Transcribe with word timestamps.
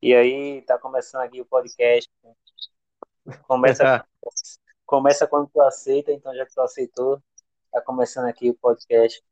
E 0.00 0.14
aí, 0.14 0.62
tá 0.62 0.78
começando 0.78 1.22
aqui 1.22 1.40
o 1.40 1.46
podcast. 1.46 2.10
Começa, 3.46 4.06
começa 4.84 5.26
quando 5.26 5.48
tu 5.48 5.60
aceita, 5.62 6.12
então 6.12 6.34
já 6.34 6.44
que 6.44 6.54
tu 6.54 6.60
aceitou, 6.60 7.22
tá 7.70 7.80
começando 7.80 8.26
aqui 8.26 8.50
o 8.50 8.54
podcast 8.54 9.22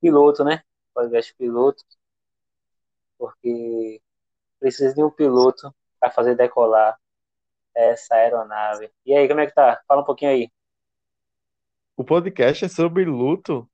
piloto, 0.00 0.44
né? 0.44 0.62
Podcast 0.92 1.34
piloto, 1.34 1.84
porque 3.18 4.00
precisa 4.58 4.94
de 4.94 5.02
um 5.02 5.10
piloto 5.10 5.74
para 6.00 6.10
fazer 6.10 6.34
decolar 6.34 6.98
essa 7.74 8.14
aeronave. 8.14 8.90
E 9.04 9.14
aí, 9.14 9.28
como 9.28 9.40
é 9.40 9.46
que 9.46 9.54
tá? 9.54 9.82
Fala 9.86 10.02
um 10.02 10.04
pouquinho 10.04 10.30
aí. 10.30 10.50
O 11.96 12.04
podcast 12.04 12.64
é 12.64 12.68
sobre 12.68 13.04
luto? 13.04 13.68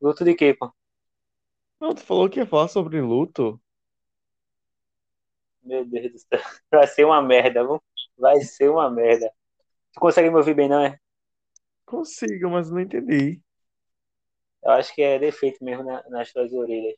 Luto 0.00 0.24
de 0.24 0.34
quê, 0.34 0.54
pô? 0.54 0.72
Não, 1.80 1.94
tu 1.94 2.02
falou 2.02 2.28
que 2.28 2.38
ia 2.38 2.46
falar 2.46 2.68
sobre 2.68 3.00
luto? 3.00 3.60
Meu 5.62 5.84
Deus 5.84 6.12
do 6.12 6.18
céu. 6.18 6.28
Vai 6.70 6.86
ser 6.86 7.04
uma 7.04 7.20
merda, 7.22 7.62
viu? 7.64 7.82
Vai 8.18 8.40
ser 8.40 8.70
uma 8.70 8.90
merda. 8.90 9.30
Tu 9.92 10.00
consegue 10.00 10.30
me 10.30 10.36
ouvir 10.36 10.54
bem, 10.54 10.68
não 10.68 10.80
é? 10.80 10.98
Consigo, 11.84 12.50
mas 12.50 12.70
não 12.70 12.80
entendi. 12.80 13.40
Eu 14.62 14.70
acho 14.72 14.94
que 14.94 15.02
é 15.02 15.18
defeito 15.18 15.62
mesmo 15.64 15.84
na- 15.84 16.02
nas 16.08 16.32
tuas 16.32 16.52
orelhas. 16.52 16.96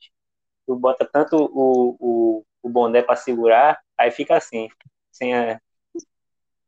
Tu 0.67 0.77
bota 0.77 1.07
tanto 1.07 1.37
o, 1.37 1.97
o, 2.01 2.45
o 2.63 2.69
boné 2.69 3.03
pra 3.03 3.17
segurar, 3.17 3.81
aí 3.97 4.11
fica 4.11 4.37
assim. 4.37 4.69
Sem 5.13 5.35
a... 5.35 5.61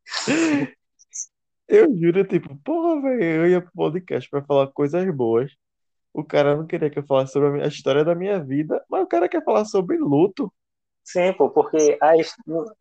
Eu 1.68 1.96
juro, 1.96 2.24
tipo, 2.26 2.56
porra, 2.64 3.00
velho, 3.00 3.22
eu 3.44 3.48
ia 3.48 3.62
pro 3.62 3.70
podcast 3.72 4.28
pra 4.28 4.42
falar 4.44 4.66
coisas 4.72 5.08
boas. 5.14 5.52
O 6.12 6.24
cara 6.24 6.56
não 6.56 6.66
queria 6.66 6.90
que 6.90 6.98
eu 6.98 7.06
falasse 7.06 7.32
sobre 7.32 7.62
a 7.62 7.66
história 7.66 8.04
da 8.04 8.14
minha 8.14 8.42
vida, 8.42 8.84
mas 8.88 9.02
o 9.02 9.06
cara 9.06 9.28
quer 9.28 9.44
falar 9.44 9.64
sobre 9.64 9.96
luto. 9.96 10.52
Sim, 11.04 11.32
pô, 11.32 11.50
porque 11.50 11.96
a 12.00 12.12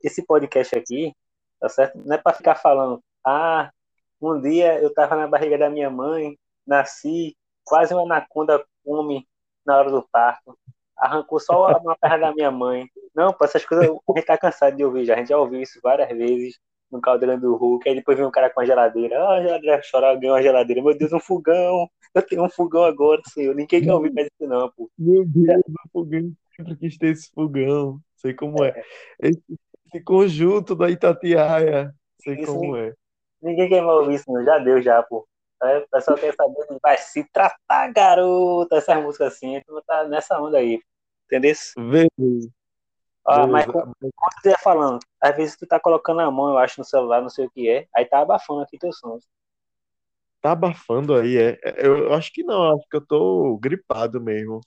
esse 0.03 0.25
podcast 0.25 0.75
aqui, 0.77 1.13
tá 1.59 1.69
certo? 1.69 1.97
Não 2.05 2.15
é 2.15 2.17
pra 2.17 2.33
ficar 2.33 2.55
falando, 2.55 3.03
ah, 3.25 3.71
um 4.21 4.39
dia 4.39 4.79
eu 4.81 4.93
tava 4.93 5.15
na 5.15 5.27
barriga 5.27 5.57
da 5.57 5.69
minha 5.69 5.89
mãe, 5.89 6.37
nasci, 6.65 7.35
quase 7.63 7.93
uma 7.93 8.03
anaconda 8.03 8.63
come 8.83 9.27
na 9.65 9.77
hora 9.77 9.91
do 9.91 10.07
parto, 10.11 10.57
arrancou 10.97 11.39
só 11.39 11.77
uma 11.77 11.95
perna 11.97 12.17
da 12.27 12.33
minha 12.33 12.51
mãe. 12.51 12.87
Não, 13.15 13.33
pô, 13.33 13.45
essas 13.45 13.65
coisas 13.65 13.87
a 13.87 14.13
gente 14.13 14.25
tá 14.25 14.37
cansado 14.37 14.75
de 14.75 14.83
ouvir 14.83 15.05
já, 15.05 15.13
a 15.13 15.17
gente 15.17 15.29
já 15.29 15.37
ouviu 15.37 15.61
isso 15.61 15.79
várias 15.81 16.09
vezes 16.09 16.59
no 16.91 17.01
Caldeirão 17.01 17.39
do 17.39 17.55
Hulk, 17.55 17.87
aí 17.87 17.95
depois 17.95 18.17
vem 18.17 18.25
um 18.25 18.31
cara 18.31 18.49
com 18.49 18.61
a 18.61 18.65
geladeira, 18.65 19.21
ah, 19.21 19.37
a 19.37 19.41
geladeira 19.41 19.81
chora, 19.89 20.15
ganhou 20.15 20.35
uma 20.35 20.41
geladeira, 20.41 20.81
meu 20.81 20.97
Deus, 20.97 21.13
um 21.13 21.19
fogão, 21.19 21.87
eu 22.13 22.21
tenho 22.21 22.43
um 22.43 22.49
fogão 22.49 22.83
agora, 22.83 23.21
senhor, 23.27 23.55
ninguém 23.55 23.83
quer 23.83 23.93
ouvir 23.93 24.11
mais 24.11 24.27
isso 24.27 24.49
não, 24.49 24.69
pô. 24.71 24.89
Meu 24.97 25.23
Deus, 25.25 25.61
o 25.67 25.89
fogão 25.91 26.31
sempre 26.59 26.75
quis 26.75 26.97
ter 26.97 27.07
esse 27.07 27.31
fogão. 27.31 27.99
Sei 28.17 28.33
como 28.33 28.63
é. 28.63 28.83
Esse, 29.21 29.41
esse 29.87 30.03
conjunto 30.03 30.75
da 30.75 30.89
Itatiaia. 30.89 31.93
Sei 32.21 32.35
Isso, 32.41 32.53
como 32.53 32.75
é. 32.75 32.93
Ninguém 33.41 33.69
quer 33.69 33.81
mais 33.81 33.99
ouvir 33.99 34.15
isso, 34.15 34.31
não. 34.31 34.43
Já 34.43 34.59
deu, 34.59 34.81
já, 34.81 35.01
pô. 35.01 35.25
Aí 35.61 35.77
o 35.79 35.87
pessoal 35.89 36.17
quer 36.17 36.33
saber, 36.33 36.79
vai 36.81 36.97
se 36.97 37.23
tratar, 37.31 37.91
garota, 37.93 38.77
essas 38.77 39.01
músicas 39.01 39.33
assim, 39.33 39.61
tu 39.65 39.81
tá 39.85 40.05
nessa 40.07 40.39
onda 40.41 40.57
aí, 40.57 40.81
entendeu? 41.25 41.53
Beleza, 41.77 42.49
Ó, 43.25 43.45
mas 43.45 43.65
como 43.65 43.93
tu 44.01 44.49
ia 44.49 44.57
falando, 44.57 44.99
às 45.21 45.35
vezes 45.35 45.57
tu 45.57 45.67
tá 45.67 45.79
colocando 45.79 46.21
a 46.21 46.31
mão, 46.31 46.51
eu 46.51 46.57
acho, 46.57 46.79
no 46.79 46.85
celular, 46.85 47.21
não 47.21 47.29
sei 47.29 47.45
o 47.47 47.51
que 47.51 47.69
é, 47.69 47.87
aí 47.95 48.05
tá 48.05 48.19
abafando 48.21 48.61
aqui 48.61 48.77
teu 48.77 48.91
som. 48.93 49.19
Tá 50.41 50.51
abafando 50.53 51.15
aí, 51.15 51.37
é? 51.37 51.59
Eu, 51.77 51.97
eu 52.05 52.13
acho 52.13 52.31
que 52.31 52.43
não, 52.43 52.75
acho 52.75 52.87
que 52.89 52.95
eu 52.97 53.05
tô 53.05 53.57
gripado 53.57 54.21
mesmo. 54.21 54.61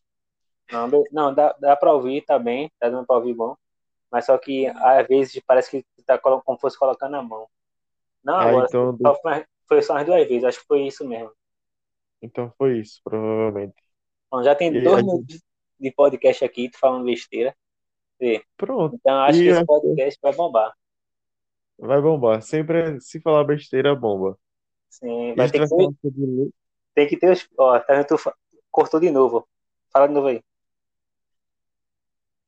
Não, 0.70 0.88
não 1.12 1.34
dá, 1.34 1.52
dá 1.60 1.76
pra 1.76 1.92
ouvir, 1.92 2.24
tá 2.24 2.38
bem, 2.38 2.70
tá 2.78 2.88
dando 2.88 3.06
pra 3.06 3.16
ouvir 3.16 3.34
bom, 3.34 3.56
mas 4.10 4.26
só 4.26 4.38
que 4.38 4.66
às 4.68 5.06
vezes 5.08 5.40
parece 5.46 5.70
que 5.70 5.82
tu 5.96 6.04
tá 6.04 6.18
como 6.18 6.58
fosse 6.60 6.78
colocando 6.78 7.16
a 7.16 7.22
mão. 7.22 7.48
Não, 8.24 8.36
Ah, 8.38 8.54
agora, 8.54 8.68
então, 8.68 8.98
só 9.06 9.14
foi, 9.22 9.46
foi 9.68 9.82
só 9.82 9.96
as 9.98 10.06
duas 10.06 10.26
vezes, 10.28 10.44
acho 10.44 10.60
que 10.60 10.66
foi 10.66 10.86
isso 10.86 11.06
mesmo. 11.08 11.32
então 12.20 12.52
foi 12.58 12.80
isso, 12.80 13.00
provavelmente. 13.04 13.74
Bom, 14.30 14.42
já 14.42 14.54
tem 14.54 14.76
E 14.76 14.78
dois 14.80 15.02
aí, 15.02 15.04
minutos 15.04 15.40
de 15.78 15.92
podcast 15.92 16.44
aqui, 16.44 16.68
tu 16.70 16.78
falando 16.78 17.04
besteira. 17.04 17.54
Pronto. 18.56 18.94
Então 18.96 19.20
acho 19.22 19.38
que 19.38 19.44
E 19.44 19.48
esse 19.48 19.52
acho 19.58 19.60
que 19.60 19.66
podcast 19.66 20.18
vai 20.22 20.32
bombar. 20.34 20.72
vai 21.78 22.00
bombar. 22.00 22.42
Sempre 22.42 23.00
se 23.00 23.20
falar 23.20 23.44
besteira, 23.44 23.94
bomba. 23.94 24.38
Sim, 24.88 25.34
vai 25.34 25.50
ter 25.50 25.60
que 25.60 25.68
ter, 25.68 25.74
luto. 25.74 26.54
tem 26.94 27.08
que 27.08 27.16
ter 27.16 27.30
os. 27.32 27.48
Ó, 27.58 27.78
tá? 27.80 28.04
Tu 28.04 28.14
cortou 28.70 29.00
de 29.00 29.10
novo. 29.10 29.46
Fala 29.92 30.06
de 30.06 30.14
novo 30.14 30.28
aí. 30.28 30.42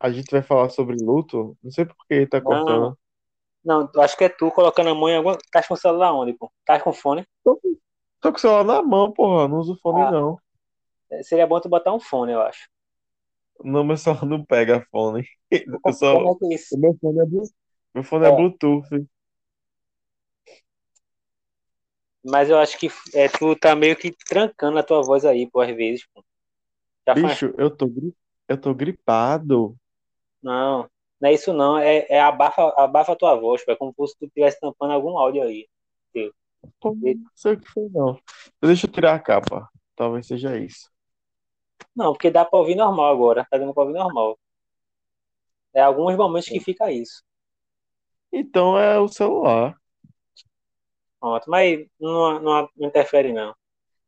A 0.01 0.11
gente 0.11 0.31
vai 0.31 0.43
falar 0.43 0.69
sobre 0.69 0.97
luto. 0.97 1.57
Não 1.63 1.71
sei 1.71 1.85
por 1.87 1.97
que 2.07 2.27
tá 2.27 2.39
Não, 2.39 2.45
cortando. 2.45 2.99
não, 3.65 3.91
eu 3.95 4.03
acho 4.03 4.17
que 4.17 4.25
é 4.25 4.29
tu 4.29 4.51
colocando 4.51 4.91
a 4.91 4.95
mão 4.95 5.09
em 5.09 5.17
alguma. 5.17 5.39
Tá 5.51 5.67
com 5.67 5.75
o 5.75 5.77
celular 5.77 6.13
onde, 6.13 6.35
pô? 6.35 6.51
Tá 6.65 6.79
com 6.81 6.93
fone? 6.93 7.27
Tô, 7.43 7.57
com- 7.57 7.77
tô 8.21 8.31
com 8.31 8.37
o 8.37 8.41
celular 8.41 8.65
na 8.65 8.83
mão, 8.83 9.11
porra. 9.13 9.49
Não 9.49 9.59
uso 9.59 9.77
fone, 9.81 10.03
Ah, 10.03 10.11
não. 10.11 10.39
seria 11.23 11.47
bom 11.47 11.59
tu 11.61 11.69
botar 11.69 11.93
um 11.95 12.01
fone, 12.01 12.33
eu 12.33 12.43
acho. 12.43 12.69
Não, 13.63 13.85
meu 13.85 13.97
celular 13.97 14.27
não 14.27 14.45
pega 14.45 14.87
fone. 14.91 15.27
Eu 15.85 15.93
só. 15.93 16.15
como 16.15 16.31
é 16.31 16.35
que 16.39 16.47
é 16.47 16.55
isso? 16.57 16.75
O 16.75 16.79
meu 16.79 16.97
fone 17.01 17.21
é, 17.21 17.27
Blu- 17.27 17.51
meu 17.95 18.05
fone 18.05 18.27
é 18.27 18.31
É, 18.31 18.33
Bluetooth. 18.33 19.07
mas 22.25 22.49
eu 22.51 22.59
acho 22.59 22.79
que 22.79 22.89
é, 23.15 23.29
tu 23.29 23.55
tá 23.57 23.75
meio 23.77 23.97
que 23.97 24.11
trancando 24.27 24.79
a 24.79 24.83
tua 24.83 25.03
voz 25.03 25.25
aí, 25.25 25.49
pô, 25.51 25.61
às 25.61 25.75
vezes, 25.75 26.07
pô. 26.13 26.25
Já 27.09 27.17
faz. 27.17 27.39
Bicho, 27.39 27.55
eu 27.57 27.71
tô, 27.75 27.89
gri- 27.89 28.15
eu 28.49 28.61
tô 28.61 28.75
gripado. 28.75 29.75
Não, 30.43 30.89
não 31.21 31.29
é 31.29 31.33
isso 31.35 31.53
não. 31.53 31.77
É, 31.79 32.07
é 32.09 32.21
abafa, 32.21 32.63
abafa 32.79 33.13
a 33.13 33.17
tua 33.17 33.35
voz, 33.35 33.65
pô. 33.65 33.73
É 33.73 33.77
como 33.77 33.93
se 34.07 34.17
tu 34.19 34.27
estivesse 34.27 34.61
tampando 34.61 34.93
algum 34.93 35.19
áudio 35.19 35.43
aí. 35.43 35.67
Pô, 36.81 36.95
não 36.95 37.31
sei 37.35 37.55
o 37.55 37.61
que 37.61 37.69
foi, 37.71 37.89
não. 37.91 38.19
Deixa 38.63 38.87
eu 38.87 38.93
tirar 38.93 39.15
a 39.15 39.19
capa. 39.21 39.69
Talvez 39.97 40.27
seja 40.27 40.57
isso. 40.59 40.91
Não, 41.95 42.13
porque 42.13 42.31
dá 42.31 42.45
pra 42.45 42.59
ouvir 42.59 42.75
normal 42.75 43.13
agora. 43.13 43.47
Tá 43.51 43.59
dando 43.59 43.73
pra 43.75 43.83
ouvir 43.85 43.95
normal. 43.99 44.39
É 45.73 45.81
alguns 45.83 46.17
momentos 46.17 46.49
que 46.49 46.61
fica 46.61 46.91
isso. 46.91 47.23
Então 48.33 48.79
é 48.79 48.99
o 48.99 49.09
celular. 49.09 49.77
Pronto, 51.21 51.49
mas 51.49 51.87
não, 51.99 52.41
não, 52.41 52.69
não 52.77 52.89
interfere, 52.89 53.33
não. 53.33 53.55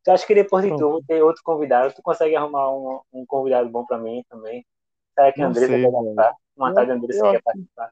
Tu 0.03 0.11
acha 0.11 0.25
que 0.25 0.35
depois 0.35 0.63
de 0.63 0.69
tu, 0.77 1.03
ter 1.07 1.21
outro 1.21 1.41
convidado? 1.43 1.93
Tu 1.93 2.01
consegue 2.01 2.35
arrumar 2.35 2.71
um, 2.71 3.01
um 3.11 3.25
convidado 3.25 3.69
bom 3.69 3.85
pra 3.85 3.97
mim 3.97 4.23
também? 4.29 4.65
Será 5.13 5.33
que 5.33 5.41
a 5.41 5.47
Andressa 5.47 5.67
sei, 5.67 5.83
quer 5.83 5.91
participar? 5.91 6.35
Uma 6.55 6.73
tal 6.73 6.85
de 6.85 6.91
Eu, 6.91 6.95
Andressa 6.97 7.21
quer 7.23 7.35
acho- 7.35 7.43
participar. 7.43 7.91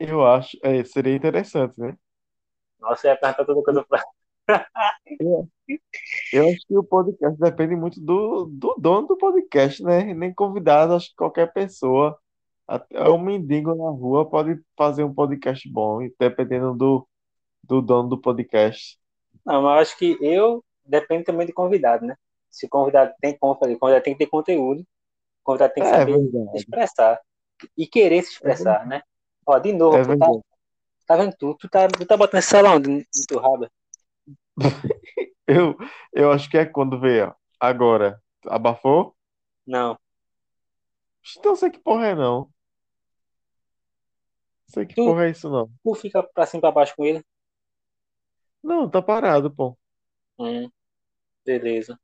eu 0.00 0.26
acho. 0.26 0.58
É, 0.62 0.84
seria 0.84 1.14
interessante, 1.14 1.78
né? 1.80 1.96
Nossa, 2.80 3.06
eu 3.06 3.12
ia 3.12 3.16
perguntar 3.20 3.44
toda 3.44 3.62
coisa 3.62 3.84
pra. 3.84 4.02
Eu, 5.20 5.48
eu 6.32 6.48
acho 6.48 6.66
que 6.66 6.76
o 6.76 6.84
podcast 6.84 7.38
depende 7.38 7.74
muito 7.76 8.00
do, 8.00 8.46
do 8.46 8.74
dono 8.78 9.06
do 9.08 9.16
podcast, 9.16 9.82
né? 9.82 10.12
Nem 10.12 10.34
convidado, 10.34 10.94
acho 10.94 11.08
que 11.10 11.16
qualquer 11.16 11.52
pessoa, 11.52 12.18
até 12.66 13.08
um 13.08 13.18
mendigo 13.18 13.74
na 13.74 13.90
rua, 13.90 14.28
pode 14.28 14.60
fazer 14.76 15.04
um 15.04 15.14
podcast 15.14 15.68
bom, 15.70 16.00
dependendo 16.18 16.74
do, 16.74 17.08
do 17.62 17.80
dono 17.80 18.08
do 18.08 18.20
podcast. 18.20 18.98
Não, 19.44 19.62
mas 19.62 19.74
eu 19.76 19.82
acho 19.82 19.98
que 19.98 20.18
eu 20.20 20.64
depende 20.84 21.24
também 21.24 21.46
de 21.46 21.52
convidado, 21.52 22.04
né? 22.04 22.14
Se 22.50 22.66
o 22.66 22.68
convidado 22.68 23.12
tem 23.20 23.36
como 23.36 23.54
fazer, 23.56 23.74
o 23.74 23.78
convidado 23.78 24.04
tem 24.04 24.14
que 24.14 24.24
ter 24.24 24.30
conteúdo, 24.30 24.80
o 24.80 24.84
convidado 25.42 25.72
tem 25.74 25.82
que 25.82 25.90
É 25.90 25.98
saber 25.98 26.18
verdade. 26.18 26.56
expressar 26.56 27.20
e 27.76 27.86
querer 27.86 28.22
se 28.22 28.28
É 28.28 28.32
expressar, 28.32 28.78
verdade. 28.78 28.88
né? 28.90 29.02
Ó, 29.46 29.58
de 29.58 29.72
novo, 29.72 29.96
É 29.96 30.02
tu 30.04 30.18
tá, 30.18 30.26
tá 31.06 31.16
vendo 31.16 31.34
tu? 31.38 31.54
Tu 31.58 31.68
tá, 31.68 31.88
tu 31.88 32.06
tá 32.06 32.16
botando 32.16 32.38
esse 32.38 32.48
celular 32.48 32.76
onde? 32.76 32.90
No 32.90 33.04
teu 33.26 33.40
rabo? 33.40 33.68
Eu, 35.46 35.76
eu 36.12 36.32
acho 36.32 36.48
que 36.50 36.56
é 36.56 36.64
quando 36.64 36.98
vê, 37.00 37.22
ó. 37.22 37.34
Agora, 37.60 38.20
abafou? 38.46 39.14
Não. 39.66 39.98
Então 41.38 41.56
sei 41.56 41.70
que 41.70 41.78
porra 41.78 42.06
é 42.08 42.14
não. 42.14 42.50
Sei 44.66 44.86
que 44.86 44.94
Tu, 44.94 45.04
porra 45.04 45.26
é 45.26 45.30
isso 45.30 45.48
não. 45.50 45.70
tu 45.82 45.94
fica 45.94 46.22
pra 46.22 46.46
cima 46.46 46.58
e 46.58 46.60
pra 46.62 46.72
baixo 46.72 46.94
com 46.96 47.04
ele? 47.04 47.24
Não, 48.62 48.88
tá 48.88 49.00
parado, 49.02 49.50
pô. 49.54 49.76
Hum, 50.38 50.68
beleza. 51.46 51.98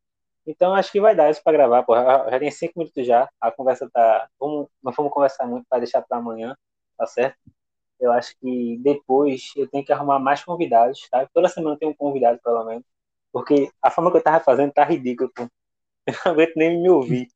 Então 0.46 0.74
acho 0.74 0.92
que 0.92 1.00
vai 1.00 1.14
dar 1.16 1.30
isso 1.30 1.42
pra 1.42 1.52
gravar, 1.52 1.84
pô. 1.84 1.94
Já 1.96 2.38
tem 2.38 2.50
cinco 2.50 2.78
minutos 2.78 3.06
já. 3.06 3.28
A 3.40 3.52
conversa 3.52 3.88
tá. 3.92 4.28
Vamos, 4.40 4.68
não 4.82 4.92
vamos 4.92 5.12
conversar 5.12 5.46
muito 5.46 5.66
para 5.68 5.80
deixar 5.80 6.02
pra 6.02 6.18
amanhã, 6.18 6.56
tá 6.98 7.06
certo? 7.06 7.38
Eu 8.00 8.12
acho 8.12 8.34
que 8.40 8.78
depois 8.78 9.52
eu 9.56 9.68
tenho 9.68 9.84
que 9.84 9.92
arrumar 9.92 10.18
mais 10.18 10.44
convidados, 10.44 11.08
tá? 11.10 11.28
Toda 11.34 11.48
semana 11.48 11.78
tem 11.78 11.88
um 11.88 11.94
convidado, 11.94 12.40
pelo 12.42 12.64
menos. 12.64 12.84
Porque 13.32 13.70
a 13.82 13.90
forma 13.90 14.10
que 14.10 14.18
eu 14.18 14.22
tava 14.22 14.44
fazendo 14.44 14.72
tá 14.72 14.84
ridícula, 14.84 15.30
pô. 15.34 15.44
Eu 16.08 16.14
não 16.26 16.32
aguento 16.32 16.52
nem 16.56 16.82
me 16.82 16.90
ouvir. 16.90 17.28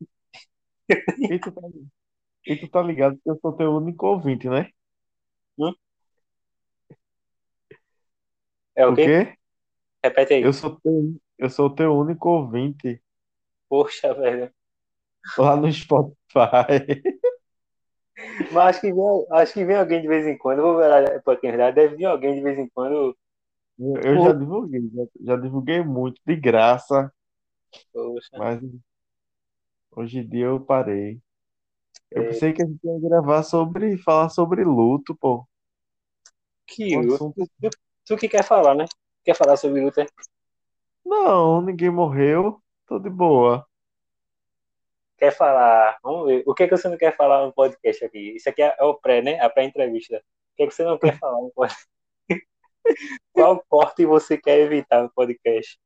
E 1.29 1.39
tu 1.39 1.51
tá, 1.53 1.61
e 2.47 2.57
tu 2.57 2.69
tá 2.71 2.83
ligado 2.83 3.19
que 3.23 3.31
eu 3.31 3.39
sou 3.43 3.53
teu 3.57 3.73
único 3.77 4.07
ouvinte, 4.09 4.49
né? 4.49 4.71
Hum? 5.59 5.75
É 8.77 8.87
o 8.87 8.93
O 8.93 8.97
quê? 8.97 9.07
quê? 9.07 9.37
Repete 10.05 10.35
aí. 10.35 10.45
Eu 10.45 10.53
sou 10.53 10.79
teu, 10.81 11.21
eu 11.39 11.51
sou 11.51 11.69
teu 11.75 11.93
único 11.97 12.29
ouvinte 12.29 13.03
Poxa, 13.69 14.15
velho. 14.15 14.51
lá 15.37 15.57
no 15.57 15.71
Spotify. 15.73 16.15
Mas 18.53 18.57
acho 18.57 18.81
que 18.81 18.93
vem, 18.93 19.27
acho 19.31 19.53
que 19.53 19.65
vem 19.65 19.77
alguém 19.77 20.03
de 20.03 20.09
vez 20.09 20.27
em 20.27 20.37
quando. 20.37 20.59
Eu 20.59 20.65
vou 20.65 20.77
ver 20.79 21.23
porque 21.23 21.47
na 21.47 21.57
verdade 21.57 21.77
deve 21.77 21.97
vir 21.97 22.05
alguém 22.07 22.35
de 22.35 22.41
vez 22.41 22.59
em 22.59 22.69
quando. 22.69 23.17
Eu, 23.79 24.23
já 24.23 24.33
divulguei, 24.33 24.89
já, 24.95 25.05
já 25.21 25.37
divulguei 25.37 25.83
muito, 25.83 26.21
de 26.25 26.37
graça, 26.37 27.13
Poxa, 27.93 28.39
mas 28.39 28.61
hoje 29.91 30.19
em 30.19 30.29
dia 30.29 30.47
eu 30.47 30.61
parei. 30.61 31.21
Eu 32.11 32.23
é, 32.23 32.29
pensei 32.29 32.53
que 32.53 32.63
a 32.63 32.67
gente 32.67 32.79
ia 32.85 33.01
gravar 33.01 33.43
sobre, 33.43 33.97
falar 33.99 34.29
sobre 34.29 34.63
luto, 34.63 35.17
pô. 35.17 35.47
que 36.67 36.97
Um 36.97 37.15
assunto. 37.15 37.49
Tu, 37.61 37.71
tu 38.05 38.17
que 38.17 38.29
quer 38.29 38.45
falar, 38.45 38.77
né? 38.77 38.85
Quer 39.25 39.35
falar 39.35 39.57
sobre 39.57 39.81
luta? 39.81 40.07
Não, 41.05 41.61
ninguém 41.61 41.91
morreu, 41.91 42.63
tô 42.87 42.99
de 42.99 43.11
boa. 43.11 43.67
Quer 45.17 45.33
falar? 45.33 45.99
Vamos 46.03 46.27
ver. 46.27 46.43
O 46.47 46.55
que, 46.55 46.65
é 46.65 46.69
que 46.69 46.77
você 46.77 46.89
não 46.89 46.97
quer 46.97 47.17
falar 47.17 47.45
no 47.45 47.53
podcast 47.53 48.05
aqui? 48.05 48.37
Isso 48.37 48.49
aqui 48.49 48.63
é, 48.63 48.75
é 48.79 48.85
o 48.85 48.95
pré, 48.95 49.23
né? 49.23 49.41
A 49.41 49.49
pré-entrevista. 49.49 50.17
O 50.17 50.57
que, 50.57 50.63
é 50.65 50.67
que 50.67 50.75
você 50.75 50.85
não 50.85 50.99
quer 50.99 51.19
falar 51.19 51.41
no 51.41 51.51
podcast? 51.51 51.89
Qual 53.33 53.65
corte 53.69 54.05
você 54.05 54.37
quer 54.37 54.59
evitar 54.61 55.03
no 55.03 55.11
podcast? 55.13 55.79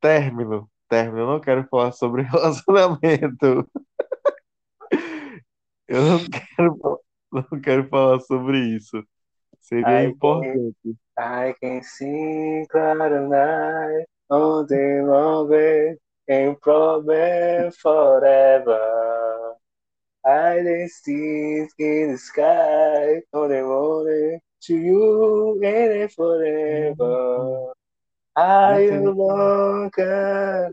Término, 0.00 0.70
término. 0.88 1.20
Eu 1.20 1.26
não 1.26 1.40
quero 1.40 1.66
falar 1.68 1.92
sobre 1.92 2.22
relacionamento. 2.28 3.68
Eu 5.88 6.02
não 6.02 6.18
quero, 6.28 7.00
não 7.32 7.60
quero 7.60 7.88
falar 7.88 8.20
sobre 8.20 8.58
isso. 8.76 9.02
Seria 9.60 10.04
I 10.04 10.06
can, 10.06 10.10
importante. 10.10 10.96
I 11.18 11.54
can 11.60 11.82
see 11.82 12.66
cloud 12.68 13.28
night 13.28 14.06
on 14.30 14.66
the 14.66 15.96
long 16.28 16.36
way 16.36 16.48
and 16.48 16.60
problem 16.60 17.72
forever. 17.72 19.54
I 20.24 20.56
can 20.62 20.88
see 20.88 21.66
in 21.78 22.12
the 22.12 22.18
sky 22.18 23.22
on 23.32 23.48
the 23.48 23.62
morning 23.62 24.40
to 24.62 24.76
you 24.76 25.60
and 25.62 25.92
then 25.92 26.08
forever. 26.08 27.72
I 28.34 28.88
Mentira. 28.90 29.00
no 29.02 29.10
longer 29.12 30.72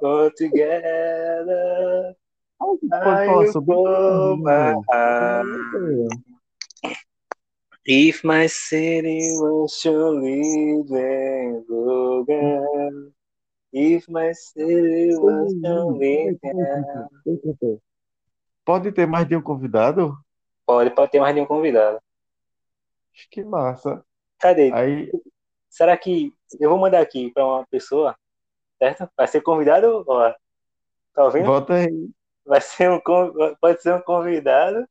go 0.00 0.30
together. 0.36 2.14
A 2.60 2.66
gente 2.66 2.88
pode 3.02 3.22
I 3.22 3.26
falar 3.26 3.46
sobre 3.46 3.74
hold 3.74 3.94
término, 3.94 4.36
my 4.42 4.74
velho. 4.74 4.84
Eu 4.84 4.84
hand. 4.90 5.14
tenho 5.14 5.34
uma 5.42 5.58
ideia. 5.60 6.08
If 7.86 8.22
my 8.24 8.48
city 8.48 9.32
was 9.38 9.80
to 9.82 10.10
live 10.10 10.90
in 10.90 11.64
Logan, 11.68 13.14
if 13.72 14.08
my 14.08 14.32
peraí. 16.40 17.78
Pode 18.64 18.92
ter 18.92 19.06
mais 19.06 19.26
de 19.26 19.36
um 19.36 19.42
convidado? 19.42 20.16
Pode, 20.66 20.90
pode 20.90 21.10
ter 21.10 21.20
mais 21.20 21.34
de 21.34 21.40
um 21.40 21.46
convidado. 21.46 21.98
Que 23.30 23.42
massa. 23.42 24.04
Cadê? 24.38 24.72
Aí, 24.72 25.10
Será 25.68 25.96
que 25.96 26.32
eu 26.58 26.70
vou 26.70 26.78
mandar 26.78 27.00
aqui 27.00 27.30
para 27.32 27.46
uma 27.46 27.66
pessoa, 27.66 28.16
certo? 28.78 29.08
Vai 29.16 29.26
ser 29.28 29.42
convidado? 29.42 30.04
Ó, 30.06 30.34
tá 31.14 31.24
ouvindo? 31.24 31.46
volta 31.46 31.74
aí. 31.74 32.10
Vai 32.44 32.60
ser 32.60 32.90
um, 32.90 33.00
pode 33.60 33.82
ser 33.82 33.94
um 33.94 34.00
convidado. 34.00 34.86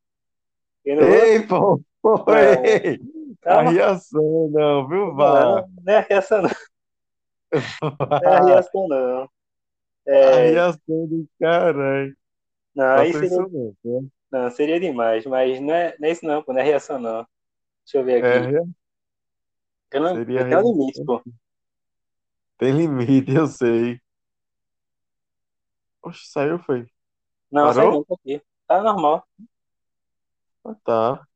Vou... 0.85 1.03
Ei, 1.03 1.45
pô, 1.45 1.81
pô, 2.01 2.23
Não. 2.27 2.37
ei. 2.37 2.99
A 3.43 3.55
Calma. 3.55 3.71
reação 3.71 4.49
não, 4.51 4.87
viu, 4.87 5.15
Vá? 5.15 5.61
Não, 5.61 5.69
não 5.83 5.93
é 5.93 5.97
a 5.97 6.01
reação, 6.01 6.41
não. 6.41 6.49
Não 8.19 8.27
é 8.31 8.35
a 8.37 8.39
A 8.39 8.41
reação, 8.41 8.87
não. 8.87 9.29
É, 10.07 10.51
reação 10.51 11.07
do 11.07 11.27
caralho. 11.39 12.15
não, 12.75 13.05
seria, 13.05 13.29
isso 13.29 13.41
não, 13.41 13.75
não, 14.31 14.51
seria 14.51 14.79
demais, 14.79 15.25
mas 15.25 15.59
não 15.61 15.73
é, 15.73 15.95
não 15.99 16.07
é 16.09 16.11
isso 16.11 16.25
não, 16.25 16.43
pô, 16.43 16.53
não 16.53 16.61
é 16.61 16.63
reação, 16.63 16.99
não. 16.99 17.27
Deixa 17.85 17.99
eu 17.99 18.05
ver 18.05 18.17
É, 18.19 18.25
aqui. 18.25 18.49
rea- 18.49 18.63
Eu, 19.91 19.99
não, 20.01 20.23
seria 20.35 20.43
um 20.49 20.61
reação. 20.61 20.71
limite, 20.71 21.01
pô. 21.05 21.21
Tem 22.59 22.71
limite, 22.71 23.31
eu 23.33 23.47
sei. 23.47 23.99
Oxe, 26.01 26.25
saiu, 26.31 26.57
foi. 26.59 26.87
Não, 27.51 27.73
Parou? 27.73 27.91
não, 27.91 28.03
tá 28.05 28.15
aqui. 28.15 28.41
Tá 28.67 28.81
normal. 28.81 29.25
Ah, 30.63 30.75
tá. 30.83 31.27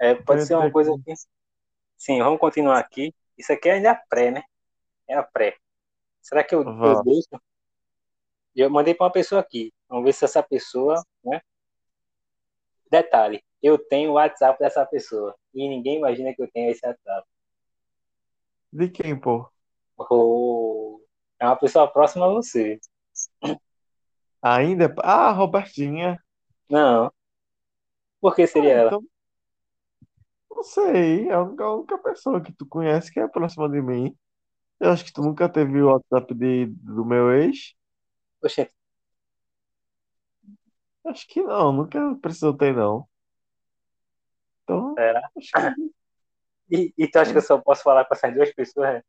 É, 0.00 0.14
Eu 0.14 0.24
pode 0.24 0.42
ser 0.44 0.54
uma 0.54 0.68
coisa 0.70 0.92
aqui. 0.92 1.04
aqui. 1.06 1.12
Sim, 1.98 2.20
vamos 2.22 2.40
continuar 2.40 2.78
aqui. 2.80 3.14
Isso 3.40 3.54
aqui 3.54 3.70
ainda 3.70 3.88
é 3.88 3.90
a 3.92 3.94
pré, 3.94 4.30
né? 4.30 4.42
É 5.08 5.14
a 5.14 5.22
pré. 5.22 5.56
Será 6.20 6.44
que 6.44 6.54
eu, 6.54 6.62
eu 6.62 7.02
deixo? 7.02 7.28
Eu 8.54 8.68
mandei 8.68 8.94
para 8.94 9.06
uma 9.06 9.12
pessoa 9.12 9.40
aqui. 9.40 9.72
Vamos 9.88 10.04
ver 10.04 10.12
se 10.12 10.26
essa 10.26 10.42
pessoa, 10.42 11.02
né? 11.24 11.40
Detalhe, 12.90 13.42
eu 13.62 13.78
tenho 13.78 14.10
o 14.10 14.14
WhatsApp 14.14 14.58
dessa 14.58 14.84
pessoa. 14.84 15.34
E 15.54 15.66
ninguém 15.66 15.96
imagina 15.96 16.34
que 16.34 16.42
eu 16.42 16.50
tenho 16.50 16.70
esse 16.70 16.86
WhatsApp. 16.86 17.26
De 18.70 18.90
quem, 18.90 19.18
pô? 19.18 19.50
Oh, 19.96 21.00
é 21.38 21.46
uma 21.46 21.56
pessoa 21.56 21.90
próxima 21.90 22.26
a 22.26 22.28
você. 22.28 22.78
Ainda? 24.42 24.94
Ah, 24.98 25.30
Robertinha. 25.32 26.22
Não. 26.68 27.10
Por 28.20 28.36
que 28.36 28.46
seria 28.46 28.76
Ah, 28.76 28.80
ela? 28.80 29.00
Não 30.50 30.62
sei. 30.62 31.28
É 31.28 31.32
a 31.34 31.42
única, 31.42 31.64
a 31.64 31.74
única 31.76 31.98
pessoa 31.98 32.40
que 32.42 32.52
tu 32.52 32.66
conhece 32.66 33.12
que 33.12 33.20
é 33.20 33.28
próxima 33.28 33.68
de 33.68 33.80
mim. 33.82 34.16
Eu 34.80 34.90
acho 34.92 35.04
que 35.06 35.12
tu 35.12 35.22
nunca 35.22 35.48
teve 35.48 35.82
o 35.82 35.88
WhatsApp 35.88 36.34
de, 36.34 36.66
do 36.68 37.04
meu 37.04 37.32
ex. 37.32 37.74
Oxe, 38.42 38.62
Acho 41.04 41.26
que 41.28 41.42
não, 41.42 41.72
nunca 41.74 42.14
precisou 42.22 42.56
ter, 42.56 42.74
não. 42.74 43.06
Então, 44.64 44.98
será? 44.98 45.30
acho 45.36 45.52
que, 45.54 45.70
E, 46.70 46.92
e 46.96 47.06
tu 47.10 47.18
acha 47.18 47.32
que 47.32 47.38
eu 47.38 47.42
só 47.42 47.58
posso 47.58 47.82
falar 47.82 48.04
com 48.06 48.14
essas 48.14 48.32
duas 48.34 48.50
pessoas? 48.54 48.94
né? 48.94 49.02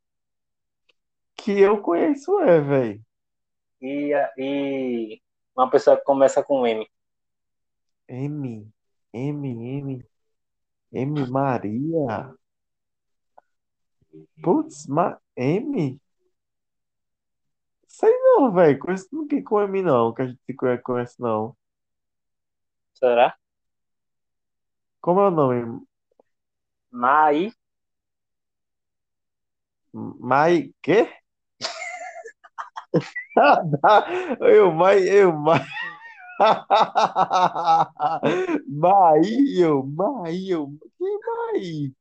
que 1.36 1.52
eu 1.60 1.78
conheço 1.82 2.38
é, 2.40 2.58
velho. 2.60 3.04
E, 3.82 4.14
a- 4.14 4.32
e 4.38 5.20
uma 5.56 5.68
pessoa 5.70 5.96
que 5.98 6.04
começa 6.04 6.42
com 6.42 6.66
M. 6.66 6.86
M, 8.08 8.72
M, 9.12 9.44
M, 9.44 10.04
M 10.92 11.26
Maria. 11.30 12.34
Putz, 14.42 14.86
ma, 14.88 15.18
M? 15.36 15.98
Sei 17.86 18.10
não, 18.18 18.52
velho. 18.52 18.76
Conheço 18.80 19.06
ninguém 19.12 19.42
com 19.44 19.60
M, 19.62 19.82
não, 19.82 20.12
que 20.12 20.22
a 20.22 20.26
gente 20.26 20.40
se 20.44 20.52
conhe- 20.54 20.78
conhece, 20.78 21.20
não. 21.20 21.56
Será? 22.94 23.36
Como 25.02 25.20
é 25.20 25.28
o 25.28 25.30
nome? 25.30 25.82
Mai. 26.92 27.52
Mai, 30.28 30.72
quê? 30.82 31.08
Eu, 34.40 34.72
Mai, 34.72 35.08
eu, 35.08 35.32
Mai. 35.32 35.60
Mai, 38.68 39.22
eu, 39.56 39.84
Mai, 39.84 40.36
eu, 40.48 40.68
que 40.98 41.18
Mai? 41.26 41.92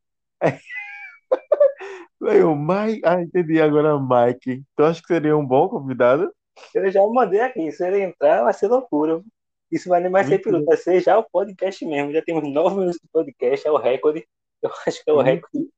Eu, 2.22 2.56
Mai, 2.56 3.02
ah, 3.04 3.22
entendi 3.22 3.62
agora, 3.62 4.00
Mike. 4.00 4.64
Tu 4.76 4.84
acha 4.84 5.02
que 5.02 5.08
seria 5.08 5.36
um 5.38 5.46
bom 5.46 5.68
convidado? 5.70 6.34
Eu 6.74 6.92
já 6.92 7.02
mandei 7.08 7.42
aqui. 7.42 7.72
Se 7.72 7.86
ele 7.86 8.02
entrar, 8.02 8.44
vai 8.44 8.54
ser 8.54 8.68
loucura. 8.68 9.24
Isso 9.72 9.90
vai 9.90 10.02
nem 10.02 10.12
mais 10.12 10.28
ser 10.28 10.40
piloto, 10.40 10.66
vai 10.66 10.78
ser 10.78 11.02
já 11.02 11.18
o 11.18 11.24
podcast 11.24 11.86
mesmo. 11.86 12.12
Já 12.12 12.22
temos 12.22 12.44
nove 12.52 12.76
minutos 12.76 13.00
de 13.02 13.08
podcast, 13.08 13.68
é 13.68 13.72
o 13.72 13.78
recorde. 13.78 14.28
Eu 14.62 14.70
acho 14.86 15.04
que 15.04 15.10
é 15.10 15.14
o 15.14 15.18
mentira, 15.18 15.36
recorde 15.36 15.72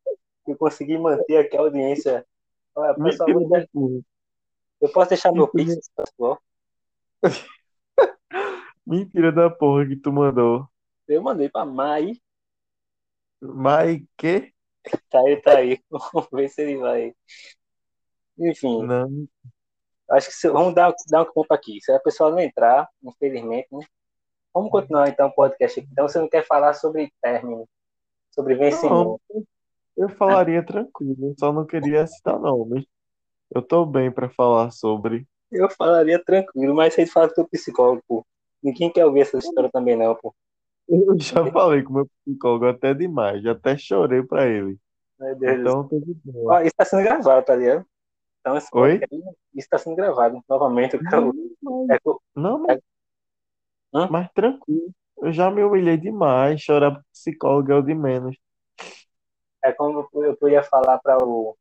que 0.45 0.51
eu 0.51 0.57
consegui 0.57 0.97
manter 0.97 1.37
aqui 1.37 1.55
a 1.55 1.61
audiência. 1.61 2.25
Olha, 2.75 2.93
pessoal, 2.95 3.29
eu 4.81 4.89
posso 4.89 5.09
deixar 5.09 5.31
meu 5.31 5.47
pix, 5.47 5.89
pessoal? 5.95 6.41
Mentira 8.85 9.31
da 9.31 9.49
porra 9.49 9.85
que 9.87 9.95
tu 9.95 10.11
mandou. 10.11 10.67
Eu 11.07 11.21
mandei 11.21 11.49
pra 11.49 11.65
Mai. 11.65 12.13
Mike? 13.41 14.53
Tá 15.09 15.19
aí, 15.19 15.41
tá 15.41 15.57
aí. 15.57 15.79
Vamos 15.91 16.27
ver 16.31 16.49
se 16.49 16.61
ele 16.61 16.77
vai. 16.77 17.13
Enfim, 18.37 18.83
Não. 18.83 19.27
acho 20.11 20.27
que 20.29 20.33
se- 20.33 20.49
vamos 20.49 20.73
dar, 20.73 20.93
dar 21.09 21.21
um 21.21 21.25
tempo 21.25 21.45
aqui. 21.53 21.79
Se 21.81 21.91
a 21.91 21.99
pessoa 21.99 22.31
não 22.31 22.39
entrar, 22.39 22.87
infelizmente, 23.03 23.67
né? 23.71 23.85
Vamos 24.53 24.71
continuar 24.71 25.07
então 25.09 25.27
o 25.27 25.33
podcast 25.35 25.79
aqui. 25.79 25.89
Então 25.91 26.07
você 26.07 26.19
não 26.19 26.29
quer 26.29 26.45
falar 26.45 26.73
sobre 26.73 27.11
término, 27.21 27.67
sobre 28.31 28.55
Não, 28.55 28.61
vencimento. 28.61 29.21
eu 29.97 30.09
falaria 30.09 30.65
tranquilo, 30.65 31.35
só 31.39 31.51
não 31.53 31.65
queria 31.65 32.05
citar 32.07 32.39
nomes. 32.39 32.85
Eu 33.53 33.61
tô 33.61 33.85
bem 33.85 34.11
pra 34.11 34.29
falar 34.29 34.71
sobre. 34.71 35.27
Eu 35.51 35.69
falaria 35.69 36.23
tranquilo, 36.23 36.73
mas 36.73 36.93
você 36.95 37.05
fala 37.05 37.27
com 37.27 37.33
o 37.33 37.35
teu 37.35 37.47
psicólogo, 37.49 38.03
pô. 38.07 38.25
Ninguém 38.63 38.91
quer 38.91 39.05
ouvir 39.05 39.21
essa 39.21 39.37
história 39.37 39.69
também, 39.71 39.95
não, 39.97 40.15
pô. 40.15 40.33
Eu 40.87 41.17
já 41.19 41.45
falei 41.51 41.83
com 41.83 41.93
meu 41.93 42.09
psicólogo 42.25 42.67
até 42.67 42.93
demais, 42.93 43.41
já 43.41 43.51
até 43.51 43.77
chorei 43.77 44.23
pra 44.23 44.47
ele. 44.47 44.77
Meu 45.19 45.35
Deus. 45.35 45.59
Então, 45.59 45.87
tô 45.87 45.99
de 45.99 46.13
boa. 46.23 46.55
Ó, 46.55 46.61
isso 46.61 46.73
tá 46.75 46.85
sendo 46.85 47.03
gravado, 47.03 47.45
tá 47.45 47.55
ligado? 47.55 47.85
Então, 48.39 48.57
esse 48.57 48.67
Oi? 48.73 48.99
podcast 48.99 49.37
está 49.55 49.77
sendo 49.77 49.95
gravado. 49.95 50.43
Novamente, 50.49 50.95
eu 50.95 50.99
quero. 51.01 51.33
Não, 51.61 51.83
é 51.83 51.87
mas, 51.87 51.99
eu- 52.05 52.21
não, 52.35 52.59
mas, 52.59 52.79
Hã? 53.93 54.07
mas 54.09 54.29
tranquilo. 54.33 54.91
Eu 55.17 55.31
já 55.31 55.49
me 55.49 55.63
humilhei 55.63 55.97
demais. 55.97 56.61
Chorar 56.61 56.91
pro 56.91 57.03
psicólogo 57.13 57.71
é 57.71 57.75
o 57.75 57.81
de 57.81 57.95
menos. 57.95 58.35
É 59.63 59.71
como 59.71 60.09
eu 60.15 60.35
podia 60.35 60.63
falar 60.63 60.99
para 60.99 61.17
o. 61.23 61.55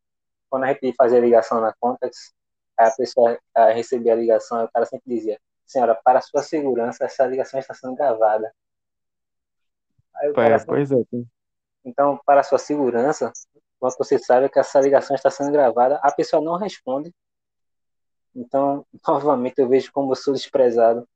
Quando 0.51 0.65
a 0.65 0.73
gente 0.73 0.93
fazia 0.95 1.21
ligação 1.21 1.61
na 1.61 1.73
Contax, 1.79 2.35
aí 2.77 2.89
a 2.89 2.91
pessoa 2.91 3.39
ah, 3.55 3.71
recebia 3.71 4.13
a 4.13 4.17
ligação, 4.17 4.59
aí 4.59 4.65
o 4.65 4.71
cara 4.71 4.85
sempre 4.87 5.15
dizia: 5.15 5.39
Senhora, 5.67 5.95
para 5.95 6.21
sua 6.21 6.43
segurança, 6.43 7.05
essa 7.05 7.25
ligação 7.27 7.59
está 7.59 7.75
sendo 7.75 7.95
gravada. 7.95 8.53
Aí 10.15 10.33
É, 10.37 10.65
pois 10.65 10.91
é. 10.93 11.05
tem- 11.05 11.27
então, 11.85 12.21
para 12.25 12.43
sua 12.43 12.59
segurança, 12.59 13.33
quando 13.79 13.97
você 13.97 14.19
sabe 14.19 14.49
que 14.49 14.59
essa 14.59 14.81
ligação 14.81 15.17
está 15.17 15.31
sendo 15.31 15.51
gravada, 15.51 15.99
a 16.03 16.13
pessoa 16.13 16.43
não 16.43 16.57
responde. 16.57 17.13
Então, 18.35 18.87
novamente, 19.07 19.59
eu 19.59 19.69
vejo 19.69 19.93
como 19.93 20.13
eu 20.13 20.17
sou 20.17 20.33
desprezado 20.33 21.09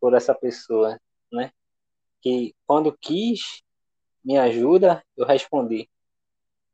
por 0.00 0.14
essa 0.14 0.34
pessoa, 0.34 0.98
né? 1.32 1.50
Que 2.20 2.54
quando 2.66 2.96
quis 2.96 3.62
me 4.24 4.38
ajuda, 4.38 5.02
eu 5.16 5.26
respondi. 5.26 5.88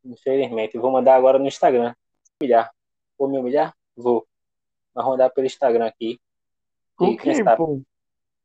Infelizmente, 0.05 0.75
eu 0.75 0.83
vou 0.83 0.91
mandar 0.91 1.15
agora 1.15 1.39
no 1.39 1.47
Instagram. 1.47 1.95
Humilhar. 2.41 2.71
Vou 3.17 3.29
me 3.29 3.39
humilhar? 3.39 3.75
Vou. 3.97 4.27
Vou 4.95 5.05
mandar 5.05 5.31
pelo 5.31 5.47
Instagram 5.47 5.87
aqui. 5.87 6.21
Com 6.99 7.17
quem 7.17 7.35
quem, 7.35 7.45
sabe? 7.45 7.57
pô? 7.57 7.83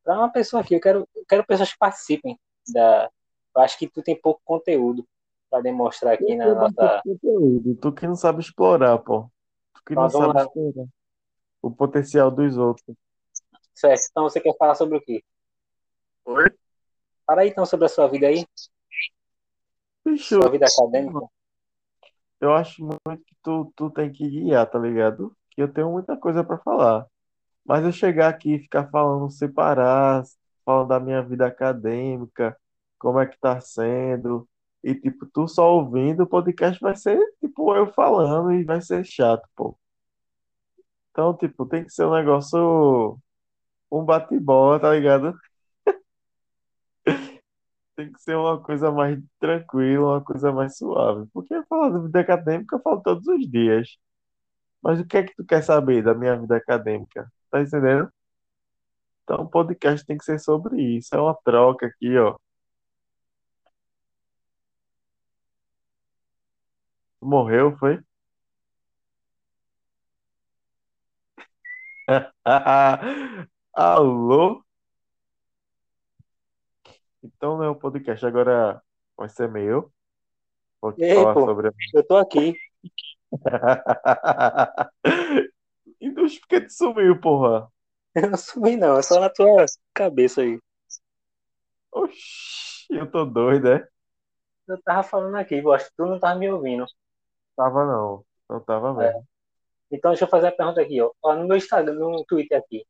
Para 0.04 0.18
uma 0.20 0.32
pessoa 0.32 0.62
aqui, 0.62 0.76
eu 0.76 0.82
quero, 0.82 1.08
eu 1.16 1.26
quero 1.28 1.46
pessoas 1.46 1.72
que 1.72 1.78
participem 1.78 2.40
da. 2.74 3.10
Eu 3.56 3.62
acho 3.62 3.78
que 3.78 3.88
tu 3.88 4.02
tem 4.02 4.20
pouco 4.20 4.42
conteúdo 4.44 5.06
para 5.50 5.62
demonstrar 5.62 6.14
aqui 6.14 6.34
Eu 6.34 6.38
na 6.38 6.54
nossa. 6.54 7.02
conteúdo. 7.04 7.76
Tu 7.76 7.92
que 7.92 8.08
não 8.08 8.16
sabe 8.16 8.42
explorar, 8.42 8.98
pô. 9.00 9.30
Tu 9.76 9.84
que 9.86 9.96
não 9.96 10.04
Nós 10.04 10.14
sabe 10.14 10.34
lá. 10.34 10.42
explorar 10.42 10.86
o 11.62 11.72
potencial 11.72 12.30
dos 12.30 12.58
outros. 12.58 12.96
Certo. 13.74 14.02
Então 14.12 14.24
você 14.24 14.42
quer 14.42 14.56
falar 14.58 14.76
sobre 14.76 14.98
o 14.98 15.02
quê? 15.02 15.24
Oi? 16.26 16.46
Fala 17.26 17.42
aí 17.42 17.50
então 17.50 17.66
sobre 17.66 17.86
a 17.86 17.90
sua 17.90 18.08
vida 18.08 18.28
aí, 18.28 18.46
Bicho, 20.06 20.42
sua 20.42 20.50
vida 20.50 20.66
acadêmica. 20.66 21.26
eu 22.42 22.54
acho 22.54 22.84
muito 22.84 23.24
que 23.24 23.36
tu, 23.42 23.72
tu 23.76 23.90
tem 23.90 24.12
que 24.12 24.30
guiar, 24.30 24.70
tá 24.70 24.78
ligado? 24.78 25.34
Que 25.52 25.62
eu 25.62 25.72
tenho 25.72 25.90
muita 25.90 26.18
coisa 26.18 26.44
pra 26.44 26.58
falar. 26.58 27.08
Mas 27.66 27.84
eu 27.86 27.92
chegar 27.92 28.30
aqui 28.30 28.56
e 28.56 28.60
ficar 28.60 28.90
falando 28.90 29.30
sem 29.32 29.52
parar, 29.52 30.24
falando 30.66 30.90
da 30.90 31.00
minha 31.00 31.22
vida 31.24 31.46
acadêmica, 31.48 32.58
como 33.00 33.20
é 33.20 33.26
que 33.28 33.40
tá 33.40 33.60
sendo, 33.62 34.48
e 34.84 34.94
tipo, 34.96 35.26
tu 35.28 35.48
só 35.48 35.74
ouvindo, 35.76 36.24
o 36.24 36.28
podcast 36.28 36.80
vai 36.82 36.96
ser 36.96 37.20
tipo 37.40 37.74
eu 37.76 37.88
falando 37.94 38.52
e 38.54 38.64
vai 38.66 38.82
ser 38.82 39.06
chato, 39.06 39.48
pô. 39.56 39.78
Então, 41.12 41.36
tipo, 41.38 41.66
tem 41.66 41.84
que 41.86 41.92
ser 41.92 42.06
um 42.06 42.14
negócio, 42.14 43.20
um 43.92 44.04
bate-bola, 44.06 44.80
tá 44.80 44.92
ligado? 44.94 45.34
Tem 47.96 48.12
que 48.12 48.22
ser 48.22 48.36
uma 48.36 48.62
coisa 48.62 48.92
mais 48.92 49.20
tranquila, 49.40 50.14
uma 50.14 50.24
coisa 50.24 50.52
mais 50.52 50.78
suave. 50.78 51.28
Porque 51.34 51.64
falar 51.66 51.90
da 51.90 52.00
vida 52.00 52.20
acadêmica 52.20 52.76
eu 52.76 52.82
falo 52.82 53.02
todos 53.02 53.28
os 53.28 53.50
dias. 53.50 53.98
Mas 54.82 55.00
o 55.00 55.06
que 55.08 55.18
é 55.18 55.24
que 55.24 55.36
tu 55.36 55.46
quer 55.46 55.64
saber 55.64 56.04
da 56.04 56.14
minha 56.16 56.38
vida 56.40 56.58
acadêmica? 56.58 57.32
Tá 57.54 57.62
entendendo? 57.62 58.12
Então, 59.24 59.44
o 59.44 59.48
podcast 59.48 60.04
tem 60.08 60.18
que 60.18 60.26
ser 60.26 60.40
sobre 60.40 60.82
isso. 60.82 61.16
É 61.16 61.22
uma 61.22 61.36
troca 61.46 61.86
aqui, 61.86 62.18
ó. 62.18 62.36
Morreu, 67.22 67.76
foi? 67.78 68.00
Alô? 73.74 74.64
Então, 77.24 77.58
não 77.58 77.66
é 77.66 77.70
o 77.70 77.76
podcast, 77.76 78.26
agora 78.26 78.82
vai 79.16 79.30
ser 79.30 79.48
meu. 79.48 79.92
Vou 80.82 80.96
E 80.98 81.04
aí, 81.04 81.14
falar 81.16 81.34
pô, 81.36 81.46
sobre. 81.46 81.70
eu 81.94 82.08
tô 82.08 82.18
aqui. 82.18 82.56
E 86.04 86.12
dos 86.12 86.38
por 86.38 86.48
que 86.50 86.60
tu 86.60 86.70
sumiu, 86.74 87.18
porra? 87.18 87.72
Eu 88.14 88.30
não 88.30 88.38
subi 88.38 88.76
não, 88.76 88.98
é 88.98 89.02
só 89.02 89.22
na 89.22 89.30
tua 89.30 89.66
cabeça 89.94 90.42
aí. 90.42 90.60
Oxi, 91.94 92.88
eu 92.90 93.10
tô 93.10 93.24
doido, 93.24 93.70
é? 93.72 93.88
Eu 94.68 94.82
tava 94.82 95.02
falando 95.02 95.36
aqui, 95.38 95.56
eu 95.56 95.72
acho 95.72 95.86
que 95.86 95.96
tu 95.96 96.06
não 96.06 96.20
tava 96.20 96.38
me 96.38 96.52
ouvindo. 96.52 96.86
Tava 97.56 97.86
não. 97.86 98.26
Não 98.50 98.60
tava 98.60 98.90
É. 99.02 99.08
mesmo. 99.14 99.28
Então 99.90 100.12
deixa 100.12 100.26
eu 100.26 100.30
fazer 100.30 100.48
a 100.48 100.52
pergunta 100.52 100.82
aqui, 100.82 101.02
ó. 101.02 101.10
Ó, 101.22 101.36
no 101.36 101.48
meu 101.48 101.56
Instagram, 101.56 101.96
no 101.96 102.26
Twitter 102.26 102.58
aqui. 102.58 102.86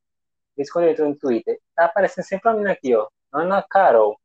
Isso 0.58 0.74
quando 0.74 0.86
eu 0.86 0.92
entro 0.92 1.08
no 1.08 1.16
Twitter, 1.16 1.60
tá 1.76 1.86
aparecendo 1.86 2.26
sempre 2.26 2.50
a 2.50 2.54
menina 2.54 2.72
aqui, 2.72 2.96
ó. 2.96 3.08
Ana 3.32 3.62
Carol. 3.70 4.20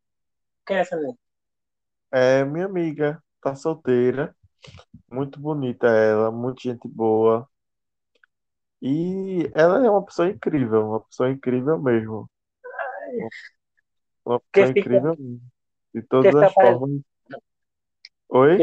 Quem 0.67 0.79
é 0.79 0.81
essa 0.81 0.97
menina? 0.97 1.19
É 2.11 2.43
minha 2.43 2.65
amiga, 2.65 3.23
tá 3.43 3.55
solteira. 3.55 4.35
Muito 5.11 5.39
bonita 5.39 5.89
ela, 5.89 6.31
muito 6.31 6.63
gente 6.63 6.89
boa. 6.89 7.47
E 8.81 9.51
ela 9.55 9.85
é 9.85 9.91
uma 9.91 10.05
pessoa 10.05 10.29
incrível, 10.29 10.87
uma 10.89 11.01
pessoa 11.01 11.31
incrível 11.31 11.79
mesmo. 11.79 12.31
Uma 14.25 14.41
pessoa 14.41 14.67
fica, 14.73 14.81
incrível 14.81 15.17
mesmo. 15.19 15.41
De 15.95 16.03
todas 16.03 16.35
as 16.35 16.53
apare- 16.53 16.75
formas. 16.75 17.01
Oi? 18.29 18.59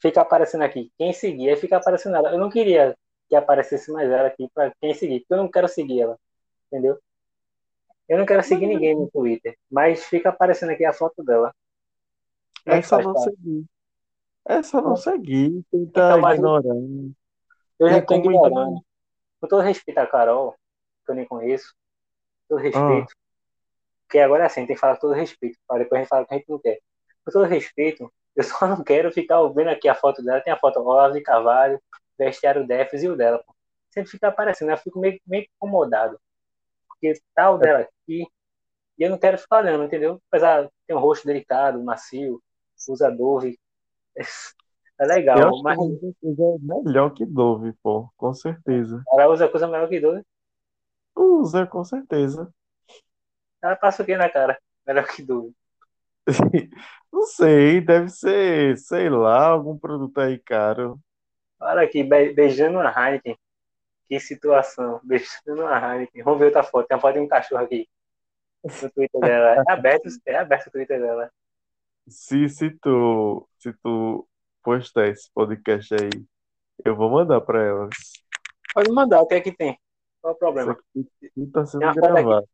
fica, 0.00 0.20
aparecendo 0.20 0.62
aqui. 0.62 0.92
Quem 0.98 1.12
seguir, 1.12 1.56
fica 1.56 1.76
aparecendo 1.78 2.16
ela. 2.16 2.32
Eu 2.32 2.38
não 2.38 2.50
queria 2.50 2.96
que 3.28 3.34
aparecesse 3.34 3.90
mais 3.90 4.08
ela 4.10 4.28
aqui 4.28 4.48
pra 4.54 4.72
quem 4.80 4.94
seguir, 4.94 5.20
porque 5.20 5.34
eu 5.34 5.38
não 5.38 5.50
quero 5.50 5.68
seguir 5.68 6.02
ela, 6.02 6.18
entendeu? 6.66 6.98
Eu 8.08 8.18
não 8.18 8.26
quero 8.26 8.42
seguir 8.42 8.66
ninguém 8.66 8.94
no 8.94 9.10
Twitter, 9.10 9.56
mas 9.70 10.04
fica 10.04 10.28
aparecendo 10.28 10.70
aqui 10.70 10.84
a 10.84 10.92
foto 10.92 11.24
dela. 11.24 11.52
É 12.64 12.76
Essa 12.76 12.90
faz, 12.90 13.04
não 13.04 13.16
segui. 13.16 13.66
Essa 14.44 14.80
não 14.80 14.96
segui. 14.96 15.64
Tenta 15.70 16.00
Então, 16.00 16.20
mas 16.20 16.40
eu 16.40 17.88
já 17.88 18.02
tô 18.02 18.14
ignorando. 18.14 18.80
Com 19.40 19.48
todo 19.48 19.62
respeito 19.62 19.98
à 19.98 20.06
Carol, 20.06 20.56
que 21.04 21.12
eu 21.12 21.14
nem 21.14 21.26
conheço, 21.26 21.74
todo 22.48 22.58
Ah, 22.58 22.62
respeito, 22.62 23.14
porque 24.06 24.18
agora 24.18 24.44
é 24.44 24.46
assim, 24.46 24.66
tem 24.66 24.74
que 24.74 24.80
falar 24.80 24.94
com 24.94 25.02
todo 25.02 25.14
respeito, 25.14 25.58
para 25.66 25.78
depois 25.78 25.98
a 25.98 26.02
gente 26.02 26.08
fala 26.08 26.22
o 26.22 26.26
que 26.26 26.34
a 26.34 26.38
gente 26.38 26.48
não 26.48 26.58
quer. 26.58 26.78
Com 27.24 27.32
todo 27.32 27.44
respeito, 27.44 28.12
eu 28.34 28.44
só 28.44 28.66
não 28.66 28.82
quero 28.84 29.12
ficar 29.12 29.42
vendo 29.48 29.70
aqui 29.70 29.88
a 29.88 29.94
foto 29.94 30.22
dela, 30.22 30.40
tem 30.40 30.52
a 30.52 30.58
foto 30.58 30.80
Olavo 30.80 31.14
de 31.14 31.20
Carvalho, 31.22 31.82
vestiário 32.18 32.66
Defes 32.66 33.02
e 33.02 33.08
o 33.08 33.16
dela, 33.16 33.42
pô. 33.44 33.54
Sempre 33.90 34.10
fica 34.10 34.28
aparecendo, 34.28 34.70
eu 34.70 34.78
fico 34.78 34.98
meio, 34.98 35.20
meio 35.26 35.46
incomodado, 35.56 36.20
porque 36.88 37.14
tá 37.34 37.50
o 37.50 37.58
dela 37.58 37.80
aqui, 37.80 38.26
e 38.98 39.02
eu 39.02 39.10
não 39.10 39.18
quero 39.18 39.38
ficar 39.38 39.58
olhando, 39.58 39.84
entendeu? 39.84 40.20
Apesar 40.28 40.64
de 40.64 40.70
ter 40.86 40.94
um 40.94 40.98
rosto 40.98 41.26
delicado, 41.26 41.82
macio, 41.82 42.42
usa 42.88 43.10
Dove, 43.10 43.58
é 44.98 45.04
eu 45.04 45.08
legal, 45.08 45.48
acho 45.48 45.58
que 45.58 45.62
mas 45.62 45.76
coisa 45.76 46.42
é 46.42 46.58
melhor 46.84 47.10
que 47.10 47.26
Dove, 47.26 47.72
pô. 47.82 48.10
Com 48.16 48.32
certeza. 48.34 49.02
ela 49.12 49.28
usa 49.28 49.48
coisa 49.48 49.66
melhor 49.66 49.88
que 49.88 50.00
Dove, 50.00 50.22
Usa, 51.16 51.66
com 51.66 51.84
certeza. 51.84 52.52
ela 53.62 53.76
passa 53.76 54.02
o 54.02 54.06
que 54.06 54.16
na 54.16 54.28
cara? 54.30 54.58
Melhor 54.86 55.06
que 55.06 55.22
Dove. 55.22 55.52
Não 57.12 57.22
sei, 57.22 57.80
deve 57.80 58.08
ser, 58.08 58.76
sei 58.78 59.08
lá, 59.08 59.46
algum 59.48 59.78
produto 59.78 60.18
aí 60.18 60.38
caro. 60.38 60.98
Olha 61.60 61.82
aqui, 61.82 62.02
be- 62.02 62.32
beijando 62.34 62.78
a 62.80 62.90
Heineken. 62.90 63.36
Que 64.08 64.20
situação. 64.20 65.00
Beijando 65.04 65.66
a 65.66 65.78
Heineken. 65.94 66.22
Vamos 66.22 66.38
ver 66.38 66.46
outra 66.46 66.62
foto. 66.62 66.86
Tem 66.86 66.96
uma 66.96 67.00
foto 67.00 67.14
de 67.14 67.20
um 67.20 67.28
cachorro 67.28 67.64
aqui 67.64 67.88
no 68.82 68.90
Twitter 68.90 69.20
dela. 69.20 69.64
É 69.66 69.72
aberto, 69.72 70.08
é 70.26 70.36
aberto 70.36 70.66
o 70.68 70.70
Twitter 70.70 71.00
dela. 71.00 71.30
Se, 72.08 72.48
se 72.48 72.70
tu, 72.70 73.48
se 73.58 73.72
tu 73.82 74.28
postar 74.66 75.06
esse 75.06 75.30
podcast 75.32 75.94
aí, 75.94 76.10
eu 76.84 76.96
vou 76.96 77.08
mandar 77.08 77.40
pra 77.40 77.62
elas. 77.62 77.94
Pode 78.74 78.90
mandar, 78.90 79.20
o 79.20 79.26
que 79.28 79.34
é 79.34 79.40
que 79.40 79.52
tem? 79.52 79.78
Qual 80.20 80.32
é 80.32 80.34
o 80.34 80.38
problema? 80.38 80.76
tudo 80.92 81.52
tá 81.52 81.64
sendo 81.64 81.94
gravado. 81.94 82.48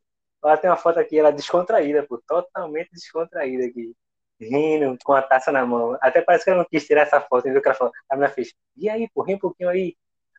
Ela 0.44 0.56
tem 0.58 0.68
uma 0.68 0.76
foto 0.76 1.00
aqui, 1.00 1.18
ela 1.18 1.32
descontraída, 1.32 2.04
pô. 2.06 2.20
Totalmente 2.26 2.90
descontraída 2.92 3.64
aqui. 3.64 3.96
Rindo, 4.38 4.98
com 5.02 5.14
a 5.14 5.22
taça 5.22 5.50
na 5.50 5.64
mão. 5.64 5.96
Até 6.02 6.20
parece 6.20 6.44
que 6.44 6.50
ela 6.50 6.58
não 6.58 6.68
quis 6.68 6.84
tirar 6.84 7.02
essa 7.02 7.18
foto, 7.18 7.46
entendeu? 7.46 7.62
Que 7.62 7.68
ela 7.68 7.78
falou. 7.78 7.92
A 8.10 8.16
minha 8.16 8.28
fez, 8.28 8.52
e 8.76 8.90
aí, 8.90 9.08
pô, 9.14 9.22
ri 9.22 9.36
um 9.36 9.38
pouquinho 9.38 9.70
aí. 9.70 9.96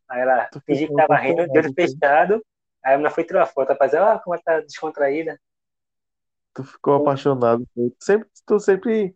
Aí 0.07 0.21
ela 0.21 0.47
fingiu 0.67 0.89
que 0.89 0.93
tava 0.93 1.15
rindo, 1.15 1.47
de 1.47 1.57
olho 1.57 1.73
fechado. 1.73 2.45
Aí 2.83 2.93
a 2.93 2.97
menina 2.97 3.09
foi 3.09 3.23
tirar 3.23 3.43
a 3.43 3.47
foto, 3.47 3.69
rapaz. 3.69 3.95
Ah, 3.95 4.19
como 4.23 4.35
ela 4.35 4.43
tá 4.43 4.59
descontraída. 4.59 5.39
tu 6.53 6.63
ficou 6.63 6.93
apaixonado. 6.95 7.67
Sempre, 7.99 8.29
tu 8.45 8.59
sempre 8.59 9.15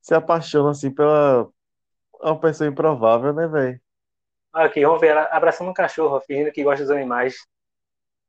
se 0.00 0.14
apaixona 0.14 0.70
assim 0.70 0.94
pela 0.94 1.50
uma 2.20 2.40
pessoa 2.40 2.68
improvável, 2.68 3.32
né, 3.32 3.46
velho? 3.46 3.80
Aqui, 4.52 4.84
vamos 4.84 5.00
ver 5.00 5.08
ela 5.08 5.24
abraçando 5.24 5.70
um 5.70 5.74
cachorro, 5.74 6.20
fingindo 6.20 6.50
que 6.50 6.64
gosta 6.64 6.84
dos 6.84 6.90
animais. 6.90 7.36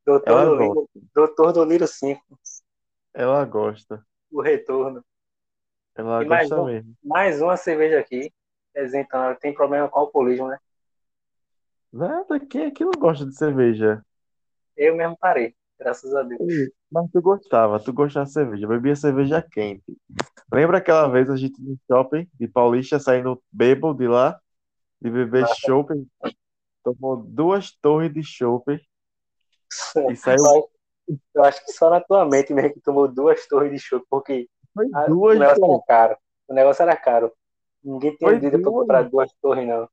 Doutor 0.05 0.45
do 0.45 0.55
Lírio, 0.55 0.89
Doutor 1.13 1.53
do 1.53 1.63
Lírio 1.65 1.87
5, 1.87 2.21
ela 3.13 3.43
gosta, 3.45 4.05
o 4.31 4.41
retorno. 4.41 5.03
ela 5.95 6.23
E 6.23 6.25
mais, 6.25 6.49
gosta 6.49 6.61
um, 6.61 6.65
mesmo. 6.65 6.95
mais 7.03 7.41
uma 7.41 7.57
cerveja 7.57 7.99
aqui. 7.99 8.31
Então, 8.75 9.23
ela 9.23 9.35
tem 9.35 9.53
problema 9.53 9.89
com 9.89 9.99
o 9.99 10.03
alcoolismo, 10.03 10.47
né? 10.47 10.57
Nada, 11.91 12.39
quem 12.39 12.65
é 12.65 12.71
que 12.71 12.85
não 12.85 12.91
gosta 12.91 13.25
de 13.25 13.35
cerveja? 13.35 14.05
Eu 14.75 14.95
mesmo 14.95 15.17
parei, 15.17 15.55
graças 15.77 16.13
a 16.13 16.23
Deus. 16.23 16.41
Mas 16.91 17.09
tu 17.11 17.21
gostava, 17.21 17.79
tu 17.79 17.93
gostava 17.93 18.25
de 18.25 18.31
cerveja, 18.33 18.67
bebia 18.67 18.95
cerveja 18.95 19.41
quente. 19.41 19.97
Lembra 20.51 20.77
aquela 20.77 21.07
vez 21.07 21.29
a 21.29 21.35
gente 21.35 21.61
no 21.61 21.77
shopping 21.87 22.27
de 22.39 22.47
Paulista 22.47 22.99
saindo 22.99 23.41
bêbado 23.51 23.93
de 23.97 24.07
lá, 24.07 24.39
de 25.01 25.09
beber 25.09 25.47
chopp, 25.55 25.93
tomou 26.83 27.17
duas 27.17 27.71
torres 27.71 28.13
de 28.13 28.23
chopp 28.23 28.71
e 28.71 28.79
saiu. 30.15 30.69
Eu 31.33 31.43
acho 31.43 31.63
que 31.65 31.71
só 31.71 31.89
na 31.89 32.01
tua 32.01 32.25
mente 32.25 32.53
mesmo 32.53 32.73
que 32.73 32.81
tomou 32.81 33.07
duas 33.07 33.45
torres 33.47 33.71
de 33.71 33.79
chopp, 33.79 34.05
porque 34.09 34.49
Foi 34.73 34.87
ah, 34.93 35.05
o 35.05 35.07
duas, 35.07 35.39
negócio 35.39 35.61
pô. 35.61 35.73
era 35.75 35.83
caro. 35.85 36.17
O 36.47 36.53
negócio 36.53 36.83
era 36.83 36.97
caro. 36.97 37.31
Ninguém 37.83 38.15
tinha 38.15 38.35
dinheiro 38.35 38.61
pra 38.61 38.71
duas. 38.71 38.81
comprar 38.81 39.09
duas 39.09 39.31
torres, 39.41 39.67
não. 39.67 39.89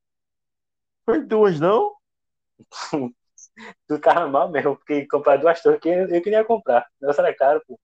Foi 1.05 1.21
duas, 1.21 1.59
não? 1.59 1.95
Tu 3.87 3.95
ficava 3.95 4.27
mal 4.27 4.49
mesmo, 4.49 4.75
porque 4.75 5.07
comprar 5.07 5.37
duas 5.37 5.61
torres 5.61 5.79
que 5.79 5.89
eu, 5.89 6.09
eu 6.09 6.21
queria 6.21 6.43
comprar. 6.43 6.85
Negócio 7.01 7.21
era 7.21 7.35
caro, 7.35 7.61
pô. 7.67 7.79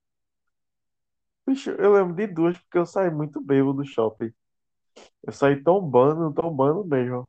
Bicho, 1.48 1.72
eu 1.72 1.94
lembro 1.94 2.14
de 2.14 2.28
duas 2.28 2.58
porque 2.58 2.78
eu 2.78 2.86
saí 2.86 3.10
muito 3.10 3.42
bêbado 3.42 3.74
do 3.74 3.86
shopping. 3.86 4.32
Eu 5.24 5.32
saí 5.34 5.62
tombando, 5.64 6.34
tombando 6.34 6.84
mesmo. 6.86 7.28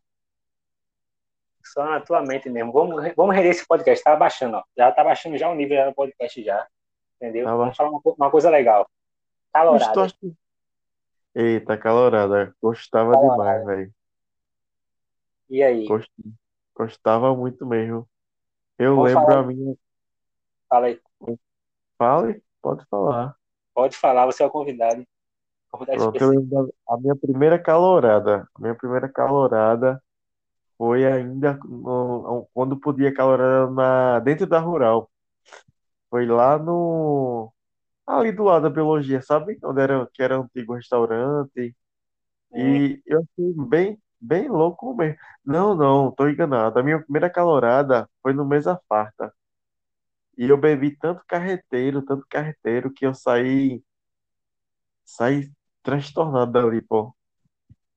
Só 1.65 1.85
na 1.85 2.01
tua 2.01 2.21
mente 2.23 2.51
mesmo. 2.51 2.73
Vamos, 2.73 3.15
vamos 3.17 3.35
render 3.35 3.51
esse 3.51 3.67
podcast. 3.67 4.03
Tá 4.05 4.17
baixando, 4.17 4.57
ó. 4.57 4.63
Já 4.77 4.91
tá 4.93 5.03
baixando 5.05 5.39
já 5.39 5.49
o 5.49 5.55
nível 5.55 5.77
já 5.77 5.87
no 5.87 5.95
podcast 5.95 6.43
já. 6.43 6.67
Entendeu? 7.17 7.45
Tá 7.47 7.55
Vamos 7.57 7.77
falar 7.77 7.91
uma, 7.91 8.01
uma 8.05 8.31
coisa 8.31 8.51
legal. 8.51 8.89
Calorada. 9.53 10.09
que- 10.21 10.35
Eita, 11.35 11.79
calorada. 11.79 12.55
Gostava 12.61 13.13
Calorada. 13.13 13.61
demais, 13.61 13.67
velho. 13.67 13.95
E 15.49 15.63
aí? 15.63 15.87
Gost- 15.87 16.11
Gostava 16.75 17.35
muito 17.37 17.65
mesmo. 17.65 18.09
Eu 18.79 18.97
Vamos 18.97 19.11
lembro 19.13 19.25
falar- 19.27 19.39
a 19.39 19.47
minha. 19.47 19.77
Fala 20.69 20.87
aí. 20.87 21.01
Fale? 21.99 22.43
Pode 22.61 22.85
falar. 22.87 23.37
Pode 23.75 23.97
falar, 23.97 24.27
você 24.27 24.43
é 24.43 24.47
o 24.47 24.51
convidado. 24.51 25.07
Convidado 25.71 25.99
Pronto, 25.99 26.23
eu 26.23 26.29
lembro 26.31 26.75
a 26.89 26.97
minha 26.99 27.17
primeira 27.17 27.59
calorada. 27.59 28.49
A 28.55 28.61
minha 28.61 28.75
primeira 28.75 29.09
calorada 29.09 30.03
foi 30.77 31.07
ainda 31.07 31.55
no- 31.65 32.47
quando 32.53 32.77
podia 32.79 33.13
calorada 33.15 33.71
na, 33.71 34.19
dentro 34.21 34.47
da 34.47 34.59
Rural. 34.59 35.11
Foi 36.11 36.27
lá 36.27 36.59
no. 36.59 37.53
Ali 38.07 38.33
do 38.33 38.43
lado 38.43 38.65
da 38.65 38.71
biologia, 38.71 39.23
sabe? 39.23 39.59
Onde 39.63 39.81
era, 39.81 40.07
que 40.13 40.23
era 40.23 40.39
um 40.39 40.43
antigo 40.43 40.75
restaurante. 40.75 41.75
Hum, 42.53 42.59
E 42.77 43.03
eu 43.07 43.21
achei 43.21 43.55
bem, 43.69 43.99
bem 44.23 44.49
louco 44.49 44.95
mesmo. 44.97 45.19
Não, 45.45 45.75
não, 45.75 46.11
tô 46.13 46.29
enganado. 46.29 46.79
A 46.79 46.83
minha 46.83 47.03
primeira 47.03 47.31
calorada 47.31 48.09
foi 48.23 48.33
no 48.33 48.45
Mesa 48.47 48.81
Farta. 48.89 49.33
E 50.37 50.45
eu 50.49 50.59
bebi 50.59 50.95
tanto 50.97 51.23
carreteiro, 51.27 52.03
tanto 52.05 52.27
carreteiro, 52.29 52.93
que 52.93 53.07
eu 53.07 53.15
saí, 53.15 53.83
saí 55.05 55.51
transtornado 55.83 56.53
dali, 56.53 56.81
pô. 56.83 57.15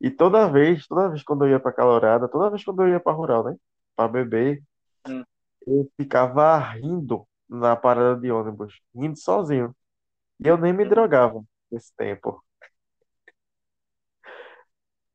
E 0.01 0.12
toda 0.12 0.50
vez, 0.51 0.88
toda 0.88 1.10
vez 1.10 1.24
quando 1.24 1.46
eu 1.46 1.51
ia 1.51 1.60
pra 1.62 1.74
calorada, 1.74 2.27
toda 2.29 2.50
vez 2.51 2.63
quando 2.63 2.84
eu 2.84 2.89
ia 2.89 3.00
pra 3.00 3.13
rural, 3.13 3.44
né? 3.46 3.58
Pra 3.96 4.08
beber, 4.08 4.63
Hum. 5.08 5.25
eu 5.67 5.89
ficava 5.98 6.58
rindo 6.60 7.27
na 7.50 7.75
parada 7.75 8.20
de 8.20 8.32
ônibus, 8.32 8.82
rindo 8.96 9.17
sozinho. 9.20 9.75
E 10.39 10.48
eu 10.48 10.58
nem 10.58 10.74
me 10.74 10.86
Hum. 10.86 10.89
drogava 10.89 11.44
nesse 11.72 11.94
tempo. 11.96 12.44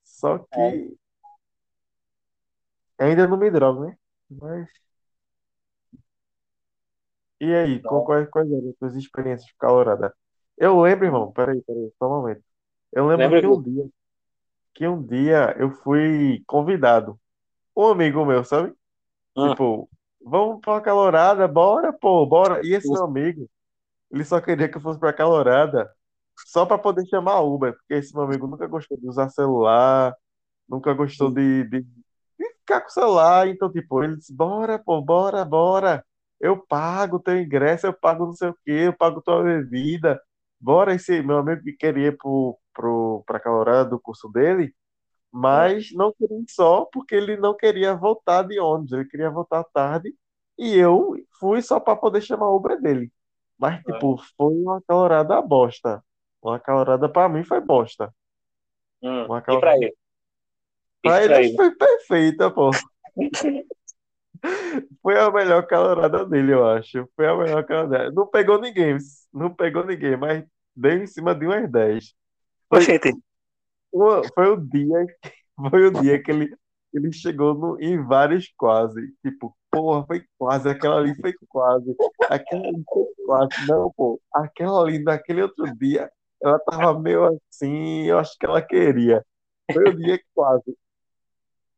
Só 0.04 0.38
É. 0.52 0.80
que 0.80 0.96
ainda 3.06 3.26
não 3.28 3.36
me 3.38 3.50
drogo, 3.50 3.86
né? 3.86 3.96
Mas. 4.30 4.68
E 7.40 7.54
aí, 7.54 7.82
qual- 7.84 8.02
Então, 8.02 8.04
quais, 8.04 8.28
quais 8.30 8.50
eram 8.52 8.70
as 8.70 8.76
tuas 8.76 8.94
experiências 8.96 9.46
de 9.48 9.56
calorada? 9.58 10.14
Eu 10.58 10.80
lembro, 10.80 11.06
irmão, 11.06 11.32
peraí, 11.32 11.62
peraí, 11.62 11.90
só 11.98 12.06
um 12.06 12.10
momento. 12.22 12.42
Eu 12.92 13.06
lembro 13.08 13.32
lembra 13.32 13.40
que 13.40 13.46
um 13.46 13.62
dia, 13.62 13.88
que 14.74 14.86
um 14.88 15.02
dia 15.06 15.56
eu 15.58 15.70
fui 15.70 16.42
convidado. 16.46 17.20
Um 17.76 17.86
amigo 17.88 18.24
meu, 18.26 18.44
sabe? 18.44 18.74
Hum. 19.36 19.54
Tipo, 19.54 19.90
vamos 20.24 20.60
pra 20.62 20.80
calorada, 20.82 21.48
bora, 21.48 21.92
pô, 21.92 22.26
bora. 22.26 22.60
E 22.66 22.74
esse 22.74 22.92
meu 22.92 23.04
amigo, 23.04 23.48
ele 24.10 24.24
só 24.24 24.40
queria 24.40 24.68
que 24.70 24.76
eu 24.78 24.80
fosse 24.82 25.00
pra 25.00 25.12
calorada 25.12 25.90
só 26.46 26.66
pra 26.66 26.78
poder 26.78 27.06
chamar 27.08 27.40
Uber, 27.42 27.74
porque 27.74 27.94
esse 27.94 28.14
meu 28.14 28.24
amigo 28.24 28.46
nunca 28.48 28.66
gostou 28.68 28.98
de 28.98 29.08
usar 29.08 29.30
celular, 29.30 30.14
nunca 30.68 30.94
gostou 30.94 31.30
de, 31.30 31.64
de 31.64 31.86
ficar 32.70 32.80
com 32.82 32.88
o 32.88 32.90
celular. 32.90 33.48
Então, 33.48 33.70
tipo, 33.70 34.02
ele 34.02 34.16
disse, 34.16 34.34
bora, 34.34 34.78
pô, 34.78 35.00
bora, 35.02 35.44
bora. 35.44 36.04
Eu 36.40 36.56
pago 36.56 37.18
teu 37.18 37.38
ingresso, 37.40 37.86
eu 37.86 37.92
pago 37.92 38.26
não 38.26 38.32
sei 38.34 38.48
o 38.48 38.54
quê, 38.64 38.72
eu 38.86 38.92
pago 38.96 39.20
tua 39.20 39.42
bebida. 39.42 40.20
Bora, 40.60 40.94
esse 40.94 41.22
meu 41.22 41.38
amigo 41.38 41.62
que 41.62 41.72
queria 41.72 42.08
ir 42.08 42.16
pro, 42.16 42.58
pro, 42.72 43.22
pra 43.26 43.40
calorada 43.40 43.90
do 43.90 44.00
curso 44.00 44.28
dele, 44.30 44.74
mas 45.32 45.92
não 45.92 46.12
queria 46.12 46.44
só 46.48 46.86
porque 46.92 47.14
ele 47.14 47.36
não 47.36 47.56
queria 47.56 47.94
voltar 47.94 48.42
de 48.44 48.60
ônibus, 48.60 48.92
ele 48.92 49.06
queria 49.06 49.30
voltar 49.30 49.64
tarde 49.64 50.14
e 50.58 50.76
eu 50.76 51.16
fui 51.40 51.62
só 51.62 51.80
para 51.80 51.96
poder 51.96 52.22
chamar 52.22 52.48
o 52.50 52.56
Uber 52.56 52.80
dele. 52.80 53.12
Mas, 53.58 53.82
tipo, 53.84 54.18
foi 54.36 54.54
uma 54.54 54.82
calorada 54.82 55.40
bosta. 55.42 56.02
Uma 56.42 56.58
calorada 56.60 57.08
para 57.08 57.28
mim 57.28 57.44
foi 57.44 57.60
bosta. 57.60 58.14
Hum. 59.02 59.24
Uma 59.26 59.38
E 59.38 59.42
pra 59.42 59.46
calorada 59.46 59.76
ele? 59.76 59.96
Pra 61.02 61.22
E 61.22 61.26
pra 61.26 61.42
ele 61.42 61.46
ele? 61.46 61.56
foi 61.56 61.74
perfeita, 61.74 62.50
pô. 62.50 62.70
Foi 65.02 65.18
a 65.18 65.30
melhor 65.30 65.66
calorada 65.66 66.24
dele, 66.24 66.52
eu 66.52 66.66
acho. 66.66 67.08
Foi 67.16 67.26
a 67.26 67.36
melhor 67.36 67.64
calorada. 67.66 68.10
Não 68.12 68.26
pegou 68.26 68.60
ninguém, 68.60 68.96
não 69.32 69.54
pegou 69.54 69.84
ninguém, 69.84 70.16
mas 70.16 70.44
deu 70.74 70.92
em 71.02 71.06
cima 71.06 71.34
de 71.34 71.46
umas 71.46 71.70
10. 71.70 72.14
Foi, 72.68 72.80
Oxente, 72.80 73.10
foi 74.34 74.48
o 74.50 74.56
dia, 74.56 75.06
foi 75.70 75.86
o 75.86 75.90
dia 75.90 76.22
que 76.22 76.30
ele, 76.30 76.54
ele 76.94 77.12
chegou 77.12 77.54
no, 77.54 77.80
em 77.80 78.02
vários 78.04 78.52
quase. 78.56 79.00
Tipo, 79.24 79.56
porra, 79.70 80.06
foi 80.06 80.24
quase, 80.38 80.68
aquela 80.68 80.98
ali 80.98 81.14
foi 81.20 81.32
quase, 81.48 81.94
aquela 82.28 82.68
ali 82.68 82.84
foi 82.92 83.06
quase. 83.26 83.66
Não, 83.68 83.92
pô, 83.96 84.20
aquela 84.34 84.82
ali 84.82 85.02
naquele 85.02 85.42
outro 85.42 85.64
dia, 85.76 86.10
ela 86.42 86.58
tava 86.60 86.98
meio 86.98 87.38
assim, 87.50 88.04
eu 88.06 88.18
acho 88.18 88.36
que 88.38 88.46
ela 88.46 88.62
queria. 88.62 89.24
Foi 89.72 89.84
o 89.90 89.96
dia 89.96 90.18
que 90.18 90.24
quase. 90.34 90.76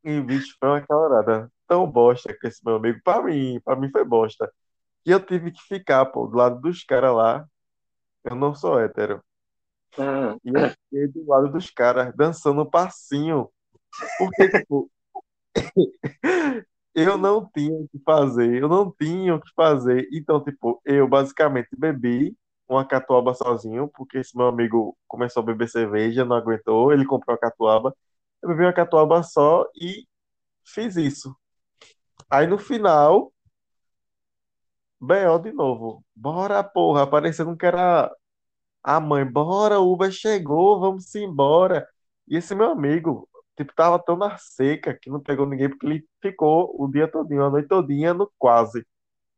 E, 0.03 0.19
bicho, 0.21 0.55
foi 0.59 0.69
uma 0.69 0.81
calorada 0.85 1.51
tão 1.67 1.89
bosta 1.89 2.33
com 2.39 2.47
esse 2.47 2.63
meu 2.65 2.75
amigo. 2.75 2.99
Pra 3.03 3.21
mim, 3.23 3.59
pra 3.63 3.75
mim 3.75 3.89
foi 3.91 4.03
bosta. 4.05 4.51
E 5.05 5.11
eu 5.11 5.25
tive 5.25 5.51
que 5.51 5.61
ficar, 5.63 6.05
pô, 6.07 6.27
do 6.27 6.37
lado 6.37 6.61
dos 6.61 6.83
caras 6.85 7.15
lá. 7.15 7.47
Eu 8.25 8.35
não 8.35 8.55
sou 8.55 8.79
hétero. 8.79 9.23
hum, 9.97 10.39
E 10.45 10.49
eu 10.53 10.69
fiquei 10.69 11.07
do 11.07 11.25
lado 11.27 11.51
dos 11.51 11.69
caras, 11.69 12.13
dançando 12.15 12.65
passinho. 12.69 13.49
Porque, 14.17 14.49
tipo, 14.49 14.91
eu 16.95 17.17
não 17.17 17.49
tinha 17.55 17.73
o 17.75 17.87
que 17.87 17.99
fazer. 18.05 18.61
Eu 18.61 18.67
não 18.69 18.91
tinha 18.91 19.35
o 19.35 19.41
que 19.41 19.51
fazer. 19.55 20.07
Então, 20.13 20.43
tipo, 20.43 20.81
eu 20.85 21.07
basicamente 21.07 21.69
bebi 21.77 22.35
uma 22.67 22.85
catuaba 22.87 23.33
sozinho, 23.33 23.87
porque 23.89 24.19
esse 24.19 24.35
meu 24.37 24.47
amigo 24.47 24.97
começou 25.07 25.43
a 25.43 25.45
beber 25.45 25.69
cerveja, 25.69 26.25
não 26.25 26.35
aguentou, 26.35 26.91
ele 26.93 27.05
comprou 27.05 27.35
a 27.35 27.39
catuaba. 27.39 27.95
Eu 28.43 28.49
bebi 28.49 28.63
uma 28.63 28.73
catuaba 28.73 29.23
só 29.23 29.65
e 29.75 30.07
fiz 30.65 30.95
isso. 30.97 31.35
Aí 32.29 32.47
no 32.47 32.57
final, 32.57 33.31
B.O. 34.99 35.39
de 35.39 35.51
novo. 35.51 36.03
Bora, 36.15 36.63
porra, 36.63 37.05
parecendo 37.09 37.57
que 37.57 37.65
era 37.65 38.11
a 38.83 38.99
mãe. 38.99 39.25
Bora, 39.25 39.79
o 39.79 39.93
Uber 39.93 40.11
chegou, 40.11 40.79
vamos 40.79 41.13
embora. 41.15 41.87
E 42.27 42.37
esse 42.37 42.55
meu 42.55 42.71
amigo, 42.71 43.29
tipo, 43.57 43.73
tava 43.75 43.99
tão 43.99 44.17
na 44.17 44.37
seca 44.37 44.97
que 44.99 45.09
não 45.09 45.21
pegou 45.21 45.45
ninguém 45.47 45.69
porque 45.69 45.85
ele 45.87 46.07
ficou 46.21 46.75
o 46.81 46.87
dia 46.89 47.07
todinho, 47.11 47.45
a 47.45 47.49
noite 47.49 47.67
todinha 47.69 48.13
no 48.13 48.31
quase. 48.39 48.85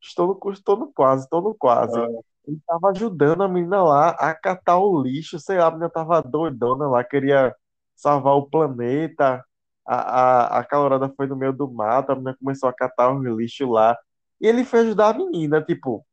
Estou 0.01 0.27
no, 0.43 0.51
estou 0.53 0.77
no 0.77 0.93
quase, 0.93 1.23
estou 1.25 1.41
no 1.41 1.55
quase. 1.55 2.01
ah, 2.01 2.25
Ele 2.47 2.59
tava 2.67 2.89
ajudando 2.91 3.43
a 3.43 3.47
menina 3.49 3.83
lá 3.83 4.09
a 4.11 4.33
catar 4.35 4.79
o 4.79 5.01
lixo, 5.01 5.39
sei 5.39 5.57
lá, 5.59 5.67
a 5.67 5.71
menina 5.71 5.89
tava 5.89 6.21
doidona 6.21 6.87
lá, 6.87 7.03
queria 7.03 7.55
salvar 7.95 8.35
o 8.35 8.49
planeta. 8.49 9.43
A, 9.85 10.57
a, 10.57 10.59
a 10.59 10.63
calorada 10.65 11.09
foi 11.15 11.27
no 11.27 11.35
meio 11.35 11.53
do 11.53 11.71
mato, 11.71 12.11
a 12.11 12.15
menina 12.15 12.35
começou 12.39 12.69
a 12.69 12.73
catar 12.73 13.13
os 13.13 13.23
lixos 13.23 13.69
lá. 13.69 13.97
E 14.41 14.47
ele 14.47 14.65
foi 14.65 14.81
ajudar 14.81 15.09
a 15.09 15.17
menina, 15.17 15.61
tipo, 15.63 16.05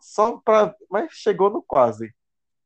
só 0.00 0.38
pra. 0.38 0.74
Mas 0.90 1.12
chegou 1.12 1.50
no 1.50 1.62
quase. 1.62 2.12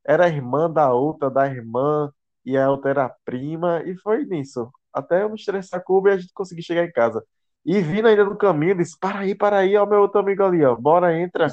Era 0.05 0.27
irmã 0.29 0.71
da 0.71 0.93
outra, 0.93 1.29
da 1.29 1.47
irmã, 1.47 2.11
e 2.45 2.57
a 2.57 2.69
outra 2.69 2.91
era 2.91 3.05
a 3.05 3.15
prima, 3.25 3.83
e 3.85 3.97
foi 3.97 4.25
nisso. 4.25 4.71
Até 4.93 5.23
eu 5.23 5.29
me 5.29 5.35
estressar 5.35 5.83
com 5.83 6.07
e 6.07 6.11
a 6.11 6.17
gente 6.17 6.33
conseguir 6.33 6.63
chegar 6.63 6.85
em 6.85 6.91
casa. 6.91 7.23
E 7.65 7.81
vindo 7.81 8.07
ainda 8.07 8.23
no 8.25 8.37
caminho, 8.37 8.77
disse: 8.77 8.97
Para 8.99 9.19
aí, 9.19 9.35
para 9.35 9.59
aí, 9.59 9.75
ó, 9.75 9.85
meu 9.85 10.01
outro 10.01 10.19
amigo 10.21 10.43
ali, 10.43 10.63
ó, 10.63 10.75
bora, 10.75 11.17
entra. 11.19 11.47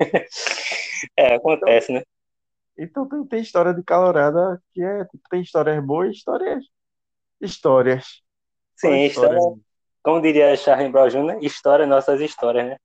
é, 1.16 1.34
acontece, 1.34 1.92
né? 1.92 2.02
Então 2.78 3.08
tem, 3.08 3.24
tem 3.24 3.40
história 3.40 3.72
de 3.72 3.82
calorada 3.82 4.60
que 4.72 4.82
é, 4.82 5.06
tem 5.30 5.40
histórias 5.40 5.82
boas 5.84 6.14
histórias. 6.14 6.64
Histórias. 7.40 8.22
Sim, 8.76 9.04
história, 9.04 9.36
histórias. 9.36 9.60
como 10.02 10.20
diria 10.20 10.56
Charlie 10.56 10.90
Brown 10.90 11.08
Jr., 11.08 11.38
história, 11.42 11.86
nossas 11.86 12.20
histórias, 12.20 12.66
né? 12.66 12.76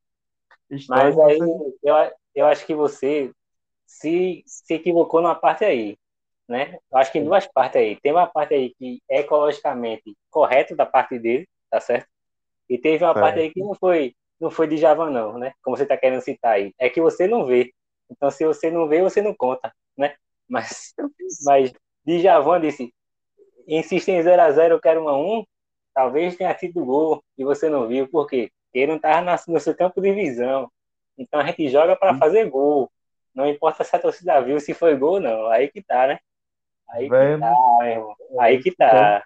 Mas 0.87 1.19
aí 1.19 1.37
eu, 1.83 1.95
eu 2.33 2.45
acho 2.45 2.65
que 2.65 2.73
você 2.73 3.31
se, 3.85 4.41
se 4.45 4.73
equivocou 4.73 5.21
numa 5.21 5.35
parte 5.35 5.65
aí, 5.65 5.97
né? 6.47 6.77
Eu 6.91 6.97
acho 6.97 7.11
que 7.11 7.19
em 7.19 7.25
duas 7.25 7.45
partes 7.45 7.81
aí. 7.81 7.99
Tem 7.99 8.11
uma 8.11 8.27
parte 8.27 8.53
aí 8.53 8.73
que 8.75 9.01
é 9.09 9.19
ecologicamente 9.19 10.15
correto 10.29 10.75
da 10.75 10.85
parte 10.85 11.19
dele, 11.19 11.47
tá 11.69 11.79
certo? 11.79 12.07
E 12.69 12.77
teve 12.77 13.03
uma 13.03 13.13
parte 13.13 13.39
aí 13.39 13.51
que 13.51 13.59
não 13.59 13.75
foi, 13.75 14.15
não 14.39 14.49
foi 14.49 14.67
de 14.67 14.77
Javan, 14.77 15.09
não, 15.09 15.37
né? 15.37 15.51
Como 15.61 15.75
você 15.75 15.85
tá 15.85 15.97
querendo 15.97 16.21
citar 16.21 16.53
aí. 16.53 16.73
É 16.79 16.89
que 16.89 17.01
você 17.01 17.27
não 17.27 17.45
vê. 17.45 17.73
Então, 18.09 18.31
se 18.31 18.45
você 18.45 18.71
não 18.71 18.87
vê, 18.87 19.01
você 19.01 19.21
não 19.21 19.33
conta? 19.33 19.73
Mas, 20.51 20.93
mas 21.45 21.73
Djavan 22.05 22.59
disse, 22.59 22.93
insiste 23.65 24.09
em 24.09 24.21
0x0, 24.21 24.71
eu 24.71 24.81
quero 24.81 25.05
1x1, 25.05 25.45
talvez 25.93 26.35
tenha 26.35 26.55
sido 26.57 26.85
gol 26.85 27.23
e 27.37 27.45
você 27.45 27.69
não 27.69 27.87
viu. 27.87 28.07
Por 28.07 28.27
quê? 28.27 28.51
Porque 28.65 28.79
ele 28.79 28.87
não 28.87 28.95
estava 28.97 29.37
no 29.47 29.59
seu 29.59 29.75
campo 29.75 30.01
de 30.01 30.11
visão. 30.11 30.69
Então 31.17 31.39
a 31.39 31.45
gente 31.45 31.69
joga 31.69 31.95
para 31.95 32.17
fazer 32.17 32.49
gol. 32.49 32.91
Não 33.33 33.47
importa 33.47 33.83
se 33.83 33.95
a 33.95 33.99
torcida 33.99 34.41
viu 34.41 34.59
se 34.59 34.73
foi 34.73 34.95
gol 34.97 35.13
ou 35.13 35.19
não. 35.19 35.47
Aí 35.47 35.69
que 35.69 35.81
tá, 35.81 36.07
né? 36.07 36.19
Aí 36.89 37.03
que 37.05 37.09
tá, 37.09 37.55
meu 37.79 37.87
irmão. 37.87 38.15
Aí 38.39 38.61
que 38.61 38.75
tá. 38.75 39.23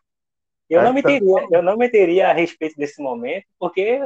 Eu 0.70 0.82
não 0.82 0.98
Então- 0.98 1.12
meteria, 1.12 1.48
eu 1.52 1.62
não 1.64 1.78
meteria 1.78 2.30
a 2.30 2.34
respeito 2.34 2.76
desse 2.76 3.02
momento, 3.02 3.46
porque 3.60 4.00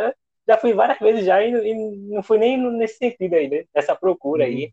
já 0.47 0.57
fui 0.57 0.73
várias 0.73 0.99
vezes 0.99 1.25
já 1.25 1.41
e, 1.43 1.51
e 1.51 1.73
não 2.13 2.23
fui 2.23 2.37
nem 2.37 2.57
nesse 2.57 2.97
sentido 2.97 3.33
aí, 3.35 3.49
né? 3.49 3.65
Nessa 3.73 3.95
procura 3.95 4.45
aí, 4.45 4.71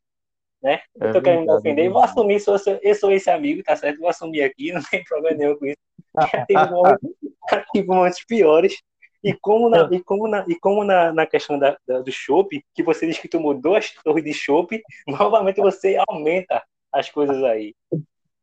né? 0.66 0.80
Eu 1.00 1.10
É 1.10 1.12
tô 1.12 1.22
querendo 1.22 1.42
me 1.42 1.48
verdade, 1.48 1.66
defender, 1.66 1.88
é 1.88 1.90
vou 1.90 2.02
verdade. 2.02 2.02
assumir, 2.02 2.40
sou, 2.40 2.56
eu 2.82 2.94
sou 2.96 3.12
esse 3.12 3.30
amigo, 3.30 3.62
tá 3.64 3.76
certo? 3.76 4.00
Vou 4.00 4.08
assumir 4.10 4.42
aqui, 4.42 4.72
não 4.74 4.82
tem 4.82 5.04
problema 5.04 5.36
nenhum 5.38 5.56
com 5.58 5.66
isso. 5.66 5.78
Momentos, 6.70 7.02
tive 7.72 7.86
momentos 7.88 8.24
piores. 8.26 8.76
E 9.24 9.34
como 9.34 9.68
na, 9.70 9.88
e 9.90 10.02
como 10.02 10.28
na, 10.28 10.44
e 10.48 10.58
como 10.60 10.84
na, 10.84 11.12
na 11.12 11.26
questão 11.26 11.58
da, 11.58 11.76
da- 11.86 12.00
do 12.00 12.12
chopp, 12.12 12.62
que 12.74 12.82
você 12.82 13.06
disse 13.06 13.20
que 13.20 13.28
tomou 13.28 13.54
duas 13.54 13.92
torres 14.04 14.24
de 14.24 14.32
chopp, 14.34 14.80
novamente 15.08 15.60
você 15.60 15.96
aumenta 16.08 16.62
as 16.92 17.10
coisas 17.10 17.42
aí. 17.44 17.74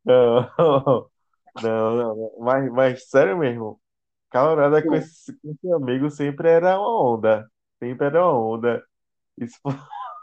Não, 0.04 0.50
não, 1.56 1.96
não. 2.16 2.36
Mas, 2.40 2.70
mas 2.72 3.08
sério 3.08 3.38
mesmo, 3.38 3.80
Colorado 4.30 4.86
com 4.86 4.94
esse, 4.96 5.34
com 5.40 5.50
esse 5.52 5.72
amigo 5.72 6.10
sempre 6.10 6.50
era 6.50 6.78
uma 6.80 7.12
onda. 7.14 7.50
Sempre 7.80 8.06
era 8.08 8.22
uma 8.26 8.38
onda. 8.38 8.84
Isso 9.38 9.58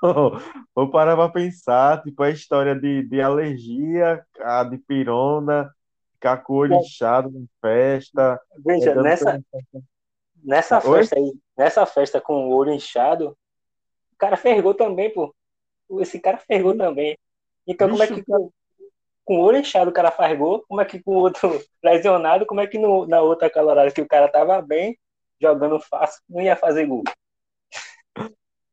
vou 0.76 0.90
parar 0.90 1.16
pra 1.16 1.30
pensar, 1.30 2.02
tipo, 2.02 2.24
a 2.24 2.30
história 2.30 2.76
de, 2.76 3.04
de 3.04 3.22
alergia, 3.22 4.26
a 4.40 4.64
de 4.64 4.78
pirona, 4.78 5.72
ficar 6.14 6.38
com 6.38 6.54
o 6.54 6.58
olho 6.58 6.76
inchado 6.76 7.30
na 7.32 7.46
festa. 7.62 8.42
Veja, 8.66 8.88
pegando 8.88 9.04
nessa, 9.04 9.44
nessa 10.44 10.88
Oi? 10.88 11.00
festa 11.00 11.18
aí, 11.18 11.34
nessa 11.58 11.86
festa 11.86 12.20
com 12.22 12.50
o 12.50 12.56
olho 12.56 12.74
inchado, 12.74 13.38
o 14.14 14.18
cara 14.18 14.36
fergou 14.36 14.74
também, 14.74 15.14
pô. 15.14 15.34
Esse 16.00 16.20
cara 16.20 16.38
fergou 16.38 16.76
também. 16.76 17.18
Então, 17.68 17.90
como 17.90 18.02
é 18.02 18.08
que 18.08 18.24
com, 18.24 18.52
com 19.24 19.40
o 19.40 19.42
olho 19.42 19.58
inchado 19.58 19.92
o 19.92 19.94
cara 19.94 20.10
faz 20.10 20.38
gol? 20.38 20.64
Como 20.68 20.82
é 20.82 20.86
que 20.86 21.02
com 21.02 21.12
o 21.12 21.20
outro 21.20 21.50
lesionado, 21.84 22.46
como 22.46 22.62
é 22.62 22.68
que 22.68 22.78
no, 22.78 23.06
na 23.06 23.22
outra 23.22 23.50
calorada 23.50 23.92
que 23.92 24.02
o 24.02 24.08
cara 24.08 24.28
tava 24.28 24.62
bem, 24.62 24.98
jogando 25.40 25.80
fácil, 25.80 26.22
não 26.30 26.42
ia 26.42 26.56
fazer 26.56 26.86
gol? 26.86 27.04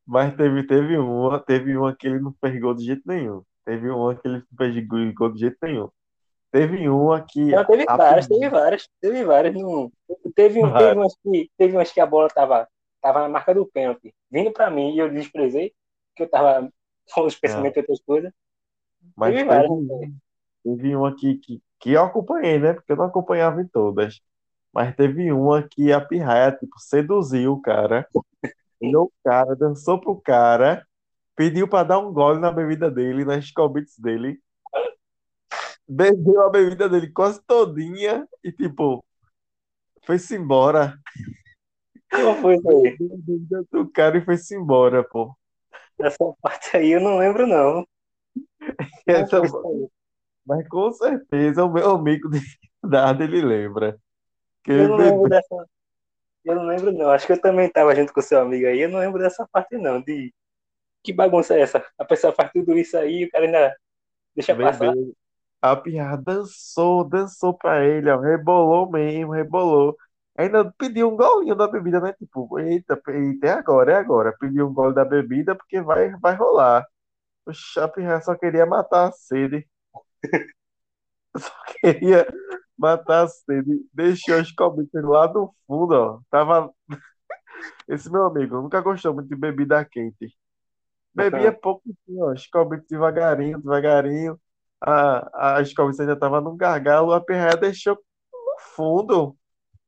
Mas 0.09 0.35
teve, 0.37 0.65
teve 0.67 0.97
uma, 0.99 1.39
teve 1.39 1.77
uma 1.77 1.95
que 1.95 2.07
ele 2.07 2.19
não 2.21 2.33
fez 2.41 2.59
gol 2.61 2.75
de 2.75 2.85
jeito 2.85 3.03
nenhum. 3.07 3.43
Teve 3.65 3.89
uma 3.91 4.15
que 4.15 4.27
ele 4.27 4.39
não 4.39 4.57
fez 4.57 4.87
gol 5.15 5.33
de 5.33 5.39
jeito 5.41 5.57
nenhum. 5.63 5.89
Teve 6.51 6.89
uma 6.89 7.21
que 7.25 7.41
Não, 7.51 7.65
teve 7.65 7.87
a 7.87 7.97
várias, 7.97 8.27
teve 8.27 8.49
várias, 8.49 8.87
teve 9.01 9.23
várias. 9.23 9.53
Não, 9.55 9.91
teve, 10.35 10.59
um, 10.63 10.73
teve, 10.75 10.95
umas 10.95 11.15
que, 11.23 11.49
teve 11.57 11.75
umas 11.75 11.91
que 11.91 11.99
a 11.99 12.05
bola 12.05 12.27
tava, 12.29 12.67
tava 13.01 13.21
na 13.21 13.29
marca 13.29 13.53
do 13.53 13.65
pênalti, 13.65 14.13
vindo 14.29 14.51
pra 14.51 14.69
mim, 14.69 14.93
e 14.95 14.99
eu 14.99 15.09
desprezei, 15.11 15.73
que 16.15 16.23
eu 16.23 16.29
tava 16.29 16.71
com 17.13 17.25
os 17.25 17.35
pensamentos 17.35 17.77
e 17.77 17.79
outras 17.81 18.01
coisas. 18.01 18.31
Mas 19.15 19.35
Teve 19.35 19.43
teve, 19.43 19.45
várias, 19.45 19.71
um- 19.71 20.19
teve 20.63 20.95
uma 20.95 21.15
que, 21.15 21.37
que, 21.37 21.61
que 21.79 21.91
eu 21.91 22.03
acompanhei, 22.03 22.59
né? 22.59 22.73
Porque 22.73 22.91
eu 22.91 22.97
não 22.97 23.05
acompanhava 23.05 23.61
em 23.61 23.67
todas. 23.67 24.21
Mas 24.73 24.95
teve 24.95 25.31
uma 25.33 25.63
que 25.67 25.91
a 25.93 26.01
pirraia, 26.01 26.51
tipo, 26.53 26.79
seduziu 26.79 27.53
o 27.53 27.61
cara. 27.61 28.07
Olhou 28.81 29.05
o 29.05 29.11
cara, 29.23 29.55
dançou 29.55 29.99
pro 29.99 30.19
cara, 30.21 30.85
pediu 31.35 31.67
pra 31.67 31.83
dar 31.83 31.99
um 31.99 32.13
gole 32.13 32.39
na 32.39 32.51
bebida 32.51 32.89
dele, 32.89 33.25
nas 33.25 33.45
Scobits 33.47 33.97
dele. 33.99 34.39
Bebeu 35.87 36.41
a 36.43 36.49
bebida 36.49 36.87
dele 36.87 37.11
quase 37.11 37.41
todinha 37.45 38.27
e, 38.43 38.51
tipo, 38.51 39.03
foi-se 40.05 40.35
embora. 40.35 40.97
Como 42.11 42.35
foi 42.41 42.55
isso 42.55 42.69
aí? 42.69 42.97
Bebeu 42.97 43.13
a 43.13 43.17
bebida 43.17 43.65
do 43.71 43.89
cara 43.89 44.17
e 44.17 44.25
foi-se 44.25 44.55
embora, 44.55 45.03
pô. 45.03 45.35
Essa 45.99 46.33
parte 46.41 46.77
aí 46.77 46.91
eu 46.91 47.01
não 47.01 47.17
lembro, 47.17 47.45
não. 47.45 47.85
Essa- 49.05 49.41
mas 50.45 50.67
com 50.67 50.91
certeza 50.93 51.63
o 51.65 51.71
meu 51.71 51.91
amigo 51.91 52.29
de 52.29 52.39
idade 52.83 53.23
ele 53.23 53.41
lembra. 53.41 53.99
Que 54.63 54.71
Eu 54.71 54.89
não 54.89 54.97
lembro 54.97 55.23
bebeu. 55.23 55.29
dessa. 55.29 55.69
Eu 56.43 56.55
não 56.55 56.65
lembro, 56.65 56.91
não. 56.91 57.09
Acho 57.09 57.27
que 57.27 57.33
eu 57.33 57.41
também 57.41 57.69
tava 57.69 57.95
junto 57.95 58.13
com 58.13 58.19
o 58.19 58.23
seu 58.23 58.39
amigo 58.39 58.65
aí. 58.67 58.81
Eu 58.81 58.89
não 58.89 58.99
lembro 58.99 59.19
dessa 59.19 59.47
parte, 59.51 59.77
não. 59.77 60.01
De 60.01 60.33
que 61.03 61.13
bagunça 61.13 61.55
é 61.55 61.61
essa? 61.61 61.85
A 61.97 62.05
pessoa 62.05 62.33
faz 62.33 62.51
tudo 62.51 62.77
isso 62.77 62.97
aí 62.97 63.21
e 63.21 63.25
o 63.25 63.29
cara 63.29 63.45
ainda 63.45 63.75
deixa 64.35 64.55
passar. 64.55 64.91
Bebeu. 64.91 65.13
A 65.61 65.75
pirra 65.75 66.15
dançou, 66.15 67.03
dançou 67.03 67.53
pra 67.53 67.85
ele, 67.85 68.09
ó, 68.09 68.17
rebolou 68.19 68.89
mesmo, 68.89 69.33
rebolou. 69.33 69.97
Ainda 70.37 70.71
pediu 70.77 71.09
um 71.09 71.17
golinho 71.17 71.55
da 71.55 71.67
bebida, 71.67 71.99
né? 71.99 72.13
Tipo, 72.13 72.57
eita, 72.59 73.01
eita, 73.09 73.47
é 73.47 73.51
agora, 73.51 73.91
é 73.91 73.95
agora. 73.95 74.35
Pediu 74.39 74.67
um 74.67 74.73
gole 74.73 74.95
da 74.95 75.03
bebida 75.03 75.53
porque 75.55 75.81
vai, 75.81 76.11
vai 76.17 76.33
rolar. 76.35 76.87
Oxe, 77.45 77.79
a 77.79 77.87
pirra 77.89 78.21
só 78.21 78.35
queria 78.35 78.65
matar 78.65 79.09
a 79.09 79.11
sede. 79.11 79.67
Só 81.37 81.51
queria 81.81 82.27
matar 82.79 83.25
a 83.25 83.27
sede. 83.27 83.85
Deixou 83.93 84.39
os 84.41 84.51
comités 84.51 85.03
lá 85.03 85.31
no 85.31 85.53
fundo, 85.67 85.93
ó. 85.93 86.19
Tava. 86.31 86.71
Esse 87.87 88.09
meu 88.11 88.25
amigo 88.25 88.61
nunca 88.61 88.79
gostou 88.81 89.13
muito 89.13 89.27
de 89.29 89.35
bebida 89.35 89.83
quente. 89.85 90.33
Bebia 91.13 91.51
pouco, 91.51 91.83
ó. 92.17 92.33
Escobito 92.33 92.85
devagarinho, 92.89 93.59
devagarinho. 93.59 94.39
A, 94.81 95.57
a 95.57 95.61
escobito 95.61 95.99
ainda 96.01 96.15
tava 96.15 96.39
num 96.39 96.55
gargalo, 96.55 97.11
a 97.11 97.19
pirraia 97.19 97.57
deixou 97.57 97.95
no 98.31 98.55
fundo. 98.75 99.37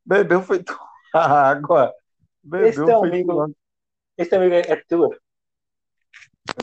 Bebeu 0.06 0.41
foi 0.41 0.63
a 1.15 1.49
água. 1.49 1.93
Bebeu 2.43 2.67
Esse 2.67 2.86
teu 2.86 3.04
amigo- 3.04 3.32
tua- 3.34 3.51
Esse 4.17 4.36
amigo 4.36 4.54
é 4.56 4.60
é 4.62 4.75
tua. 4.75 5.17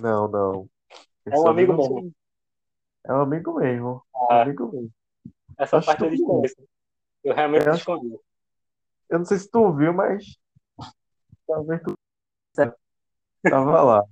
Não, 0.03 0.29
não. 0.29 0.69
É 1.25 1.31
um 1.31 1.35
Esse 1.35 1.49
amigo 1.49 1.73
não 1.73 1.79
mesmo. 1.79 2.13
É 3.07 3.13
um 3.15 3.21
amigo 3.23 3.55
mesmo. 3.61 4.03
Um 4.15 4.33
Ah, 4.33 4.43
amigo 4.43 4.71
mesmo. 4.71 4.91
Essa 5.59 5.79
Acho 5.79 5.87
parte 5.87 6.05
eu 6.05 6.11
desconheço. 6.11 6.57
Eu 7.25 7.35
realmente 7.35 7.69
acho- 7.69 7.77
desconheço. 7.77 8.21
Eu 9.11 9.19
não 9.19 9.25
sei 9.27 9.39
se 9.39 9.51
tu 9.51 9.73
viu, 9.73 9.93
mas 9.93 10.25
talvez 11.47 11.81
tu 11.83 11.95
tava 13.43 13.83
lá. 13.83 14.05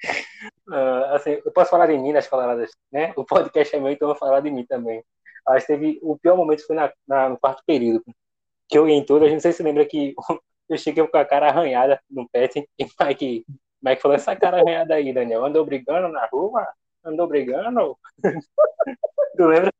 Ah, 0.70 1.14
assim, 1.14 1.40
eu 1.44 1.52
posso 1.52 1.70
falar 1.70 1.86
de 1.86 1.96
mim 1.96 2.12
nas 2.12 2.26
coloradas, 2.26 2.70
né? 2.90 3.12
O 3.16 3.24
podcast 3.24 3.74
é 3.74 3.78
meu, 3.80 3.90
então 3.92 4.08
eu 4.08 4.14
vou 4.14 4.18
falar 4.18 4.40
de 4.40 4.50
mim 4.50 4.64
também. 4.66 5.02
Mas 5.46 5.66
teve 5.66 5.98
o 6.02 6.18
pior 6.18 6.36
momento 6.36 6.66
foi 6.66 6.74
na, 6.76 6.92
na- 7.06 7.28
no 7.28 7.38
quarto 7.38 7.62
período, 7.66 8.02
que 8.68 8.76
eu 8.76 8.88
em 8.88 9.04
todas. 9.04 9.30
Não 9.32 9.40
sei 9.40 9.52
se 9.52 9.58
você 9.58 9.62
lembra 9.62 9.84
que 9.86 10.14
eu 10.68 10.76
cheguei 10.78 11.06
com 11.06 11.16
a 11.18 11.24
cara 11.24 11.48
arranhada 11.48 12.00
no 12.10 12.28
pet 12.28 12.66
e 12.78 12.84
o 12.84 12.88
Mike, 13.06 13.44
Mike 13.82 14.02
falou: 14.02 14.14
essa 14.16 14.34
cara 14.36 14.58
arranhada 14.60 14.94
aí, 14.94 15.12
Daniel, 15.12 15.44
andou 15.44 15.64
brigando 15.64 16.08
na 16.08 16.26
rua? 16.26 16.66
Andou 17.04 17.26
brigando? 17.28 17.96
tu 19.36 19.46
lembra? 19.46 19.70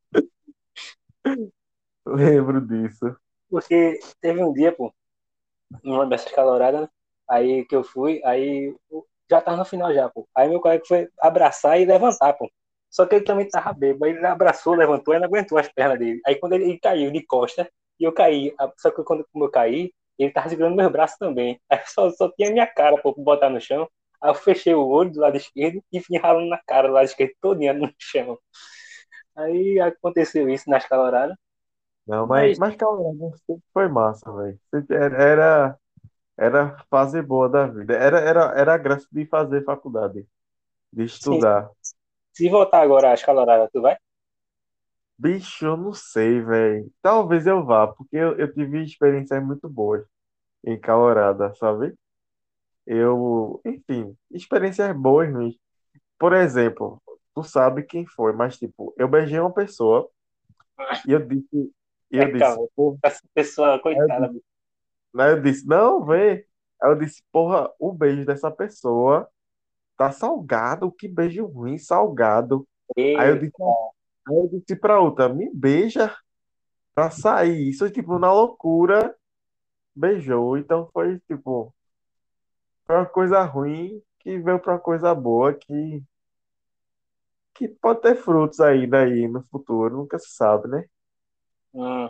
Lembro 2.06 2.60
disso. 2.60 3.16
Porque 3.50 3.98
teve 4.20 4.42
um 4.42 4.52
dia, 4.52 4.72
pô, 4.72 4.92
numa 5.82 6.06
dessas 6.06 6.32
caloradas, 6.32 6.82
né? 6.82 6.88
aí 7.28 7.64
que 7.66 7.76
eu 7.76 7.84
fui, 7.84 8.20
aí 8.24 8.74
já 9.30 9.40
tava 9.40 9.56
no 9.58 9.64
final 9.64 9.92
já, 9.94 10.08
pô. 10.08 10.28
Aí 10.37 10.48
meu 10.48 10.60
colega 10.60 10.84
foi 10.87 11.08
abraçar 11.20 11.80
e 11.80 11.84
levantar, 11.84 12.34
pô. 12.34 12.50
Só 12.90 13.06
que 13.06 13.16
ele 13.16 13.24
também 13.24 13.48
tava 13.48 13.72
bêbado, 13.72 14.06
ele 14.06 14.26
abraçou, 14.26 14.74
levantou 14.74 15.14
e 15.14 15.18
não 15.18 15.26
aguentou 15.26 15.58
as 15.58 15.68
pernas 15.68 15.98
dele. 15.98 16.20
Aí 16.26 16.37
quando 16.37 16.54
ele, 16.54 16.64
ele 16.64 16.78
caiu 16.80 17.10
de 17.10 17.24
costa, 17.26 17.68
e 17.98 18.04
eu 18.04 18.12
caí, 18.12 18.54
só 18.78 18.90
que 18.90 19.02
quando 19.04 19.26
eu 19.34 19.50
caí, 19.50 19.92
ele 20.18 20.32
tava 20.32 20.48
segurando 20.48 20.76
meus 20.76 20.92
braços 20.92 21.18
também. 21.18 21.60
Aí 21.70 21.80
só, 21.87 22.10
só 22.10 22.30
tinha 22.32 22.50
minha 22.52 22.66
cara, 22.66 22.96
pô, 23.00 23.12
pra 23.14 23.24
botar 23.24 23.50
no 23.50 23.60
chão. 23.60 23.88
Aí 24.22 24.30
eu 24.30 24.34
fechei 24.34 24.74
o 24.74 24.87
olho 24.87 25.10
do 25.12 25.20
lado 25.20 25.37
esquerdo 25.37 25.82
e 25.92 26.00
fui 26.00 26.18
ralando 26.18 26.48
na 26.48 26.58
cara 26.66 26.88
do 26.88 26.94
lado 26.94 27.04
esquerdo 27.06 27.32
todinha 27.40 27.72
no 27.72 27.90
chão. 27.98 28.38
Aí 29.37 29.79
aconteceu 29.81 30.49
isso 30.51 30.68
nas 30.70 30.87
caloradas. 30.87 31.37
Não, 32.07 32.27
mas, 32.27 32.59
Mas- 32.59 32.77
Colorado 32.77 33.37
sempre 33.47 33.64
foi 33.73 33.88
massa, 33.88 34.31
velho. 34.33 34.59
Era, 34.90 35.79
era, 36.38 36.79
fase 36.90 37.23
boa 37.23 37.49
da 37.49 37.66
vida. 37.68 37.94
Era, 37.94 38.20
era, 38.20 38.42
era 38.59 38.75
a 38.75 38.79
graça 38.79 39.07
de 39.12 39.27
fazer 39.27 39.64
faculdade, 39.64 40.27
de 40.92 41.05
estudar. 41.05 41.70
Se 42.37 42.49
voltar 42.51 42.83
agora 42.83 43.12
às 43.14 43.23
caloradas, 43.25 43.70
tu 43.73 43.81
vai? 43.81 43.97
Bicho, 45.18 45.64
eu 45.66 45.77
não 45.77 45.92
sei, 45.92 46.40
velho. 46.40 46.90
Talvez 47.01 47.47
eu 47.47 47.64
vá, 47.64 47.87
porque 47.87 48.16
eu, 48.16 48.37
eu 48.38 48.53
tive 48.53 48.83
experiências 48.83 49.42
muito 49.44 49.68
boas. 49.68 50.05
encalorada, 50.66 51.55
sabe? 51.57 51.94
Eu, 52.87 53.61
enfim, 53.66 54.16
experiências 54.33 54.97
boas, 54.97 55.33
ruins. 55.33 55.57
Por 56.18 56.35
exemplo, 56.35 57.03
tu 57.35 57.42
sabe 57.42 57.83
quem 57.83 58.07
foi, 58.07 58.33
mas 58.33 58.57
tipo, 58.57 58.94
eu 58.97 59.09
beijei 59.09 59.38
uma 59.40 59.53
pessoa 59.53 60.09
e 61.07 61.12
eu 61.12 61.20
disse, 61.20 61.73
e 62.11 62.18
É, 62.18 62.23
eu 62.23 62.27
disse, 62.33 62.38
calma, 62.38 62.99
essa 63.03 63.20
pessoa, 63.35 63.79
coitada. 63.79 64.33
aí 65.18 65.31
eu 65.33 65.42
disse, 65.42 65.66
não, 65.66 66.05
vê. 66.05 66.47
Aí 66.83 66.90
eu 66.90 66.97
disse, 66.97 67.23
porra, 67.33 67.70
o 67.79 67.92
beijo 67.92 68.25
dessa 68.25 68.51
pessoa 68.51 69.29
tá 69.97 70.11
salgado, 70.11 70.92
que 70.92 71.09
beijo 71.09 71.47
ruim, 71.47 71.79
salgado. 71.79 72.66
Aí 72.97 73.31
eu 73.31 73.38
disse, 73.38 73.55
aí 74.29 74.37
eu 74.37 74.49
disse 74.49 74.77
pra 74.77 75.01
outra, 75.01 75.29
me 75.29 75.51
beija 75.53 76.14
pra 76.94 77.11
sair. 77.11 77.68
Isso, 77.68 77.90
tipo, 77.90 78.18
na 78.18 78.33
loucura, 78.33 79.14
beijou. 79.94 80.57
Então 80.57 80.88
foi, 80.92 81.18
tipo, 81.20 81.75
foi 82.87 82.97
uma 82.97 83.07
coisa 83.07 83.42
ruim 83.42 84.03
que 84.20 84.38
veio 84.38 84.59
pra 84.59 84.75
uma 84.75 84.79
coisa 84.81 85.14
boa 85.14 85.53
que, 85.55 86.03
que 87.55 87.69
pode 87.69 88.01
ter 88.03 88.17
frutos 88.17 88.61
aí 88.61 88.87
daí 88.87 89.29
no 89.29 89.43
futuro, 89.45 89.97
nunca 89.99 90.19
se 90.19 90.31
sabe, 90.37 90.69
né? 90.69 90.85
hum, 91.73 92.09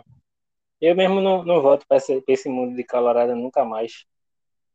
eu 0.81 0.95
mesmo 0.95 1.21
não, 1.21 1.43
não 1.45 1.61
volto 1.61 1.85
para 1.87 1.97
esse, 1.97 2.21
pra 2.23 2.35
esse 2.35 2.49
mundo 2.49 2.75
de 2.75 2.83
calorada 2.83 3.35
nunca 3.35 3.65
mais. 3.65 4.05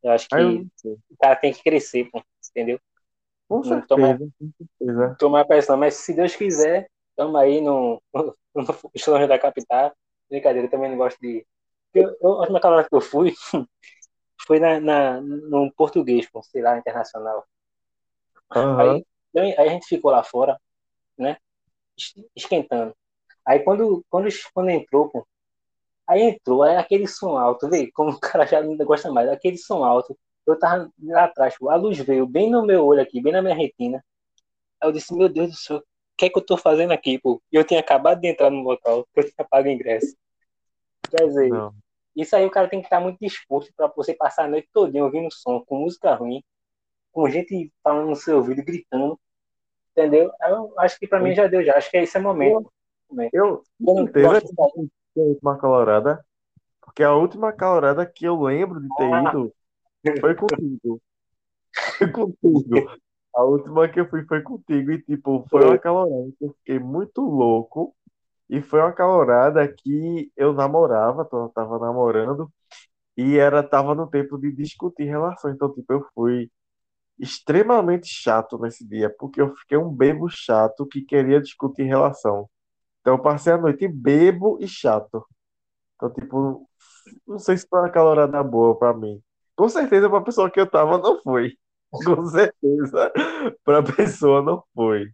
Eu 0.02 0.12
acho 0.12 0.28
Aí 0.32 0.60
que 0.60 0.66
sei. 0.76 0.98
o 1.10 1.16
cara 1.18 1.36
tem 1.36 1.52
que 1.52 1.62
crescer, 1.64 2.10
pô, 2.10 2.22
entendeu? 2.50 2.80
Com 3.48 3.62
Não 3.62 3.82
tomar, 3.86 4.16
certeza, 4.16 4.30
com 4.38 4.50
certeza. 4.56 5.18
tomar 5.18 5.44
pressão, 5.46 5.76
mas 5.76 5.94
se 5.96 6.14
Deus 6.14 6.34
quiser, 6.36 6.88
estamos 7.10 7.36
aí 7.40 7.60
no, 7.60 8.02
no, 8.14 8.36
no 8.54 9.28
da 9.28 9.38
capital. 9.38 9.94
Brincadeira, 10.30 10.66
eu 10.68 10.70
também 10.70 10.90
não 10.90 10.98
gosto 10.98 11.18
de. 11.20 11.46
Eu, 11.94 12.16
eu, 12.20 12.32
a 12.34 12.40
última 12.40 12.60
calorada 12.60 12.88
que 12.88 12.94
eu 12.96 13.00
fui 13.00 13.34
foi 14.46 14.60
na, 14.60 14.80
na, 14.80 15.20
num 15.20 15.70
português, 15.72 16.28
pô, 16.30 16.42
sei 16.42 16.62
lá, 16.62 16.78
internacional. 16.78 17.46
Aham, 18.54 18.76
Aí, 18.76 19.04
aí 19.36 19.54
a 19.58 19.68
gente 19.68 19.86
ficou 19.86 20.10
lá 20.10 20.22
fora, 20.22 20.58
né? 21.18 21.38
es- 21.98 22.14
Esquentando. 22.36 22.94
Aí 23.46 23.60
quando, 23.60 24.04
quando, 24.10 24.28
quando 24.54 24.70
entrou, 24.70 25.10
pô, 25.10 25.26
aí 26.08 26.22
entrou, 26.22 26.62
aí 26.62 26.76
aquele 26.76 27.06
som 27.08 27.36
alto, 27.38 27.68
vê, 27.70 27.90
como 27.92 28.10
o 28.16 28.20
cara 28.20 28.46
já 28.46 28.62
não 28.62 28.76
gosta 28.78 29.12
mais, 29.12 29.28
aquele 29.30 29.58
som 29.58 29.84
alto. 29.84 30.18
Eu 30.46 30.58
tava 30.58 30.90
lá 31.02 31.24
atrás, 31.26 31.56
pô, 31.58 31.70
a 31.70 31.76
luz 31.76 31.98
veio 32.00 32.26
bem 32.26 32.50
no 32.50 32.64
meu 32.66 32.84
olho 32.86 33.02
aqui, 33.02 33.22
bem 33.22 33.32
na 33.32 33.42
minha 33.42 33.54
retina. 33.54 34.04
Aí 34.82 34.88
eu 34.88 34.92
disse, 34.92 35.14
meu 35.14 35.28
Deus 35.28 35.50
do 35.50 35.56
céu, 35.56 35.78
o 35.78 35.84
que 36.18 36.26
é 36.26 36.30
que 36.30 36.38
eu 36.38 36.44
tô 36.46 36.56
fazendo 36.58 36.92
aqui, 36.92 37.18
pô? 37.18 37.42
E 37.52 37.56
eu 37.56 37.64
tinha 37.64 37.80
acabado 37.80 38.20
de 38.20 38.28
entrar 38.28 38.50
no 38.50 38.62
local, 38.62 39.06
eu 39.16 39.24
tinha 39.24 39.46
pago 39.48 39.68
o 39.68 39.72
ingresso. 39.72 40.16
Quer 41.10 41.26
dizer, 41.28 41.50
não. 41.50 41.74
isso 42.16 42.36
aí 42.36 42.44
o 42.46 42.50
cara 42.50 42.68
tem 42.68 42.80
que 42.80 42.86
estar 42.86 43.00
muito 43.00 43.18
disposto 43.20 43.72
para 43.76 43.88
você 43.96 44.14
passar 44.14 44.44
a 44.44 44.48
noite 44.48 44.68
todinha 44.72 45.04
ouvindo 45.04 45.32
som, 45.32 45.60
com 45.64 45.80
música 45.80 46.14
ruim, 46.14 46.42
com 47.12 47.28
gente 47.28 47.72
falando 47.82 48.08
no 48.08 48.16
seu 48.16 48.38
ouvido, 48.38 48.64
gritando, 48.64 49.18
entendeu? 49.92 50.30
Eu 50.40 50.74
acho 50.78 50.98
que 50.98 51.06
para 51.06 51.20
mim 51.20 51.34
já 51.34 51.46
deu, 51.46 51.64
já. 51.64 51.76
Acho 51.76 51.90
que 51.90 51.96
esse 51.98 52.16
é 52.16 52.20
o 52.20 52.22
momento. 52.22 52.72
Eu, 53.32 53.62
eu 53.80 53.94
não 53.94 54.06
foi 54.06 54.24
a 54.24 55.22
última 55.22 55.58
calorada, 55.58 56.24
porque 56.80 57.02
a 57.02 57.14
última 57.14 57.52
calorada 57.52 58.06
que 58.06 58.24
eu 58.24 58.40
lembro 58.40 58.80
de 58.80 58.88
ter 58.96 59.12
Ah, 59.12 59.22
ido 59.22 59.52
foi 60.20 60.34
contigo. 60.34 61.00
Foi 61.98 62.10
contigo. 62.10 62.90
A 63.34 63.44
última 63.44 63.88
que 63.88 64.00
eu 64.00 64.08
fui 64.08 64.24
foi 64.24 64.42
contigo 64.42 64.90
e, 64.90 65.02
tipo, 65.02 65.46
foi 65.48 65.64
uma 65.64 65.78
calorada 65.78 66.32
que 66.38 66.44
eu 66.44 66.54
fiquei 66.58 66.78
muito 66.78 67.20
louco. 67.22 67.94
E 68.48 68.60
foi 68.60 68.80
uma 68.80 68.92
calorada 68.92 69.66
que 69.68 70.32
eu 70.36 70.52
namorava, 70.52 71.24
tava 71.54 71.78
namorando, 71.78 72.50
e 73.16 73.38
era, 73.38 73.62
tava 73.62 73.94
no 73.94 74.08
tempo 74.08 74.36
de 74.36 74.50
discutir 74.50 75.04
relação. 75.04 75.52
Então, 75.52 75.72
tipo, 75.72 75.92
eu 75.92 76.04
fui 76.12 76.50
extremamente 77.20 78.08
chato 78.08 78.58
nesse 78.58 78.86
dia, 78.86 79.14
porque 79.18 79.40
eu 79.40 79.54
fiquei 79.56 79.76
um 79.76 79.90
bebo 79.90 80.28
chato 80.28 80.86
que 80.86 81.02
queria 81.02 81.40
discutir 81.40 81.82
relação. 81.84 82.48
Então, 83.00 83.14
eu 83.14 83.22
passei 83.22 83.52
a 83.52 83.58
noite 83.58 83.86
bebo 83.86 84.58
e 84.60 84.68
chato. 84.68 85.24
Então, 85.96 86.10
tipo, 86.10 86.66
não 87.26 87.38
sei 87.38 87.56
se 87.56 87.66
foi 87.68 87.80
uma 87.80 87.90
calorada 87.90 88.42
boa 88.42 88.78
pra 88.78 88.94
mim. 88.94 89.22
Com 89.54 89.68
certeza, 89.68 90.08
pra 90.08 90.20
pessoa 90.20 90.50
que 90.50 90.60
eu 90.60 90.66
tava, 90.66 90.98
não 90.98 91.20
foi. 91.20 91.52
Com 91.92 92.24
certeza, 92.26 93.12
pra 93.64 93.82
pessoa 93.82 94.42
não 94.42 94.62
foi. 94.74 95.10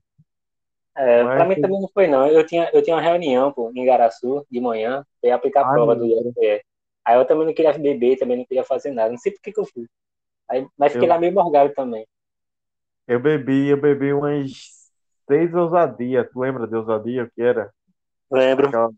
É, 0.97 1.23
para 1.25 1.45
Mas, 1.45 1.49
mim 1.49 1.62
também 1.62 1.81
não 1.81 1.88
foi, 1.92 2.07
não. 2.07 2.27
Eu 2.27 2.45
tinha, 2.47 2.71
eu 2.73 2.83
tinha 2.83 2.97
uma 2.97 3.03
reunião 3.03 3.53
pô, 3.53 3.71
em 3.75 3.85
Garaçu 3.85 4.47
de 4.51 4.61
manhã, 4.61 5.05
ia 5.23 5.35
aplicar 5.35 5.62
a 5.62 5.69
ah, 5.69 5.73
prova 5.73 5.97
do. 5.97 6.07
IFPE. 6.07 6.64
Aí 7.05 7.16
eu 7.16 7.25
também 7.25 7.47
não 7.47 7.55
queria 7.55 7.73
beber, 7.73 8.19
também 8.19 8.37
não 8.37 8.45
queria 8.45 8.64
fazer 8.64 8.90
nada. 8.90 9.11
Não 9.11 9.19
sei 9.19 9.33
por 9.33 9.40
que 9.42 9.53
que 9.53 9.61
eu 9.61 9.66
fui. 9.66 9.87
Aí, 10.50 10.66
mas 10.78 10.92
fiquei 10.92 11.09
lá 11.09 11.18
Eu, 11.18 11.20
meio 11.20 11.32
morgado 11.35 11.72
também. 11.74 12.06
eu 13.06 13.20
bebi, 13.20 13.68
eu 13.68 13.80
bebi 13.80 14.12
umas 14.12 14.90
seis 15.28 15.54
ousadia. 15.54 16.24
Tu 16.24 16.38
lembra 16.40 16.66
de 16.66 16.76
ousadia 16.76 17.24
o 17.24 17.30
que 17.30 17.42
era? 17.42 17.72
Lembro. 18.30 18.72
Aquela, 18.72 18.90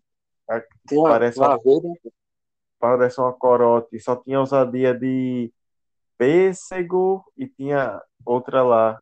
a- 0.50 0.62
uma, 0.90 1.08
parece 1.08 1.42
uma, 1.42 1.48
uma 1.48 1.58
né? 1.82 2.10
parece 2.78 3.20
uma 3.20 3.32
corote. 3.32 3.98
Só 4.00 4.16
tinha 4.16 4.40
ousadia 4.40 4.94
de 4.94 5.52
pêssego 6.18 7.24
e 7.36 7.48
tinha 7.48 8.02
outra 8.26 8.62
lá. 8.64 9.00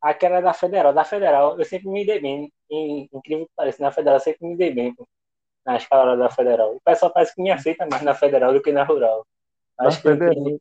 Aquela 0.00 0.40
da 0.40 0.52
Federal. 0.54 0.92
Da 0.94 1.04
Federal, 1.04 1.58
eu 1.58 1.64
sempre 1.64 1.88
me 1.88 2.04
dei 2.06 2.20
bem. 2.20 2.52
Em- 2.70 3.08
Incrível 3.12 3.46
que 3.46 3.52
pareça, 3.56 3.82
na 3.82 3.92
Federal 3.92 4.16
eu 4.16 4.20
sempre 4.20 4.46
me 4.46 4.56
dei 4.56 4.72
bem, 4.72 4.94
pô, 4.94 5.06
na 5.66 5.76
escala 5.78 6.16
da 6.16 6.30
Federal. 6.30 6.76
O 6.76 6.80
pessoal 6.82 7.12
parece 7.12 7.34
que 7.34 7.42
me 7.42 7.50
aceita 7.52 7.86
mais 7.90 8.02
na 8.02 8.14
Federal 8.14 8.52
do 8.54 8.62
que 8.62 8.72
na 8.72 8.84
Rural. 8.84 9.26
Tenho. 9.78 9.92
federal, 9.92 10.60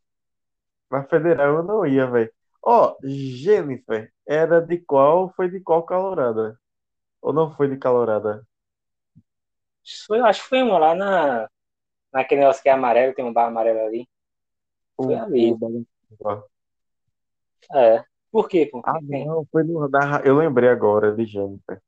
na 0.92 1.04
federal 1.04 1.56
eu 1.56 1.64
não 1.64 1.86
ia, 1.86 2.08
velho. 2.08 2.32
Ó, 2.62 2.96
Jennifer, 3.04 4.12
era 4.26 4.62
de 4.62 4.78
qual? 4.80 5.34
Foi 5.36 5.50
de 5.50 5.60
qual 5.60 5.84
calorada? 5.84 6.58
Ou 7.22 7.34
não 7.34 7.56
foi 7.56 7.68
de 7.68 7.78
calorada? 7.78 8.46
Foi, 10.08 10.20
acho 10.22 10.44
que 10.44 10.50
foi 10.50 10.64
uma 10.64 10.78
lá 10.78 10.96
na, 10.96 11.50
naquele 12.12 12.42
negócio 12.42 12.64
que 12.64 12.70
é 12.70 12.72
amarelo, 12.72 13.14
tem 13.14 13.26
um 13.26 13.34
bar 13.34 13.48
amarelo 13.48 13.80
ali. 13.80 14.08
Foi 14.96 15.16
o 15.16 15.24
ali. 15.24 15.56
Bagaçu. 15.56 16.48
É. 17.74 18.04
Por 18.32 18.48
quê, 18.48 18.68
pô? 18.72 18.80
O 18.80 18.84
Ah, 18.86 19.00
não, 19.02 19.46
foi 19.52 19.64
no, 19.64 19.88
na, 19.88 20.22
eu 20.24 20.38
lembrei 20.38 20.70
agora 20.70 21.16
de 21.16 21.26
Jennifer. 21.26 21.82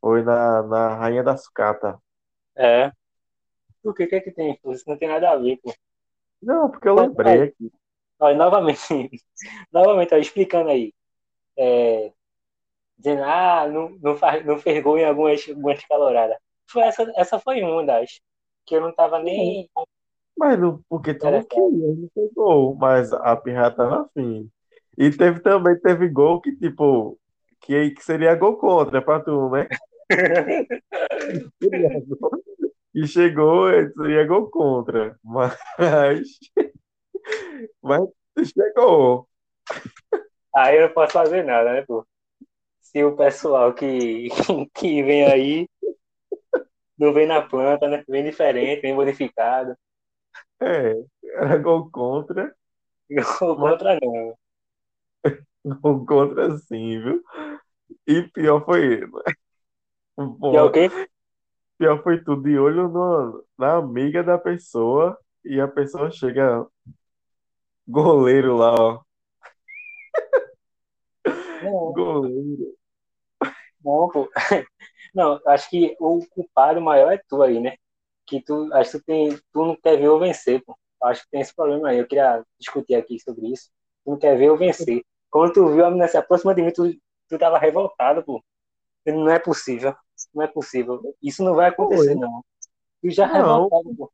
Foi 0.00 0.22
na, 0.22 0.62
na 0.62 0.94
Rainha 0.96 1.22
da 1.22 1.36
Sucata. 1.36 1.98
É. 2.56 2.90
Por 3.82 3.94
quê? 3.94 4.04
O 4.04 4.08
que 4.08 4.14
é 4.14 4.20
que 4.20 4.30
tem? 4.30 4.58
Isso 4.66 4.84
não 4.86 4.96
tem 4.96 5.08
nada 5.08 5.30
a 5.30 5.36
ver, 5.36 5.58
pô. 5.62 5.72
Não, 6.42 6.70
porque 6.70 6.88
eu 6.88 6.94
lembrei 6.94 7.42
aqui. 7.42 7.72
Olha, 8.18 8.36
novamente, 8.36 8.80
novamente, 9.72 10.14
ó, 10.14 10.18
explicando 10.18 10.70
aí. 10.70 10.92
É, 11.56 12.12
dizendo, 12.96 13.22
ah, 13.24 13.68
não, 13.68 13.90
não, 14.00 14.16
faz, 14.16 14.44
não 14.44 14.58
fez 14.58 14.82
gol 14.82 14.98
em 14.98 15.04
algumas, 15.04 15.46
algumas 15.48 15.84
caloradas. 15.86 16.36
Foi 16.70 16.82
essa, 16.82 17.12
essa 17.16 17.38
foi 17.38 17.62
uma 17.62 17.84
das 17.84 18.20
que 18.66 18.76
eu 18.76 18.80
não 18.80 18.94
tava 18.94 19.18
nem 19.18 19.68
Mas 20.38 20.58
não, 20.58 20.80
porque 20.88 21.14
tu 21.14 21.30
não 21.30 21.42
queria, 21.42 21.94
não 21.94 22.08
foi 22.14 22.30
gol, 22.34 22.76
mas 22.76 23.12
a 23.12 23.36
pirra 23.36 23.70
tava 23.70 24.02
afim. 24.02 24.50
E 24.96 25.10
teve 25.10 25.40
também, 25.40 25.78
teve 25.80 26.08
gol 26.08 26.40
que, 26.40 26.54
tipo, 26.56 27.18
que, 27.60 27.90
que 27.90 28.04
seria 28.04 28.34
gol 28.34 28.56
contra 28.56 29.02
pra 29.02 29.20
tu, 29.20 29.50
né? 29.50 29.68
E 32.94 33.06
chegou, 33.06 33.68
seria 33.96 34.26
gol 34.26 34.50
contra. 34.50 35.16
Mas, 35.24 35.56
mas 37.82 38.00
chegou. 38.54 39.28
Aí 40.54 40.76
eu 40.76 40.82
não 40.88 40.94
posso 40.94 41.12
fazer 41.12 41.44
nada, 41.44 41.72
né, 41.72 41.82
pô? 41.86 42.06
Se 42.80 43.04
o 43.04 43.16
pessoal 43.16 43.74
que, 43.74 44.30
que 44.74 45.04
vem 45.04 45.26
aí 45.26 45.68
não 46.96 47.12
vem 47.12 47.26
na 47.26 47.42
planta, 47.42 47.88
né? 47.88 48.04
Vem 48.08 48.22
diferente, 48.24 48.82
vem 48.82 48.94
modificado. 48.94 49.74
É, 50.60 50.94
era 51.42 51.58
gol 51.58 51.90
contra, 51.90 52.54
Gol 53.10 53.56
contra 53.58 53.98
não. 54.00 54.36
gol 55.64 56.04
contra 56.06 56.56
sim, 56.58 57.00
viu? 57.02 57.22
E 58.06 58.22
pior 58.32 58.64
foi, 58.66 59.00
E 60.50 60.56
é 60.56 60.62
o 60.62 60.70
pô, 60.70 60.70
quê? 60.70 60.88
Pior 61.80 62.02
foi 62.02 62.22
tudo 62.22 62.42
de 62.42 62.58
olho 62.58 62.88
no, 62.90 63.42
na 63.58 63.76
amiga 63.76 64.22
da 64.22 64.36
pessoa 64.36 65.18
e 65.42 65.58
a 65.58 65.66
pessoa 65.66 66.10
chega, 66.10 66.66
goleiro 67.86 68.56
lá, 68.56 68.74
ó. 68.74 69.02
Não, 71.60 71.92
Goleiro. 71.94 72.74
não, 73.84 74.08
pô. 74.08 74.28
Não, 75.14 75.40
acho 75.46 75.68
que 75.70 75.96
o 76.00 76.24
culpado 76.30 76.80
maior 76.80 77.12
é 77.12 77.20
tu 77.28 77.42
aí, 77.42 77.60
né? 77.60 77.74
Que 78.26 78.40
tu, 78.42 78.72
acho 78.74 78.92
que 78.92 78.98
tu, 79.00 79.04
tem, 79.04 79.38
tu 79.52 79.66
não 79.66 79.76
quer 79.76 79.96
ver 79.98 80.06
eu 80.06 80.18
vencer, 80.20 80.62
pô. 80.64 80.76
Acho 81.02 81.22
que 81.24 81.30
tem 81.30 81.40
esse 81.40 81.54
problema 81.54 81.88
aí. 81.90 81.98
Eu 81.98 82.06
queria 82.06 82.44
discutir 82.60 82.94
aqui 82.94 83.18
sobre 83.20 83.48
isso. 83.52 83.70
Tu 84.04 84.10
não 84.10 84.18
quer 84.18 84.36
ver 84.38 84.46
eu 84.46 84.56
vencer. 84.56 85.02
Quando 85.30 85.52
tu 85.54 85.68
viu 85.72 85.84
a 85.84 85.90
menina 85.90 86.06
se 86.08 86.16
aproximar 86.16 86.54
de 86.54 86.62
mim, 86.62 86.72
tu, 86.72 86.92
tu 87.28 87.38
tava 87.38 87.58
revoltado, 87.58 88.22
pô. 88.24 88.42
Não 89.06 89.30
é 89.30 89.38
possível. 89.40 89.94
Não 90.34 90.42
é 90.42 90.46
possível. 90.46 91.00
Isso 91.22 91.42
não 91.44 91.54
vai 91.54 91.68
acontecer, 91.68 92.14
não. 92.14 92.44
Tu 93.02 93.10
já 93.10 93.26
Não, 93.26 93.34
revoltado, 93.34 93.94
pô. 93.96 94.12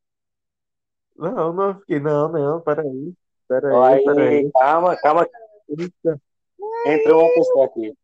Não, 1.17 1.53
não 1.53 1.79
fiquei. 1.81 1.99
Não, 2.01 2.29
não, 2.31 2.61
peraí. 2.61 3.13
Peraí, 3.49 3.75
Aí, 3.95 4.05
peraí. 4.05 4.51
calma, 4.53 4.97
calma. 4.97 5.29
Eita. 5.69 6.21
Entrou 6.87 7.23
uma 7.25 7.35
pessoa 7.35 7.67
aqui. 7.67 7.95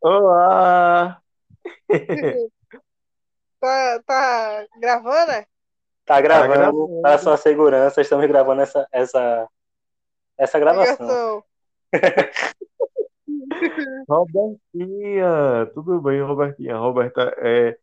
Olá! 0.00 1.20
Tá, 3.60 4.00
tá 4.06 4.66
gravando, 4.80 5.32
né? 5.32 5.42
Tá 5.42 6.14
Tá 6.14 6.20
gravando 6.20 6.52
gravando. 6.54 7.00
para 7.02 7.18
sua 7.18 7.36
segurança. 7.36 8.00
Estamos 8.00 8.24
gravando 8.28 8.62
essa, 8.62 8.86
essa, 8.92 9.48
essa 10.38 10.58
gravação. 10.60 11.42
Robertinha! 14.08 15.66
Tudo 15.74 16.00
bem, 16.00 16.22
Robertinha? 16.22 16.76
Roberta 16.76 17.34
é 17.38 17.76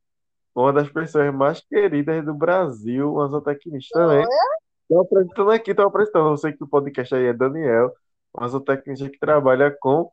uma 0.53 0.71
das 0.71 0.89
pessoas 0.89 1.33
mais 1.33 1.61
queridas 1.61 2.23
do 2.23 2.33
Brasil, 2.33 3.13
uma 3.13 3.27
zootecnista, 3.27 4.07
né? 4.07 4.23
Estou 4.81 5.01
apresentando 5.01 5.51
aqui, 5.51 5.71
estou 5.71 5.85
apresentando. 5.85 6.29
Eu 6.29 6.37
sei 6.37 6.53
que 6.53 6.63
o 6.63 6.67
podcast 6.67 7.13
aí 7.13 7.25
é 7.25 7.33
Daniel, 7.33 7.93
uma 8.33 8.47
zootecnista 8.47 9.09
que 9.09 9.19
trabalha 9.19 9.75
com 9.79 10.09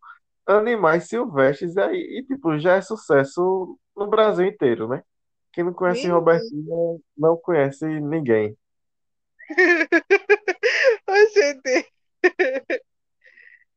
animais 0.46 1.08
silvestres 1.08 1.76
aí, 1.76 2.18
e, 2.18 2.24
tipo, 2.24 2.58
já 2.58 2.76
é 2.76 2.80
sucesso 2.80 3.78
no 3.96 4.06
Brasil 4.08 4.46
inteiro, 4.46 4.88
né? 4.88 5.02
Quem 5.52 5.64
não 5.64 5.72
conhece. 5.72 6.08
Robertinha 6.08 6.98
não 7.16 7.36
conhece 7.36 7.84
ninguém. 7.86 8.56
Oi, 11.08 11.26
gente. 11.34 11.92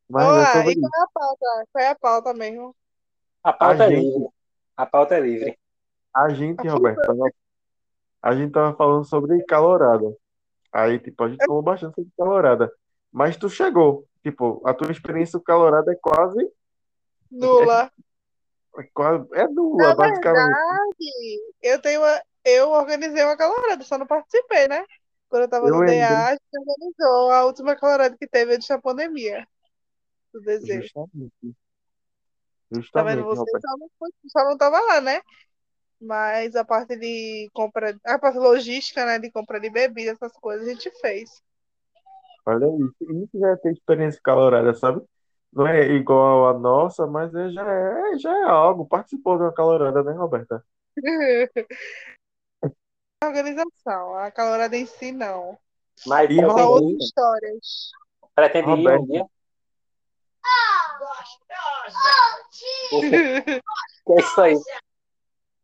Mas 0.10 0.24
é 0.26 0.30
Olá, 0.30 0.54
sobre 0.54 0.72
e 0.74 0.80
qual 0.80 0.91
é 0.96 1.02
a 1.04 1.08
pauta? 1.13 1.68
Qual 1.72 1.84
é 1.84 1.88
a 1.89 1.96
pauta 1.96 2.34
mesmo? 2.34 2.76
A 3.44 3.54
pauta 3.54 3.84
A 3.84 3.88
é 3.88 3.89
gente- 3.89 4.06
livre. 4.06 4.30
A 4.78 4.86
pauta 4.86 5.15
é 5.15 5.20
livre. 5.20 5.60
A 6.13 6.30
gente, 6.30 6.68
Roberto, 6.68 7.02
tava- 7.02 7.30
a 8.22 8.36
gente 8.36 8.52
tava 8.52 8.76
falando 8.76 9.06
sobre 9.06 9.44
calorada. 9.46 10.15
Aí, 10.72 11.00
tipo, 11.00 11.24
a 11.24 11.30
gente 11.30 11.46
falou 11.46 11.62
bastante 11.62 11.96
sobre 11.96 12.12
calorada. 12.18 12.72
Mas 13.12 13.38
tu 13.38 13.50
chegou. 13.50 14.06
Tipo, 14.22 14.62
a 14.68 14.74
tua 14.74 14.91
experiência 14.91 15.38
com 15.39 15.46
calorada 15.46 15.91
é 15.91 15.96
quase, 15.96 16.52
Nula. 17.32 17.91
é 18.78 18.84
quase, 18.94 19.28
é 19.34 19.48
nula, 19.48 19.89
Na 19.89 19.96
basicamente. 19.96 20.46
verdade, 20.48 21.41
eu 21.62 21.82
tenho 21.82 22.02
uma, 22.02 22.22
eu 22.44 22.70
organizei 22.72 23.24
uma 23.24 23.38
calorada, 23.38 23.84
só 23.84 23.98
não 23.98 24.08
participei, 24.08 24.68
né? 24.68 24.84
Quando 25.30 25.44
eu 25.44 25.50
tava 25.50 25.68
Eu 25.68 25.76
no. 25.76 25.86
DA, 25.86 26.28
a 26.28 26.32
gente 26.32 26.41
organizou 26.54 27.32
a 27.32 27.46
última 27.46 27.76
calorada 27.76 28.15
que 28.20 28.28
teve 28.28 28.56
antes 28.56 28.68
da 28.68 28.80
pandemia. 28.80 29.48
Do 30.36 30.41
desejo. 30.41 30.82
Justamente. 30.84 31.56
Tá 32.93 33.04
Justamente, 33.04 33.04
vendo? 33.04 33.26
Você 33.26 33.52
só 33.52 33.78
não, 33.78 33.89
foi- 33.98 34.12
só 34.28 34.43
não 34.45 34.58
tava 34.58 34.80
lá, 34.80 35.02
né? 35.02 35.21
Mas 36.02 36.56
a 36.56 36.65
parte 36.65 36.98
de 36.98 37.50
compra, 37.54 37.98
a 38.06 38.19
parte 38.19 38.38
logística, 38.39 39.06
né? 39.06 39.19
De 39.19 39.32
compra 39.32 39.60
de 39.60 39.69
bebida, 39.69 40.12
essas 40.12 40.34
coisas, 40.34 40.67
a 40.67 40.71
gente 40.74 40.91
fez. 41.02 41.30
Olha 42.45 42.65
isso. 42.67 42.95
Isso 43.24 43.39
já 43.39 43.58
ter 43.58 43.71
experiência 43.74 44.19
calorada, 44.24 44.74
sabe? 44.74 45.02
Não 45.54 45.65
é 45.67 45.88
igual 45.93 46.50
a 46.50 46.60
nossa, 46.60 47.08
mas 47.08 47.34
é, 47.34 47.50
já 47.52 47.63
é, 47.63 48.17
já 48.19 48.32
é 48.38 48.43
algo. 48.43 48.86
Participou 48.86 49.38
de 49.38 49.43
uma 49.43 49.54
calorada, 49.54 50.04
né, 50.04 50.12
Roberta? 50.13 50.63
A 53.21 53.28
organização, 53.28 54.15
a 54.15 54.32
calorada 54.32 54.78
em 54.78 54.86
si, 54.86 55.12
não. 55.12 55.58
Mas 56.06 56.30
E 56.32 56.36
São 56.36 56.71
outras 56.71 57.00
histórias. 57.02 57.91
pretende 58.36 58.71
ir 58.71 59.00
um 59.00 59.06
dia? 59.06 59.26
É 64.08 64.19
isso 64.19 64.41
aí? 64.41 64.55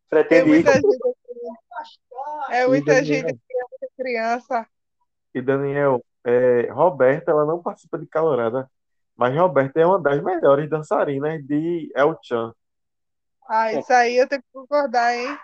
Pretende 0.08 0.48
ir? 0.50 0.64
muita 0.64 0.72
gente 0.74 0.86
aqui. 0.96 2.54
É 2.54 2.62
E 2.64 2.68
muita 2.68 2.94
Daniel? 2.94 3.04
gente 3.04 3.30
é 3.30 3.86
criança. 3.96 4.66
E 5.34 5.40
Daniel, 5.40 6.04
é, 6.24 6.70
Roberta, 6.70 7.30
ela 7.30 7.44
não 7.46 7.62
participa 7.62 7.98
de 7.98 8.06
calorada, 8.06 8.70
mas 9.16 9.34
Roberta 9.36 9.80
é 9.80 9.86
uma 9.86 9.98
das 10.00 10.22
melhores 10.22 10.68
dançarinas 10.68 11.42
de 11.46 11.90
El 11.94 12.18
Chan. 12.22 12.52
Ah, 13.48 13.72
isso 13.72 13.92
aí 13.92 14.16
eu 14.16 14.28
tenho 14.28 14.42
que 14.42 14.48
concordar, 14.52 15.14
hein? 15.14 15.38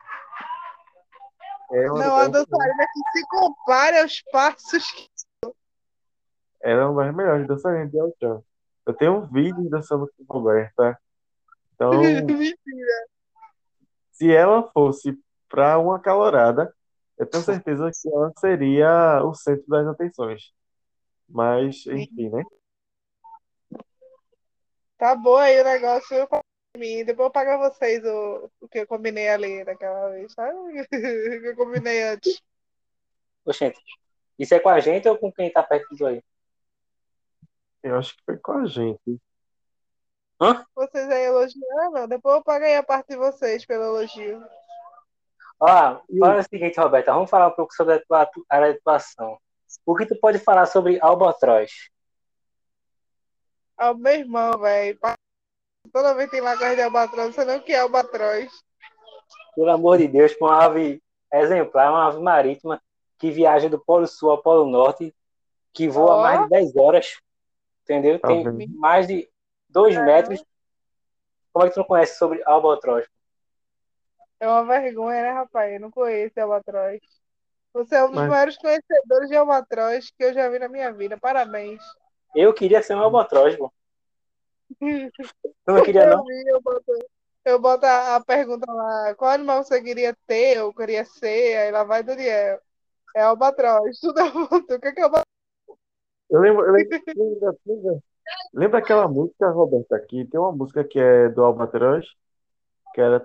É 1.71 1.91
uma 1.91 1.99
Não 2.05 2.31
das, 2.31 2.47
dançarina 2.47 2.87
que 2.93 3.19
se 3.19 3.27
compare 3.29 3.99
aos 4.01 4.23
passos 4.33 4.91
que. 4.91 5.09
ela 6.61 6.83
é 6.83 6.85
uma 6.87 7.05
das 7.05 7.15
melhores 7.15 7.47
dançarinas 7.47 7.91
de 7.91 7.99
El 7.99 8.13
Chan. 8.21 8.43
Eu 8.89 8.95
tenho 8.95 9.19
um 9.19 9.27
vídeo 9.27 9.69
dançando 9.69 10.11
com 10.17 10.25
Roberta. 10.33 10.99
Então, 11.75 11.93
Mentira. 11.93 12.57
se 14.13 14.35
ela 14.35 14.63
fosse 14.73 15.15
para 15.47 15.79
uma 15.79 16.01
calorada, 16.01 16.75
eu 17.19 17.27
tenho 17.27 17.45
certeza 17.45 17.91
que 17.91 18.09
ela 18.09 18.33
seria 18.39 19.23
o 19.23 19.35
centro 19.35 19.67
das 19.69 19.87
atenções. 19.89 20.55
Mas, 21.29 21.87
enfim, 21.87 22.31
né? 22.31 22.43
Tá 24.97 25.15
bom 25.15 25.37
aí 25.37 25.61
o 25.61 25.65
negócio. 25.65 26.27
pra 26.27 26.41
mim, 26.79 27.05
Depois 27.05 27.27
eu 27.27 27.31
pago 27.31 27.51
a 27.51 27.69
vocês 27.69 28.03
o, 28.03 28.51
o 28.59 28.69
que 28.69 28.79
eu 28.79 28.87
combinei 28.87 29.29
ali 29.29 29.65
naquela 29.65 30.09
vez, 30.13 30.33
sabe? 30.33 30.57
O 30.81 30.89
que 30.89 31.47
eu 31.47 31.57
combinei 31.57 32.05
antes. 32.05 32.43
Oxente, 33.45 33.79
isso 34.39 34.55
é 34.55 34.59
com 34.59 34.71
a 34.71 34.81
gente 34.81 35.07
ou 35.07 35.19
com 35.19 35.31
quem 35.31 35.53
tá 35.53 35.63
perto 35.63 35.95
do 35.95 36.07
aí? 36.07 36.23
Eu 37.83 37.97
acho 37.97 38.17
que 38.17 38.23
foi 38.25 38.37
com 38.39 38.53
a 38.53 38.67
gente. 38.67 39.21
Vocês 40.75 41.11
aí 41.11 41.25
elogiando, 41.25 42.07
depois 42.09 42.37
eu 42.37 42.45
pago 42.45 42.65
aí 42.65 42.77
a 42.77 42.83
parte 42.83 43.09
de 43.09 43.17
vocês 43.17 43.67
pelo 43.67 43.85
elogio. 43.85 44.41
Ó, 45.61 46.01
fala 46.21 46.39
o 46.39 46.43
seguinte, 46.45 46.79
Roberta, 46.79 47.13
vamos 47.13 47.29
falar 47.29 47.49
um 47.49 47.57
pouco 47.57 47.75
sobre 47.75 47.95
a 47.95 48.01
tua 48.05 48.31
área 48.49 48.73
de 48.73 48.79
atuação. 48.79 49.39
O 49.85 49.97
que 49.97 50.07
tu 50.07 50.17
pode 50.21 50.39
falar 50.39 50.67
sobre 50.67 51.01
Albatroz? 51.01 51.91
Ao 53.77 53.97
meu 53.97 54.13
irmão, 54.13 54.59
velho. 54.59 54.99
Toda 55.93 56.15
vez 56.15 56.31
que 56.31 56.37
tem 56.37 56.41
lá 56.41 56.57
coisa 56.57 56.75
de 56.75 56.83
albatroz, 56.83 57.27
não 57.27 57.33
sei 57.33 57.45
nem 57.45 57.59
o 57.59 57.63
que 57.63 57.73
é 57.73 57.81
albatroz. 57.81 58.51
Pelo 59.55 59.71
amor 59.71 59.99
de 59.99 60.09
Deus, 60.09 60.35
uma 60.41 60.65
ave 60.65 61.03
exemplar, 61.33 61.91
uma 61.91 62.09
ave 62.09 62.21
marítima 62.21 62.81
que 63.19 63.31
viaja 63.31 63.69
do 63.69 63.79
Polo 63.79 64.07
Sul 64.07 64.31
ao 64.31 64.43
Polo 64.43 64.67
Norte, 64.67 65.15
que 65.73 65.89
voa 65.89 66.17
Ó. 66.17 66.23
mais 66.23 66.43
de 66.43 66.49
10 66.51 66.77
horas, 66.77 67.21
entendeu? 67.89 68.19
Tá 68.21 68.29
Tem 68.29 68.45
vendo? 68.45 68.79
mais 68.79 69.07
de 69.07 69.29
2 69.69 69.97
É. 69.97 70.05
metros. 70.05 70.45
Como 71.53 71.65
é 71.65 71.69
que 71.69 71.75
tu 71.75 71.79
não 71.81 71.87
conhece 71.87 72.19
sobre 72.19 72.43
Albatroz? 72.45 73.07
É 74.41 74.49
uma 74.49 74.65
vergonha, 74.65 75.23
né, 75.23 75.31
rapaz? 75.33 75.73
Eu 75.73 75.81
não 75.81 75.91
conheço 75.91 76.39
albatroz. 76.41 77.01
Você 77.73 77.97
é 77.97 78.05
um 78.05 78.09
dos 78.09 78.17
Mas- 78.17 78.29
maiores 78.29 78.57
conhecedores 78.59 79.29
de 79.29 79.37
albatroz 79.37 80.11
que 80.11 80.25
eu 80.25 80.33
já 80.33 80.49
vi 80.49 80.59
na 80.59 80.69
minha 80.69 80.93
vida. 80.93 81.17
Parabéns. 81.19 81.83
Eu 82.35 82.53
queria 82.55 82.83
ser 82.83 82.95
um 82.95 83.01
Albatroz, 83.01 83.57
pô. 83.57 83.73
Tu 84.79 85.11
não 85.67 85.83
queria, 85.83 86.07
não? 86.07 86.19
Eu 86.19 86.25
vi, 86.25 86.49
eu 86.49 86.61
boto, 86.61 86.93
eu 87.45 87.59
boto 87.59 87.87
a, 87.87 88.17
a 88.17 88.25
pergunta 88.25 88.71
lá, 88.73 89.15
qual 89.15 89.31
animal 89.33 89.65
você 89.65 89.83
queria 89.83 90.17
ter 90.27 90.63
ou 90.63 90.73
queria 90.75 91.05
ser? 91.05 91.57
Aí 91.57 91.71
lá 91.73 91.83
vai 91.85 92.03
Daniel. 92.03 92.61
É 93.17 93.23
albatroz. 93.23 93.99
Tudo 93.99 94.21
é. 94.21 94.25
O 94.75 94.81
que 94.81 94.89
é 94.89 94.93
que 94.93 95.01
é 95.01 95.05
albatroz? 95.05 95.25
Eu 96.31 96.41
lembro, 96.41 96.65
eu 96.67 96.73
lembro, 96.73 97.03
lembra, 97.17 97.57
lembra, 97.67 98.03
lembra 98.53 98.79
aquela 98.79 99.09
música, 99.09 99.51
Roberta, 99.51 99.97
aqui? 99.97 100.27
Tem 100.27 100.39
uma 100.39 100.53
música 100.53 100.85
que 100.85 100.99
é 100.99 101.29
do 101.29 101.43
Albatroz, 101.43 102.07
que 102.95 103.01
era. 103.01 103.25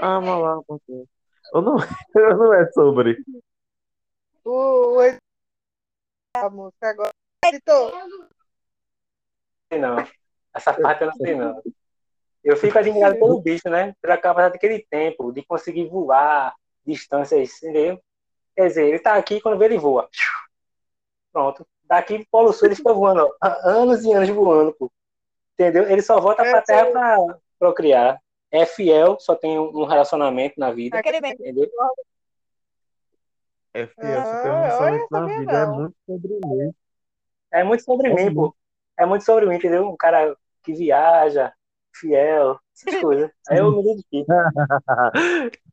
Ama 0.00 0.38
lá. 0.38 0.60
Ou 1.52 1.62
não, 1.62 1.76
não 2.14 2.54
é 2.54 2.70
sobre. 2.72 3.22
O, 4.44 4.98
a 6.36 6.50
música 6.50 6.90
agora. 6.90 7.10
Editor, 7.46 7.92
sei 9.72 9.80
não. 9.80 9.96
Essa 10.54 10.72
parte 10.74 11.02
eu 11.02 11.06
não 11.08 11.14
sei 11.14 11.34
não. 11.34 11.62
Eu 12.42 12.56
fico 12.56 12.78
admirado 12.78 13.18
pelo 13.18 13.40
bicho, 13.40 13.68
né? 13.68 13.94
Pela 14.00 14.18
capacidade 14.18 14.54
daquele 14.54 14.86
tempo, 14.90 15.32
de 15.32 15.44
conseguir 15.44 15.88
voar 15.88 16.54
distâncias, 16.86 17.62
entendeu? 17.62 18.00
Quer 18.56 18.68
dizer, 18.68 18.86
ele 18.86 18.98
tá 18.98 19.14
aqui 19.14 19.40
quando 19.40 19.58
vê 19.58 19.64
ele 19.66 19.78
voa. 19.78 20.08
Pronto. 21.32 21.66
Daqui 21.84 22.18
pro 22.18 22.26
Polo 22.30 22.52
Sul 22.52 22.68
ele 22.68 22.76
fica 22.76 22.92
voando, 22.92 23.22
ó, 23.26 23.32
há 23.40 23.68
anos 23.68 24.04
e 24.04 24.12
anos 24.12 24.28
voando, 24.30 24.72
pô. 24.72 24.90
Entendeu? 25.54 25.88
Ele 25.88 26.02
só 26.02 26.20
volta 26.20 26.42
pra 26.42 26.62
terra 26.62 26.90
pra 26.90 27.38
procriar. 27.58 28.20
É 28.50 28.64
fiel, 28.64 29.18
só 29.18 29.34
tem 29.34 29.58
um 29.58 29.84
relacionamento 29.84 30.58
na 30.58 30.70
vida. 30.70 30.98
aquele 30.98 31.20
mesmo. 31.20 31.44
Entendeu? 31.44 31.68
É 33.72 33.86
fiel, 33.86 34.20
você 34.24 34.36
tem 34.42 34.50
um 34.50 34.54
Ah, 34.54 34.60
relacionamento 34.60 35.08
na 35.10 35.26
vida, 35.26 35.58
é 35.58 35.66
muito 35.66 35.96
sobre 36.06 36.32
mim. 36.34 36.74
É 37.52 37.64
muito 37.64 37.84
sobre 37.84 38.08
É 38.08 38.14
mim, 38.14 38.34
pô. 38.34 38.54
É 38.96 39.04
muito 39.04 39.24
sobre 39.24 39.46
mim, 39.46 39.56
entendeu? 39.56 39.88
Um 39.88 39.96
cara 39.96 40.36
que 40.62 40.72
viaja, 40.72 41.52
fiel, 41.92 42.58
essas 42.74 42.94
coisas. 43.02 43.30
Aí 43.48 43.58
eu 43.58 43.72
me 43.72 43.80
identifico. 43.82 44.26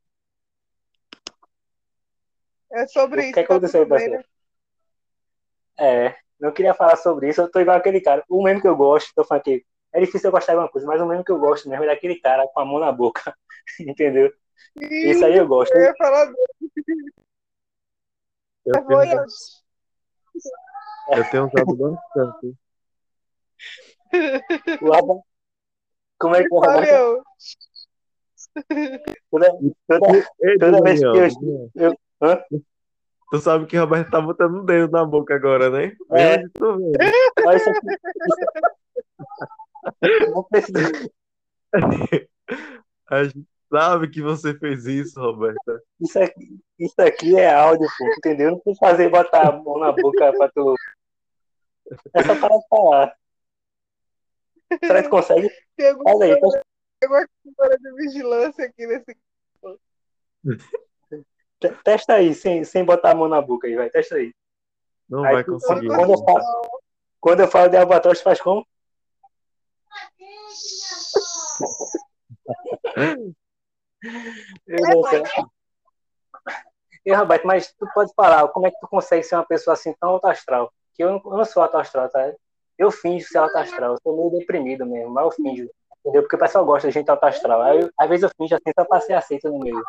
É 2.73 2.87
sobre 2.87 3.21
O 3.21 3.23
isso. 3.25 3.33
que 3.33 3.39
aconteceu, 3.39 3.81
bem, 3.81 3.89
parceiro? 3.89 4.25
É, 5.79 6.15
não 6.39 6.51
queria 6.51 6.73
falar 6.73 6.95
sobre 6.95 7.29
isso, 7.29 7.41
eu 7.41 7.49
tô 7.51 7.59
igual 7.59 7.77
aquele 7.77 8.01
cara. 8.01 8.23
O 8.29 8.43
mesmo 8.43 8.61
que 8.61 8.67
eu 8.67 8.75
gosto, 8.75 9.11
tô 9.15 9.23
falando 9.23 9.41
aqui, 9.41 9.65
é 9.93 9.99
difícil 9.99 10.27
eu 10.27 10.31
gostar 10.31 10.53
de 10.53 10.57
alguma 10.57 10.71
coisa, 10.71 10.87
mas 10.87 11.01
o 11.01 11.05
mesmo 11.05 11.23
que 11.23 11.31
eu 11.31 11.39
gosto 11.39 11.67
mesmo 11.69 11.83
é 11.83 11.87
daquele 11.87 12.19
cara 12.19 12.47
com 12.47 12.59
a 12.59 12.65
mão 12.65 12.79
na 12.79 12.91
boca, 12.91 13.35
entendeu? 13.79 14.31
Isso 14.79 15.25
aí 15.25 15.37
eu 15.37 15.47
gosto. 15.47 15.73
Eu 15.75 15.81
ia 15.81 15.95
falar 15.97 16.25
dele. 16.25 16.37
Eu 18.65 18.75
Eu 18.75 18.83
vou- 18.83 18.97
tenho, 18.99 19.25
eu 21.09 21.29
tenho 21.29 21.45
usado 21.47 21.75
bastante. 21.75 22.55
O 24.81 24.93
Aba- 24.93 25.21
Como 26.19 26.35
é 26.35 26.43
que 26.43 26.53
é, 26.53 26.99
eu. 26.99 27.23
Toda, 29.31 29.49
toda, 29.87 30.29
Toda 30.59 30.83
vez 30.83 30.99
que 30.99 31.05
eu- 31.05 31.27
eu- 31.75 31.99
hã? 32.21 32.43
Tu 33.31 33.39
sabe 33.39 33.65
que 33.65 33.77
o 33.77 33.81
Roberto 33.81 34.11
tá 34.11 34.19
botando 34.19 34.55
o 34.57 34.63
dedo 34.65 34.91
na 34.91 35.05
boca 35.05 35.33
agora, 35.35 35.69
né? 35.69 35.95
É. 36.11 36.37
Tu 36.49 36.77
vendo. 36.77 36.91
olha 37.45 37.55
isso 37.57 37.69
aqui. 37.69 37.87
Isso... 40.03 40.31
Não 40.31 40.43
precisa- 40.43 41.09
A 43.07 43.23
gente 43.23 43.45
sabe 43.71 44.09
que 44.09 44.21
você 44.21 44.53
fez 44.57 44.85
isso, 44.85 45.19
Roberta. 45.19 45.81
Isso 46.01 46.19
aqui, 46.19 46.59
isso 46.77 47.01
aqui 47.01 47.37
é 47.37 47.53
áudio, 47.53 47.87
pô, 47.97 48.05
entendeu? 48.17 48.51
Não 48.51 48.59
precisa 48.59 48.79
fazer 48.85 49.09
botar 49.09 49.47
a 49.47 49.51
mão 49.53 49.79
na 49.79 49.91
boca 49.93 50.33
pra 50.33 50.49
tu. 50.49 50.75
É 52.13 52.23
só 52.23 52.35
para 52.39 52.53
falar. 52.69 53.15
Será 54.83 55.03
que 55.03 55.09
consegue? 55.09 55.49
Tem 55.77 55.89
alguma 55.89 56.09
Faz 56.11 56.21
aí, 56.21 56.39
câmera- 56.39 56.63
tem 56.99 57.09
alguma 57.09 57.27
câmera 57.57 57.77
de 57.79 57.93
vigilância 57.95 58.65
aqui 58.65 58.87
nesse. 58.87 59.17
Te- 61.61 61.83
testa 61.83 62.15
aí, 62.15 62.33
sem, 62.33 62.63
sem 62.63 62.83
botar 62.83 63.11
a 63.11 63.15
mão 63.15 63.27
na 63.29 63.39
boca 63.39 63.67
aí, 63.67 63.75
vai, 63.75 63.89
testa 63.89 64.15
aí. 64.15 64.33
Não 65.07 65.23
Aí 65.23 65.35
vai 65.35 65.43
tu- 65.43 65.51
conseguir. 65.53 65.87
Quando 65.87 66.11
eu 66.11 66.17
falo, 66.25 66.81
quando 67.21 67.39
eu 67.41 67.47
falo 67.47 67.69
de 67.69 67.77
albatroz, 67.77 68.21
faz 68.21 68.41
como? 68.41 68.65
Deus 74.67 74.89
do 74.89 75.07
céu. 75.09 75.23
E, 77.05 77.13
Roberto, 77.13 77.47
mas 77.47 77.73
tu 77.73 77.87
pode 77.93 78.11
falar, 78.15 78.47
como 78.49 78.67
é 78.67 78.71
que 78.71 78.79
tu 78.79 78.87
consegue 78.87 79.23
ser 79.23 79.35
uma 79.35 79.45
pessoa 79.45 79.73
assim 79.73 79.93
tão 79.99 80.09
alto 80.11 80.27
astral? 80.27 80.71
Que 80.93 81.03
eu 81.03 81.11
não, 81.11 81.21
eu 81.25 81.37
não 81.37 81.45
sou 81.45 81.63
alto 81.63 81.77
astral, 81.77 82.09
tá? 82.09 82.31
Eu 82.77 82.91
finjo 82.91 83.27
ser 83.27 83.37
alto 83.39 83.55
astral, 83.57 83.93
eu 83.93 83.97
sou 84.03 84.15
meio 84.17 84.39
deprimido 84.39 84.85
mesmo, 84.85 85.11
mas 85.11 85.25
eu 85.25 85.31
finjo, 85.31 85.69
entendeu? 85.99 86.21
Porque 86.23 86.35
o 86.35 86.39
pessoal 86.39 86.65
gosta 86.65 86.87
de 86.87 86.93
gente 86.93 87.09
alto 87.09 87.23
astral. 87.23 87.61
Aí, 87.61 87.81
eu- 87.81 87.91
às 87.97 88.09
vezes 88.09 88.23
eu 88.23 88.29
finjo 88.37 88.55
assim 88.55 88.71
só 88.77 88.85
pra 88.85 89.01
ser 89.01 89.13
aceito 89.13 89.49
no 89.49 89.59
meio. 89.59 89.81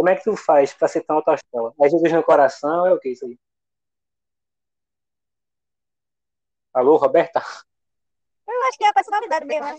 Como 0.00 0.08
é 0.08 0.16
que 0.16 0.24
tu 0.24 0.34
faz 0.34 0.72
pra 0.72 0.88
ser 0.88 1.02
tão 1.02 1.16
alto 1.16 1.30
astral? 1.30 1.74
É 1.78 1.86
Jesus 1.86 2.10
no 2.10 2.22
coração, 2.22 2.86
é 2.86 2.94
o 2.94 2.98
que 2.98 3.10
isso 3.10 3.26
aí? 3.26 3.38
Alô, 6.72 6.96
Roberta? 6.96 7.42
Eu 8.48 8.62
acho 8.66 8.78
que 8.78 8.84
é 8.84 8.88
a 8.88 8.94
personalidade 8.94 9.44
mesmo. 9.44 9.66
né? 9.66 9.76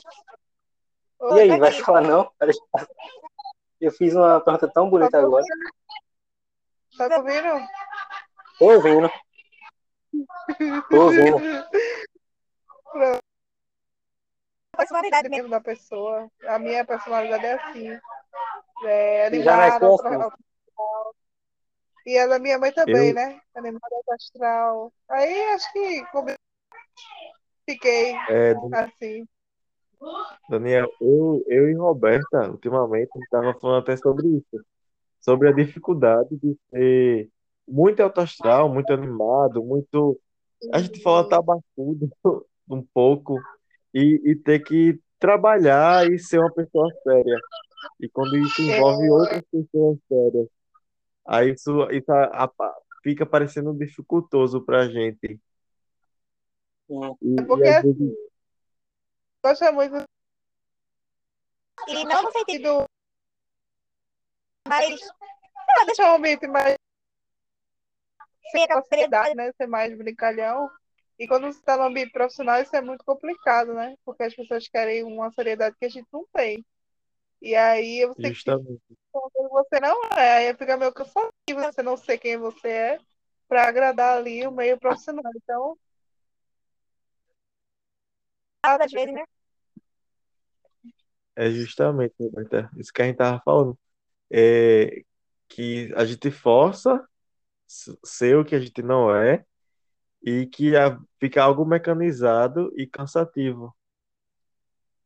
E 1.37 1.39
aí, 1.39 1.57
vai 1.59 1.71
falar 1.71 2.01
não? 2.01 2.31
Eu 3.79 3.91
fiz 3.91 4.13
uma 4.13 4.39
pergunta 4.39 4.71
tão 4.71 4.91
bonita 4.91 5.17
agora. 5.17 5.43
Tá 6.95 7.17
ouvindo? 7.17 7.67
Tô 8.59 8.65
ouvindo, 8.75 9.09
tô 10.87 11.01
ouvindo. 11.01 11.37
A 14.73 14.77
personalidade 14.77 15.29
mesmo 15.29 15.49
da 15.49 15.59
pessoa. 15.59 16.29
A 16.45 16.59
minha 16.59 16.85
personalidade 16.85 17.43
é 17.43 17.53
assim. 17.53 17.99
É 18.83 19.29
já 19.43 19.75
animada, 19.75 19.87
astral. 19.87 20.33
E 22.05 22.17
a 22.17 22.27
da 22.27 22.39
minha 22.39 22.57
mãe 22.57 22.71
também, 22.73 23.09
Eu- 23.09 23.13
né? 23.15 23.39
Animada 23.55 23.95
astral. 24.11 24.91
Aí 25.09 25.43
acho 25.51 25.71
que 25.71 26.03
fiquei 27.69 28.15
É, 28.29 28.53
assim. 28.73 29.27
Daniel, 30.49 30.89
eu, 30.99 31.43
eu 31.47 31.69
e 31.69 31.75
Roberta, 31.75 32.49
ultimamente, 32.49 33.09
a 33.13 33.17
gente 33.19 33.25
estava 33.25 33.53
falando 33.59 33.83
até 33.83 33.95
sobre 33.95 34.27
isso, 34.27 34.65
sobre 35.21 35.47
a 35.47 35.53
dificuldade 35.53 36.35
de 36.37 36.57
ser 36.69 37.29
muito 37.67 38.01
alto 38.01 38.19
astral, 38.19 38.67
muito 38.67 38.91
animado, 38.91 39.63
muito. 39.63 40.19
A 40.73 40.79
gente 40.79 41.01
fala 41.01 41.29
tabacudo 41.29 42.09
um 42.69 42.83
pouco, 42.93 43.39
e, 43.93 44.21
e 44.31 44.35
ter 44.35 44.59
que 44.59 44.99
trabalhar 45.19 46.09
e 46.09 46.17
ser 46.17 46.39
uma 46.39 46.51
pessoa 46.51 46.87
séria. 47.03 47.37
E 47.99 48.09
quando 48.09 48.35
isso 48.37 48.61
envolve 48.61 49.09
outras 49.09 49.43
pessoas 49.51 49.97
sérias, 50.07 50.47
aí 51.27 51.51
isso, 51.51 51.89
isso 51.91 52.11
a- 52.11 52.45
a- 52.45 52.75
fica 53.03 53.25
parecendo 53.25 53.73
dificultoso 53.73 54.63
pra 54.63 54.87
gente. 54.87 55.39
E, 56.89 56.95
e 57.21 57.45
Porque 57.47 57.67
às 57.67 57.83
vezes 57.83 58.13
Gosta 59.43 59.71
muito 59.71 59.95
E 61.87 62.05
não 62.05 62.23
no 62.23 62.31
sentido, 62.31 62.83
do 62.83 62.85
mas 64.67 64.99
deixar 65.87 66.13
o 66.13 66.15
ambiente 66.17 66.47
mais 66.47 66.75
sem 68.51 68.61
seriedade. 68.61 68.87
seriedade, 68.87 69.35
né? 69.35 69.51
Ser 69.53 69.67
mais 69.67 69.97
brincalhão. 69.97 70.69
E 71.17 71.27
quando 71.27 71.43
você 71.47 71.59
está 71.59 71.77
no 71.77 71.83
ambiente 71.83 72.11
profissional, 72.11 72.61
isso 72.61 72.75
é 72.75 72.81
muito 72.81 73.03
complicado, 73.05 73.73
né? 73.73 73.95
Porque 74.05 74.23
as 74.23 74.35
pessoas 74.35 74.67
querem 74.67 75.03
uma 75.03 75.31
seriedade 75.33 75.75
que 75.79 75.85
a 75.85 75.89
gente 75.89 76.07
não 76.11 76.25
tem. 76.33 76.65
E 77.41 77.55
aí 77.55 78.05
você 78.05 78.21
que 78.21 78.33
justamente. 78.33 78.81
você 79.13 79.79
não 79.81 80.03
é, 80.17 80.49
aí 80.49 80.55
fica 80.55 80.77
meio 80.77 80.93
cansativo 80.93 81.31
você 81.61 81.81
não 81.83 81.97
ser 81.97 82.17
quem 82.17 82.37
você 82.37 82.67
é 82.69 82.99
para 83.47 83.67
agradar 83.67 84.17
ali 84.17 84.45
o 84.47 84.51
meio 84.51 84.79
profissional. 84.79 85.31
Então, 85.35 85.77
Às 88.63 88.91
vezes, 88.91 89.13
né? 89.13 89.23
É 91.35 91.49
justamente, 91.49 92.13
Roberta, 92.19 92.69
isso 92.77 92.91
que 92.93 93.01
a 93.01 93.05
gente 93.05 93.17
tava 93.17 93.41
falando. 93.43 93.77
É 94.31 95.03
que 95.49 95.93
a 95.95 96.05
gente 96.05 96.31
força 96.31 97.05
ser 97.67 98.37
o 98.37 98.45
que 98.45 98.55
a 98.55 98.59
gente 98.59 98.81
não 98.83 99.15
é 99.15 99.45
e 100.23 100.47
que 100.47 100.75
a- 100.77 100.99
fica 101.19 101.43
algo 101.43 101.65
mecanizado 101.65 102.71
e 102.77 102.87
cansativo. 102.87 103.75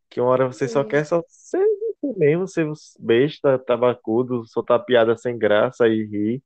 Que 0.10 0.22
uma 0.22 0.30
hora 0.32 0.48
você 0.48 0.68
só 0.68 0.84
Sim. 0.84 0.90
quer 0.90 1.06
só 1.06 1.22
ser 1.28 1.65
mesmo, 2.18 2.48
ser 2.48 2.68
besta, 3.00 3.60
tabacudo, 3.60 4.46
soltar 4.48 4.84
piada 4.86 5.18
sem 5.18 5.38
graça 5.38 5.88
e 5.88 6.04
rir. 6.06 6.44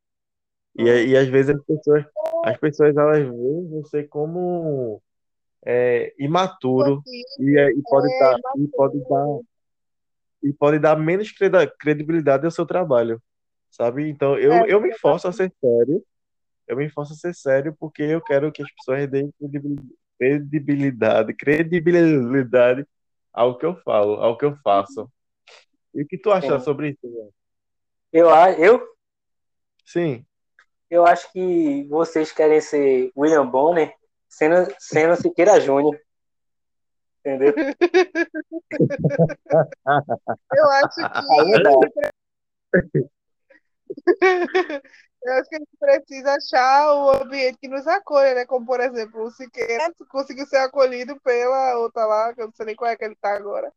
E, 0.77 0.83
e 0.83 1.17
às 1.17 1.27
vezes 1.27 1.55
as 1.55 1.63
pessoas, 1.65 2.05
as 2.45 2.57
pessoas 2.57 2.95
elas 2.97 3.19
veem 3.27 3.69
você 3.69 4.03
como 4.03 5.01
é, 5.65 6.13
imaturo 6.19 7.03
e, 7.39 7.59
e 7.59 7.81
pode 7.83 8.07
É, 8.07 8.19
dar, 8.19 8.39
e 8.57 8.67
pode 8.67 8.99
dar 9.09 9.39
e 10.41 10.53
pode 10.53 10.79
dar 10.79 10.95
menos 10.97 11.33
credibilidade 11.79 12.45
ao 12.45 12.51
seu 12.51 12.65
trabalho, 12.65 13.21
sabe? 13.69 14.09
Então 14.09 14.37
eu, 14.37 14.53
É, 14.53 14.71
eu 14.73 14.81
me 14.81 14.93
forço 14.97 15.27
a 15.27 15.33
ser 15.33 15.51
sério, 15.59 16.03
eu 16.67 16.77
me 16.77 16.89
forço 16.89 17.13
a 17.13 17.15
ser 17.17 17.33
sério 17.35 17.75
porque 17.79 18.03
eu 18.03 18.21
quero 18.21 18.51
que 18.51 18.61
as 18.63 18.71
pessoas 18.71 19.09
deem 19.09 19.31
credibil- 19.37 19.77
credibilidade, 20.17 21.33
credibilidade 21.33 22.85
ao 23.33 23.57
que 23.57 23.65
eu 23.65 23.75
falo, 23.77 24.13
ao 24.15 24.37
que 24.37 24.45
eu 24.45 24.55
faço. 24.63 25.09
E 25.99 26.03
o 26.03 26.07
que 26.07 26.17
tu 26.17 26.31
acha 26.31 26.57
Sim. 26.57 26.63
sobre 26.63 26.91
isso? 26.91 27.33
Eu, 28.13 28.29
eu, 28.57 28.87
Sim, 29.85 30.25
eu 30.89 31.05
acho 31.05 31.29
que 31.33 31.85
vocês 31.89 32.31
querem 32.31 32.61
ser 32.61 33.11
William 33.17 33.45
Bonner 33.45 33.93
sendo, 34.29 34.73
sendo 34.79 35.21
Siqueira 35.21 35.59
Júnior. 35.59 35.99
Entendeu? 37.19 37.53
eu 40.55 40.69
acho 40.69 40.95
que 40.95 41.03
eu 45.23 45.33
acho 45.33 45.49
que 45.49 45.55
a 45.55 45.59
gente 45.59 45.77
precisa 45.77 46.33
achar 46.33 46.93
o 46.93 47.23
ambiente 47.23 47.57
que 47.59 47.67
nos 47.67 47.85
acolha, 47.87 48.35
né? 48.35 48.45
Como, 48.45 48.65
por 48.65 48.79
exemplo, 48.79 49.21
o 49.21 49.31
Siqueira 49.31 49.93
conseguiu 50.07 50.45
ser 50.45 50.59
acolhido 50.59 51.19
pela 51.19 51.77
outra 51.77 52.05
lá, 52.05 52.33
que 52.33 52.41
eu 52.41 52.45
não 52.45 52.53
sei 52.53 52.67
nem 52.67 52.75
qual 52.77 52.89
é 52.89 52.95
que 52.95 53.03
ele 53.03 53.17
tá 53.17 53.35
agora. 53.35 53.69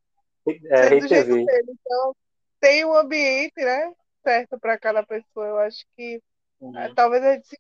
É, 0.47 0.77
sendo 0.83 0.91
Rei 0.91 1.01
do 1.01 1.09
jeito 1.09 1.29
TV. 1.29 1.45
dele. 1.45 1.73
Então, 1.81 2.17
tem 2.61 2.85
um 2.85 2.95
ambiente, 2.95 3.57
né? 3.57 3.93
Certo 4.23 4.59
para 4.59 4.79
cada 4.79 5.05
pessoa. 5.05 5.47
Eu 5.47 5.59
acho 5.59 5.85
que 5.97 6.23
Uhum. 6.61 6.77
ah, 6.77 6.95
talvez 6.95 7.25
a 7.25 7.35
gente 7.35 7.49
se 7.49 7.57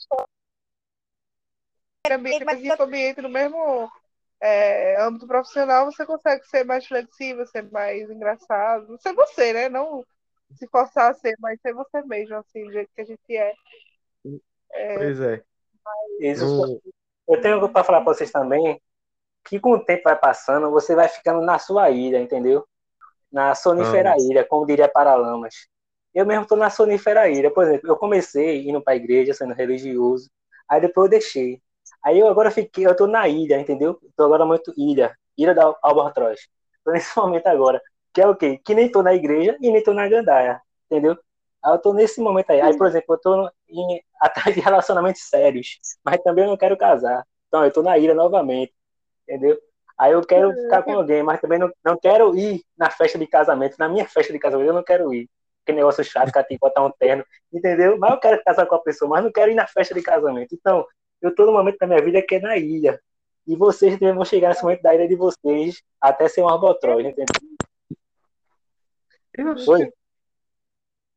ambiente, 2.11 2.45
mas 2.45 2.61
for 2.66 2.80
ambiente 2.83 3.20
no 3.20 3.28
mesmo 3.28 3.91
é, 4.41 5.01
âmbito 5.01 5.26
profissional, 5.26 5.87
você 5.87 6.05
consegue 6.05 6.45
ser 6.47 6.64
mais 6.64 6.87
flexível, 6.87 7.47
ser 7.47 7.70
mais 7.70 8.09
engraçado. 8.11 8.99
Ser 9.01 9.12
você, 9.14 9.53
né? 9.53 9.68
Não 9.68 10.05
se 10.57 10.68
forçar 10.68 11.11
a 11.11 11.14
ser, 11.14 11.35
mas 11.41 11.61
ser 11.61 11.72
você 11.72 12.03
mesmo, 12.03 12.37
assim, 12.37 12.64
do 12.64 12.72
jeito 12.72 12.91
que 12.95 13.01
a 13.01 13.05
gente 13.05 13.37
é. 13.37 13.53
pois 14.95 15.20
é. 15.20 15.43
Isso. 16.20 16.45
No- 16.45 16.83
Eu 17.28 17.41
tenho 17.41 17.55
algo 17.55 17.68
para 17.68 17.85
falar 17.85 18.03
para 18.03 18.12
vocês 18.12 18.30
também, 18.30 18.80
que 19.45 19.59
com 19.61 19.72
o 19.72 19.85
tempo 19.85 20.03
vai 20.05 20.18
passando, 20.18 20.70
você 20.70 20.95
vai 20.95 21.09
ficando 21.09 21.41
na 21.41 21.59
sua 21.59 21.91
ilha, 21.91 22.20
entendeu? 22.20 22.66
Na 23.33 23.55
sonífera 23.55 24.12
Ah. 24.12 24.16
ilha, 24.18 24.45
como 24.47 24.66
diria 24.66 24.89
Paralamas. 24.89 25.55
Eu 26.14 26.26
mesmo 26.26 26.43
estou 26.43 26.59
na 26.59 26.70
sonífera 26.70 27.28
ilha. 27.30 27.51
Por 27.51 27.64
exemplo, 27.64 27.89
eu 27.91 27.97
comecei 27.97 28.68
indo 28.68 28.83
para 28.83 28.93
a 28.95 28.97
igreja, 28.97 29.33
sendo 29.35 29.55
religioso, 29.55 30.30
aí 30.68 30.80
depois 30.80 31.07
eu 31.07 31.11
deixei. 31.11 31.62
Aí 32.05 32.18
eu 32.18 32.28
agora 32.28 32.51
fiquei, 32.51 32.87
eu 32.87 32.97
tô 32.97 33.07
na 33.07 33.28
ilha, 33.28 33.59
entendeu? 33.61 33.99
Tô 34.16 34.24
agora 34.24 34.45
muito 34.45 34.72
ilha, 34.76 35.16
ilha 35.39 35.55
da 35.55 35.74
Albatroz. 35.83 36.41
Tô 36.85 36.93
nesse 36.93 37.16
momento 37.18 37.47
agora, 37.47 37.80
que 38.12 38.20
é 38.20 38.26
o 38.28 38.37
quê? 38.37 38.59
Que 38.64 38.74
nem 38.74 38.91
tô 38.91 39.03
na 39.03 39.14
igreja 39.14 39.57
e 39.61 39.70
nem 39.70 39.83
tô 39.83 39.93
na 39.95 40.09
gandaia, 40.09 40.61
entendeu? 40.91 41.16
Aí 41.64 41.72
eu 41.74 41.78
tô 41.78 41.93
nesse 41.95 42.20
momento 42.20 42.51
aí. 42.51 42.61
Aí, 42.61 42.76
por 42.76 42.87
exemplo, 42.87 43.14
eu 43.14 43.18
tô 43.20 43.51
em, 43.68 44.03
atrás 44.20 44.55
de 44.55 44.61
relacionamentos 44.61 45.22
sérios, 45.28 45.78
mas 46.05 46.20
também 46.22 46.45
eu 46.45 46.51
não 46.51 46.57
quero 46.57 46.76
casar. 46.76 47.24
Então, 47.49 47.64
eu 47.64 47.72
tô 47.72 47.83
na 47.83 47.97
ilha 47.99 48.14
novamente, 48.14 48.72
entendeu? 49.28 49.59
Aí 50.03 50.11
eu 50.11 50.20
quero 50.26 50.53
ficar 50.53 50.82
com 50.82 50.94
alguém, 50.94 51.22
mas 51.22 51.40
também 51.40 51.61
não, 51.61 51.70
não 51.84 51.96
quero 51.96 52.36
ir 52.36 52.64
na 52.76 52.90
festa 52.90 53.16
de 53.16 53.24
casamento. 53.24 53.76
Na 53.78 53.88
minha 53.88 54.05
festa 54.05 54.32
de 54.32 54.38
casamento 54.40 54.66
eu 54.66 54.74
não 54.74 54.82
quero 54.82 55.14
ir. 55.14 55.30
Que 55.64 55.72
negócio 55.72 56.03
chato, 56.03 56.32
que 56.32 56.42
tem 56.42 56.59
que 56.59 56.61
botar 56.61 56.84
um 56.84 56.90
terno, 56.90 57.24
entendeu? 57.53 57.96
Mas 57.96 58.11
eu 58.11 58.18
quero 58.18 58.42
casar 58.42 58.66
com 58.66 58.74
a 58.74 58.80
pessoa, 58.80 59.09
mas 59.09 59.22
não 59.22 59.30
quero 59.30 59.53
ir 59.53 59.55
na 59.55 59.64
festa 59.64 59.94
de 59.94 60.03
casamento. 60.03 60.57
Então, 60.57 60.84
eu 61.20 61.32
tô 61.32 61.46
no 61.46 61.53
momento 61.53 61.78
da 61.78 61.86
minha 61.86 62.03
vida 62.03 62.20
que 62.20 62.34
é 62.34 62.40
na 62.40 62.57
ilha. 62.57 63.00
E 63.46 63.55
vocês 63.55 63.96
também 63.96 64.12
vão 64.12 64.24
chegar 64.24 64.48
nesse 64.48 64.64
momento 64.64 64.82
da 64.82 64.92
ilha 64.92 65.07
de 65.07 65.14
vocês 65.14 65.80
até 66.00 66.26
ser 66.26 66.42
um 66.42 66.48
arbotróide, 66.48 67.11
entendeu? 67.11 67.36
Eu 69.34 69.48
acho 69.53 69.64
Foi? 69.64 69.92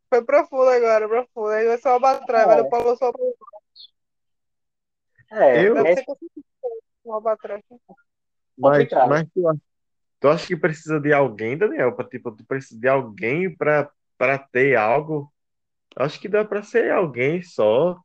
Foi 0.09 0.23
profundo 0.23 0.69
agora, 0.69 1.07
profundo. 1.09 1.47
Aí 1.47 1.65
vai 1.65 1.77
ser 1.79 1.89
uma 1.89 1.99
batalha, 1.99 2.43
É. 2.43 2.45
vai 2.45 2.61
o 2.61 2.69
Paulo 2.69 2.95
só 2.97 3.11
É, 5.31 5.67
Eu- 5.67 5.75
é 5.75 5.95
uma 7.03 7.19
batalha. 7.19 7.63
Mas, 8.58 8.88
mas 9.08 9.28
tu, 9.34 9.47
acha- 9.47 9.62
tu 10.20 10.30
acha 10.30 10.47
que 10.47 10.58
precisa 10.58 10.99
de 10.99 11.14
alguém, 11.14 11.58
Daniel? 11.58 11.95
Pra, 11.95 12.06
tipo, 12.08 12.32
tu 12.32 12.45
precisa 12.45 12.80
de 12.80 12.88
alguém 12.88 13.56
pra, 13.56 13.89
pra 14.18 14.38
ter 14.39 14.76
algo? 14.78 15.32
Acho 15.97 16.20
que 16.20 16.30
dá 16.30 16.45
pra 16.45 16.64
ser 16.64 16.91
alguém 16.91 17.41
só. 17.43 17.97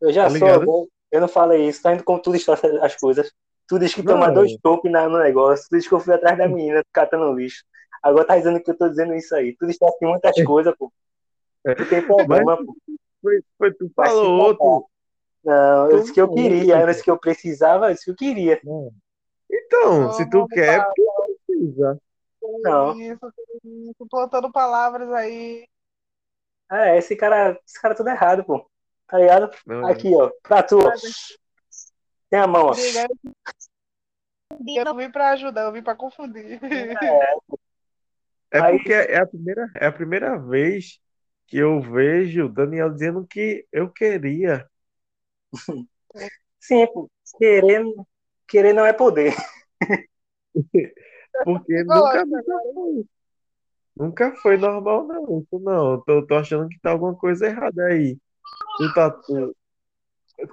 Eu 0.00 0.12
já 0.12 0.24
Tá 0.26 0.30
sou, 0.30 0.48
ligado? 0.48 0.88
eu, 1.12 1.20
não 1.20 1.28
falei 1.28 1.68
isso, 1.68 1.82
tá 1.82 1.94
indo 1.94 2.04
com 2.04 2.18
tudo 2.18 2.36
as 2.82 2.96
coisas. 2.96 3.30
Tu 3.68 3.78
disse 3.78 3.94
que 3.94 4.02
Não. 4.02 4.14
toma 4.14 4.30
dois 4.30 4.56
topos 4.62 4.90
na- 4.90 5.08
no 5.08 5.18
negócio, 5.18 5.66
tu 5.68 5.76
disse 5.76 5.88
que 5.88 5.94
eu 5.94 6.00
fui 6.00 6.14
atrás 6.14 6.36
da 6.36 6.48
menina 6.48 6.82
catando 6.92 7.32
lixo. 7.34 7.64
Agora 8.02 8.26
tá 8.26 8.36
dizendo 8.36 8.60
que 8.62 8.70
eu 8.70 8.76
tô 8.76 8.88
dizendo 8.88 9.14
isso 9.14 9.34
aí. 9.34 9.56
Tu 9.56 9.66
disse 9.66 9.84
assim 9.84 10.06
muitas 10.06 10.42
coisas, 10.42 10.74
pô. 10.76 10.92
Tu 11.76 11.86
tem 11.86 12.02
problema, 12.04 12.56
pô. 12.64 12.76
Foi, 13.22 13.40
foi 13.58 13.74
tu 13.74 13.90
falou 13.94 14.38
outro. 14.40 14.86
Não, 15.44 15.90
eu 15.90 16.00
disse 16.00 16.12
que 16.12 16.20
eu 16.20 16.28
não, 16.28 16.34
queria, 16.34 16.74
eu 16.74 16.86
não 16.86 16.86
disse 16.92 17.04
que 17.04 17.10
eu 17.10 17.18
precisava, 17.18 17.88
eu 17.90 17.94
disse 17.94 18.04
que 18.06 18.10
eu 18.12 18.16
queria. 18.16 18.60
Então, 19.74 20.12
se 20.12 20.28
tu 20.28 20.38
Não, 20.40 20.46
quer, 20.48 20.78
não, 20.78 20.92
tu 20.94 21.40
precisa. 21.46 21.98
Não. 22.62 23.00
Isso, 23.00 24.06
plantando 24.10 24.52
palavras 24.52 25.10
aí. 25.12 25.66
É, 26.70 26.98
esse 26.98 27.16
cara, 27.16 27.58
esse 27.66 27.80
cara 27.80 27.94
tudo 27.94 28.10
errado, 28.10 28.44
pô. 28.44 28.70
Tá 29.08 29.18
ligado? 29.18 29.50
Não, 29.66 29.86
Aqui, 29.86 30.14
ó, 30.14 30.30
pra 30.42 30.62
tu. 30.62 30.78
Tem 32.28 32.38
a 32.38 32.46
mão, 32.46 32.66
ó. 32.66 32.74
Eu 34.66 34.84
não 34.84 34.94
vim 34.96 35.10
pra 35.10 35.30
ajudar, 35.30 35.62
eu 35.62 35.72
vim 35.72 35.82
pra 35.82 35.96
confundir. 35.96 36.60
É 38.50 38.60
Aí- 38.60 38.76
porque 38.76 38.92
é 38.92 39.18
a 39.18 39.26
primeira, 39.26 39.70
é 39.76 39.86
a 39.86 39.92
primeira 39.92 40.38
vez 40.38 41.00
que 41.46 41.56
eu 41.56 41.80
vejo 41.80 42.50
Daniel 42.50 42.90
dizendo 42.90 43.26
que 43.26 43.66
eu 43.72 43.88
queria. 43.90 44.68
Sim, 46.60 46.86
pô. 46.92 47.10
Querer, 47.38 47.82
querer 48.46 48.74
não 48.74 48.84
é 48.84 48.92
poder. 48.92 49.34
Porque 51.44 51.72
Eu 51.72 51.84
nunca, 51.86 52.24
nunca 52.24 52.60
foi. 52.74 53.06
Nunca 53.96 54.36
foi 54.36 54.56
normal, 54.56 55.06
não. 55.06 55.40
Isso 55.40 55.58
não. 55.58 56.00
Tô, 56.02 56.26
tô 56.26 56.34
achando 56.34 56.68
que 56.68 56.78
tá 56.80 56.90
alguma 56.90 57.14
coisa 57.14 57.46
errada 57.46 57.84
aí. 57.86 58.18
Tu 58.78 58.94
tá. 58.94 59.10
Tu, 59.10 59.56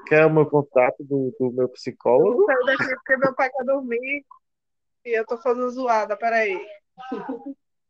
quer 0.08 0.26
o 0.26 0.34
meu 0.34 0.46
contato 0.46 1.04
do, 1.04 1.34
do 1.40 1.52
meu 1.52 1.66
Eu 1.66 1.70
psicólogo? 1.70 2.46
sair 2.46 2.66
daqui 2.66 2.96
porque 2.96 3.18
meu 3.18 3.34
pai 3.34 3.50
quer 3.50 3.64
dormir 3.64 4.26
e 5.06 5.18
eu 5.18 5.26
tô 5.26 5.38
fazendo 5.38 5.70
zoada, 5.70 6.18
peraí. 6.18 6.60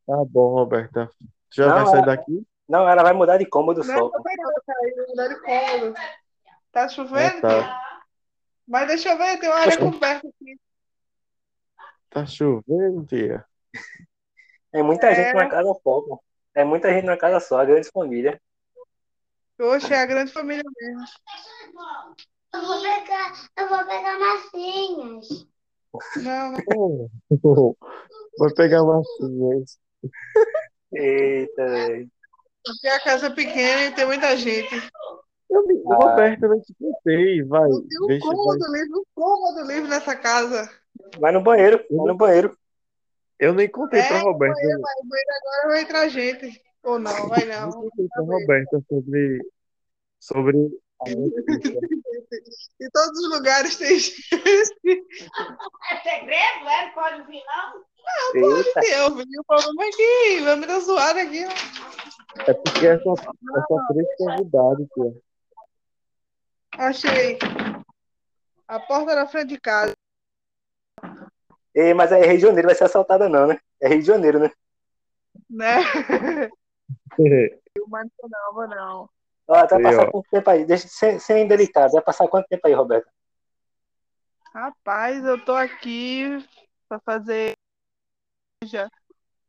Tá 0.06 0.24
bom, 0.28 0.54
Roberta. 0.54 1.10
Já 1.52 1.68
Não, 1.68 1.76
vai 1.76 1.86
sair 1.88 2.04
é- 2.04 2.06
daqui? 2.06 2.44
Não, 2.68 2.88
ela 2.88 3.02
vai 3.02 3.14
mudar 3.14 3.38
de 3.38 3.48
cômodo 3.48 3.84
só. 3.84 3.92
Não, 3.92 4.12
tá 4.12 4.18
não, 4.18 4.54
peraí, 4.66 4.96
vou 4.96 5.08
mudar 5.08 5.28
de 5.28 5.42
cômodo. 5.42 5.94
Tá 6.72 6.88
chovendo? 6.88 7.38
Ah, 7.38 7.42
tá. 7.42 8.02
Mas 8.68 8.88
deixa 8.88 9.10
eu 9.10 9.18
ver, 9.18 9.40
tem 9.40 9.50
uma 9.50 9.58
área 9.58 9.78
coberta 9.80 10.28
aqui. 10.28 10.60
Tá 12.10 12.26
chovendo, 12.26 13.06
tia. 13.06 13.46
É 14.74 14.82
muita 14.82 15.08
É. 15.08 15.16
gente 15.16 15.36
na 15.36 15.50
casa 15.50 15.74
só. 15.84 16.04
É 16.56 16.64
muita 16.64 16.92
gente 16.92 17.06
na 17.06 17.18
casa 17.18 17.40
só, 17.40 17.60
a 17.60 17.66
grande 17.66 17.90
família. 17.92 18.40
Oxe, 19.60 19.94
é 19.94 19.98
a 20.00 20.06
grande 20.06 20.32
família 20.32 20.64
mesmo. 20.80 21.04
Eu 22.54 22.62
vou 22.66 22.82
pegar, 22.82 23.34
eu 23.58 23.70
vou 23.70 23.86
pegar 23.86 24.20
massinhas. 24.20 25.48
Não, 26.18 26.52
não. 26.52 27.10
Vai 28.40 28.54
pegar 28.54 28.84
massinhas. 28.84 29.78
Eita, 30.94 31.66
velho. 31.68 32.12
Porque 32.66 32.88
a 32.88 33.00
casa 33.04 33.28
é 33.28 33.30
pequena 33.36 33.86
e 33.86 33.92
tem 33.96 34.06
muita 34.06 34.36
gente. 34.38 34.76
Eu 35.50 35.66
me... 35.66 35.82
Ah. 35.92 35.96
Roberta, 35.96 36.46
eu 36.46 36.50
não 36.50 36.62
te 36.62 36.74
contei. 36.76 37.44
Vai, 37.44 37.68
Não 37.70 37.82
tem 37.88 38.02
um 38.04 38.08
deixa, 38.08 38.26
vai. 38.28 38.36
cômodo 38.36 38.72
livre, 38.74 38.94
um 39.00 39.04
cômodo 39.16 39.62
livre 39.68 39.90
nessa 39.90 40.16
casa. 40.16 40.79
Vai 41.20 41.32
no 41.32 41.42
banheiro, 41.42 41.78
vai 41.90 42.08
no 42.08 42.16
banheiro. 42.16 42.58
Eu 43.40 43.54
nem 43.54 43.70
contei 43.70 44.00
É, 44.02 44.08
pra 44.08 44.20
Roberta. 44.20 44.54
banheiro, 44.56 44.82
vai, 44.82 44.94
o 44.94 45.08
banheiro 45.08 45.30
agora 45.42 45.68
vai 45.68 45.82
entrar 45.82 46.08
gente. 46.10 46.62
Ou 46.84 47.00
não, 47.00 47.30
vai 47.30 47.44
Eu 47.44 47.48
não. 47.62 47.72
contei 47.72 48.08
pra 48.10 48.24
Roberta 48.24 48.82
sobre, 48.90 49.40
sobre. 50.20 50.58
Em 52.82 52.90
todos 52.92 53.20
os 53.20 53.30
lugares 53.32 53.76
tem 53.78 53.98
gente. 54.00 54.22
É 54.34 55.98
segredo, 56.04 56.68
é? 56.70 56.86
Não 56.86 56.94
pode 56.94 57.24
vir, 57.24 57.42
não? 57.46 57.84
Eita, 58.36 58.80
Eu 58.88 59.16
vi 59.16 59.24
o 59.40 59.44
problema 59.46 59.84
é 59.86 59.90
que 59.92 60.40
vai 60.44 60.56
me 60.58 60.66
dar 60.68 60.80
zoada 60.80 61.22
aqui, 61.22 61.46
ó. 61.46 62.42
É 62.48 62.54
porque 62.54 62.88
essa, 62.88 63.10
essa 63.12 63.88
três 63.94 64.08
convidados, 64.18 64.88
tia. 64.94 65.22
Achei. 66.78 67.40
A 68.68 68.80
porta 68.80 69.16
da 69.16 69.26
frente 69.28 69.50
de 69.50 69.60
casa. 69.60 69.94
Ei, 71.74 71.94
mas 71.94 72.12
aí 72.12 72.26
Rio 72.26 72.38
de 72.38 72.42
Janeiro 72.44 72.68
vai 72.68 72.76
ser 72.76 72.86
assaltada 72.86 73.30
não, 73.30 73.48
né? 73.48 73.60
É 73.80 73.88
Rio 73.88 74.00
de 74.00 74.06
Janeiro, 74.06 74.40
né? 74.40 74.52
Né? 75.50 75.78
Mas 77.88 78.08
não, 78.22 78.30
não, 78.30 78.54
vou 78.54 78.68
não. 78.68 79.10
Ó, 79.48 79.68
vai 79.68 79.82
passar 79.82 80.08
ó. 80.08 80.12
quanto 80.12 80.30
tempo 80.30 80.50
aí? 80.50 80.66
Deixa 80.66 80.88
sem, 80.88 81.20
sem 81.20 81.48
delicado, 81.48 81.94
vai 81.94 82.02
passar 82.02 82.28
quanto 82.28 82.48
tempo 82.48 82.68
aí, 82.68 82.74
Roberto? 82.74 83.10
Rapaz, 84.54 85.24
eu 85.26 85.44
tô 85.44 85.54
aqui 85.54 86.38
pra 86.88 87.00
fazer. 87.00 87.54
Já. 88.64 88.90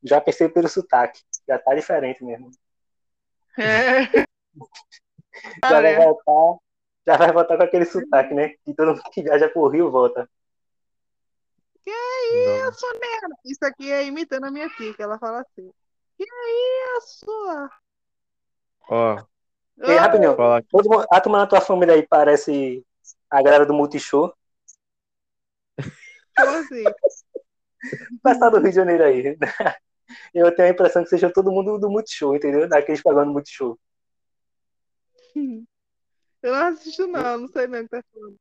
Já 0.03 0.21
percebi 0.21 0.53
pelo 0.55 0.69
sotaque. 0.69 1.21
Já 1.47 1.59
tá 1.59 1.75
diferente 1.75 2.25
mesmo. 2.25 2.51
É. 3.59 4.07
Já 5.65 5.81
vai 5.81 5.97
voltar, 5.97 6.59
já 7.07 7.17
vai 7.17 7.33
voltar 7.33 7.57
com 7.57 7.63
aquele 7.63 7.85
sotaque, 7.85 8.35
né? 8.35 8.51
Que 8.65 8.75
todo 8.75 8.89
mundo 8.89 9.03
que 9.13 9.23
viaja 9.23 9.49
pro 9.49 9.69
Rio 9.69 9.91
volta. 9.91 10.29
Não. 11.87 12.71
isso, 12.71 12.87
merda. 13.01 13.37
Isso 13.45 13.65
aqui 13.65 13.91
é 13.91 14.05
imitando 14.05 14.45
a 14.45 14.51
minha 14.51 14.69
tia, 14.71 14.95
que 14.95 15.03
ela 15.03 15.19
fala 15.19 15.41
assim. 15.41 15.71
Que 16.17 16.25
é 16.25 16.99
isso? 16.99 17.27
Ó, 18.89 19.17
Ei, 19.79 19.97
rapidinho. 19.97 20.37
fala 20.37 20.59
aqui. 20.59 20.69
Todo 20.71 20.91
mundo, 20.91 21.07
a 21.11 21.21
turma 21.21 21.39
na 21.39 21.47
tua 21.47 21.61
família 21.61 21.95
aí 21.95 22.07
parece 22.07 22.85
a 23.31 23.43
galera 23.43 23.65
do 23.65 23.73
Multishow. 23.73 24.35
Como 26.37 26.51
assim? 26.57 26.85
Passar 28.23 28.51
do 28.51 28.59
Rio 28.59 28.69
de 28.69 28.77
Janeiro 28.77 29.05
aí. 29.05 29.39
Eu 30.35 30.55
tenho 30.55 30.69
a 30.69 30.73
impressão 30.73 31.03
que 31.03 31.09
seja 31.09 31.33
todo 31.33 31.53
mundo 31.53 31.79
do 31.79 31.89
Multishow, 31.89 32.35
entendeu? 32.35 32.69
Daqueles 32.69 33.03
pagando 33.03 33.33
Multishow. 33.33 33.79
Eu 36.43 36.53
não 36.53 36.67
assisto, 36.69 37.07
não, 37.07 37.39
não 37.39 37.49
sei 37.49 37.67
nem 37.67 37.83
o 37.83 37.85
que 37.85 37.91
tá 37.91 38.03
falando. 38.13 38.37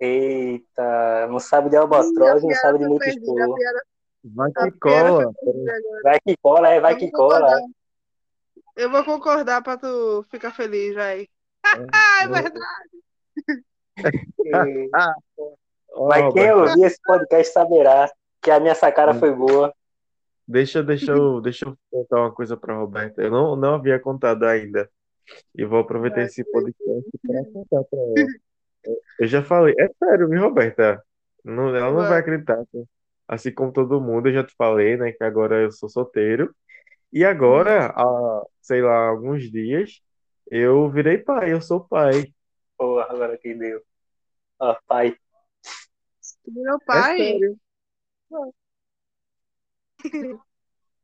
Eita, 0.00 1.26
não 1.28 1.38
sabe 1.40 1.70
de 1.70 1.76
Albatroz, 1.76 2.42
não 2.42 2.54
sabe 2.54 2.78
de 2.78 2.86
Multishow. 2.86 3.54
piada, 3.54 3.82
Vai 4.24 4.50
que 4.52 4.70
cola. 4.78 5.32
Vai 6.02 6.20
que 6.20 6.36
cola, 6.40 6.68
é, 6.68 6.80
vai 6.80 6.92
Eu 6.94 6.98
que 6.98 7.10
cola. 7.10 7.34
concordar. 7.40 7.60
Eu 8.76 8.90
vou 8.90 9.04
concordar 9.04 9.62
pra 9.62 9.76
tu 9.76 10.24
ficar 10.30 10.52
feliz, 10.52 10.94
vai. 10.94 11.26
É 11.64 12.28
verdade. 12.28 12.88
é. 14.46 14.88
Ó, 15.92 16.06
Mas 16.08 16.32
quem 16.32 16.52
ouvir 16.52 16.84
esse 16.84 16.98
podcast 17.02 17.52
saberá 17.52 18.08
que 18.40 18.50
a 18.50 18.60
minha 18.60 18.74
sacada 18.74 19.14
foi 19.14 19.32
boa. 19.34 19.74
Deixa, 20.46 20.82
deixa 20.82 21.12
eu, 21.12 21.40
deixa 21.42 21.66
eu 21.66 21.76
contar 21.90 22.20
uma 22.20 22.32
coisa 22.32 22.56
pra 22.56 22.76
Roberta. 22.76 23.20
Eu 23.22 23.30
não, 23.30 23.56
não 23.56 23.74
havia 23.74 23.98
contado 23.98 24.44
ainda. 24.44 24.88
E 25.54 25.64
vou 25.64 25.80
aproveitar 25.80 26.22
esse 26.22 26.44
podcast 26.44 27.02
para 27.26 27.44
contar 27.52 27.84
pra 27.90 27.98
ela. 27.98 28.28
Eu 29.18 29.26
já 29.26 29.42
falei, 29.42 29.74
é 29.78 29.88
sério, 29.98 30.28
viu, 30.28 30.40
Roberta? 30.40 31.02
Não, 31.44 31.74
ela 31.74 31.90
não 31.90 32.08
Vai. 32.08 32.20
acreditar. 32.20 32.56
tá? 32.56 32.78
Assim 33.26 33.52
como 33.52 33.72
todo 33.72 34.00
mundo, 34.00 34.28
eu 34.28 34.34
já 34.34 34.44
te 34.44 34.54
falei, 34.56 34.96
né, 34.96 35.12
que 35.12 35.22
agora 35.22 35.60
eu 35.62 35.70
sou 35.70 35.88
solteiro. 35.88 36.54
E 37.12 37.24
agora, 37.24 37.86
há, 37.88 38.42
sei 38.60 38.82
lá, 38.82 39.08
alguns 39.08 39.50
dias, 39.50 40.00
eu 40.50 40.90
virei 40.90 41.18
pai, 41.18 41.52
eu 41.52 41.60
sou 41.60 41.80
pai. 41.84 42.32
Porra, 42.76 43.06
agora 43.10 43.36
que 43.38 43.54
deu. 43.54 43.82
Ó, 44.58 44.76
pai. 44.86 45.16
Meu 46.46 46.76
É 46.76 46.80
pai. 46.84 47.16
sério. 47.16 47.56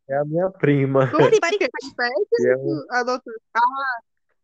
É 0.06 0.16
a 0.16 0.24
minha 0.24 0.50
prima. 0.50 1.10
Como 1.10 1.26
assim, 1.26 1.40
pai 1.40 1.50
que 1.56 1.64
é 1.64 2.56
um 2.56 2.84
A 2.90 3.02
doutora. 3.02 3.36
Ah, 3.54 4.00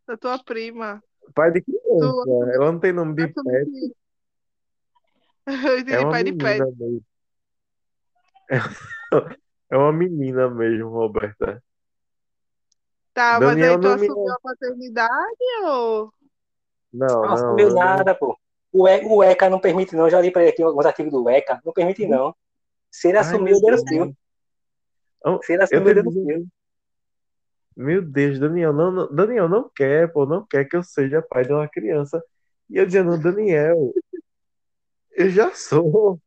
da 0.07 0.17
tua 0.17 0.43
prima. 0.43 1.03
Pai 1.31 1.51
de 1.51 1.61
criança. 1.61 1.83
Tu 2.23 2.49
Ela 2.53 2.71
não 2.71 2.79
tem 2.79 2.91
nome 2.93 3.15
de 3.15 3.23
assume 3.23 3.51
pet. 3.51 3.95
Eu 5.47 5.79
entendi 5.79 5.93
É 5.93 5.99
uma 5.99 6.11
pai 6.11 6.23
de 6.23 6.33
pet. 6.33 6.59
menina 6.61 6.75
mesmo. 6.77 7.05
É 9.69 9.77
uma 9.77 9.93
menina 9.93 10.49
mesmo, 10.49 10.89
Roberta. 10.89 11.63
Tá, 13.13 13.39
mas 13.39 13.49
Daniel 13.49 13.73
aí 13.73 13.79
tu 13.79 13.87
me. 13.87 13.93
assumiu 13.93 14.33
a 14.33 14.39
paternidade 14.41 15.65
ou. 15.65 16.13
Não, 16.93 17.07
Não 17.07 17.21
não, 17.23 17.33
assumiu 17.33 17.67
não. 17.69 17.75
nada, 17.75 18.15
pô. 18.15 18.37
O, 18.71 18.87
E- 18.87 19.05
o 19.05 19.23
ECA 19.23 19.49
não 19.49 19.59
permite, 19.59 19.95
não. 19.95 20.09
Já 20.09 20.19
li 20.21 20.31
pra 20.31 20.41
ele 20.41 20.51
aqui 20.51 20.63
alguns 20.63 20.85
artigos 20.85 21.11
do 21.11 21.29
ECA. 21.29 21.61
Não 21.65 21.73
permite, 21.73 22.05
não. 22.07 22.35
Se 22.89 23.09
ele 23.09 23.17
assumiu, 23.17 23.59
Deus 23.61 23.83
Deus. 23.83 23.89
fio. 23.89 24.15
Se 25.43 25.53
ele 25.53 25.63
assumiu, 25.63 25.93
Deus 25.93 26.13
fio. 26.13 26.47
Meu 27.81 28.01
Deus, 28.01 28.39
Daniel, 28.39 28.73
não, 28.73 28.91
não- 28.91 29.13
Daniel 29.13 29.49
não 29.49 29.69
quer, 29.69 30.11
pô, 30.11 30.25
não 30.25 30.45
quer 30.45 30.65
que 30.65 30.75
eu 30.75 30.83
seja 30.83 31.21
pai 31.21 31.43
de 31.45 31.53
uma 31.53 31.67
criança. 31.67 32.21
E 32.69 32.77
eu 32.77 32.85
dizendo, 32.85 33.17
Daniel, 33.17 33.93
eu 35.11 35.29
já 35.29 35.51
sou. 35.53 36.21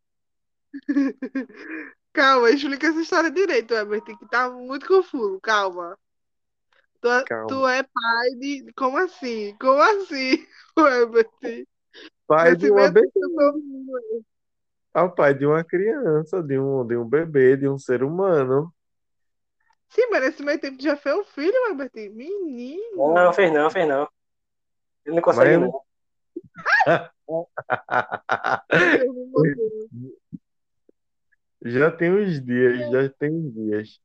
Calma, 2.12 2.50
explica 2.50 2.88
essa 2.88 3.00
história 3.00 3.30
direito, 3.30 3.72
Herbert, 3.74 4.02
que 4.02 4.28
tá 4.28 4.50
muito 4.50 4.86
confuso. 4.86 5.40
Calma. 5.40 5.96
Tu, 7.00 7.08
é- 7.08 7.24
Calma. 7.24 7.46
tu 7.48 7.68
é 7.68 7.82
pai 7.82 8.30
de. 8.38 8.72
Como 8.76 8.96
assim? 8.98 9.56
Como 9.60 9.80
assim, 9.80 10.46
Herbert? 10.78 11.30
Pai 12.26 12.56
de 12.56 12.70
uma, 12.70 12.88
Nascimento 12.88 12.94
be... 12.94 13.00
do 13.02 13.12
seu 13.12 13.28
novo. 13.28 14.24
ah, 14.92 15.08
pai 15.08 15.34
de 15.34 15.46
uma 15.46 15.62
criança, 15.62 16.42
de 16.42 16.58
um, 16.58 16.86
de 16.86 16.96
um 16.96 17.08
bebê, 17.08 17.56
de 17.56 17.68
um 17.68 17.78
ser 17.78 18.02
humano. 18.02 18.73
Sim, 19.94 20.06
mas 20.10 20.22
nesse 20.22 20.42
meio 20.42 20.60
tempo 20.60 20.82
já 20.82 20.96
fez 20.96 21.14
um 21.16 21.24
filho, 21.24 21.54
Herbert? 21.68 21.92
Menino. 22.12 23.14
Não, 23.14 23.32
fez 23.32 23.52
não, 23.52 23.70
fez 23.70 23.88
não. 23.88 24.08
Ele 25.06 25.14
não 25.14 25.22
consegue, 25.22 25.56
Mas- 25.56 25.70
não. 25.70 25.84
Já 31.62 31.90
tem 31.90 32.12
uns 32.12 32.44
dias, 32.44 32.90
já 32.90 33.08
tem 33.18 33.30
uns 33.30 33.54
dias. 33.54 34.00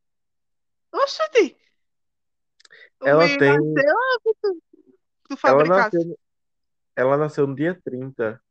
Oxente! 0.93 1.57
O 3.01 3.07
Ela 3.07 3.27
tem- 3.27 3.59
nasceu 3.59 3.95
tu, 4.23 4.35
tu 5.29 5.37
Ela 5.47 5.63
nasceu, 5.65 6.19
ela 6.95 7.17
nasceu 7.17 7.47
no 7.47 7.55
dia 7.55 7.79
30. 7.83 8.41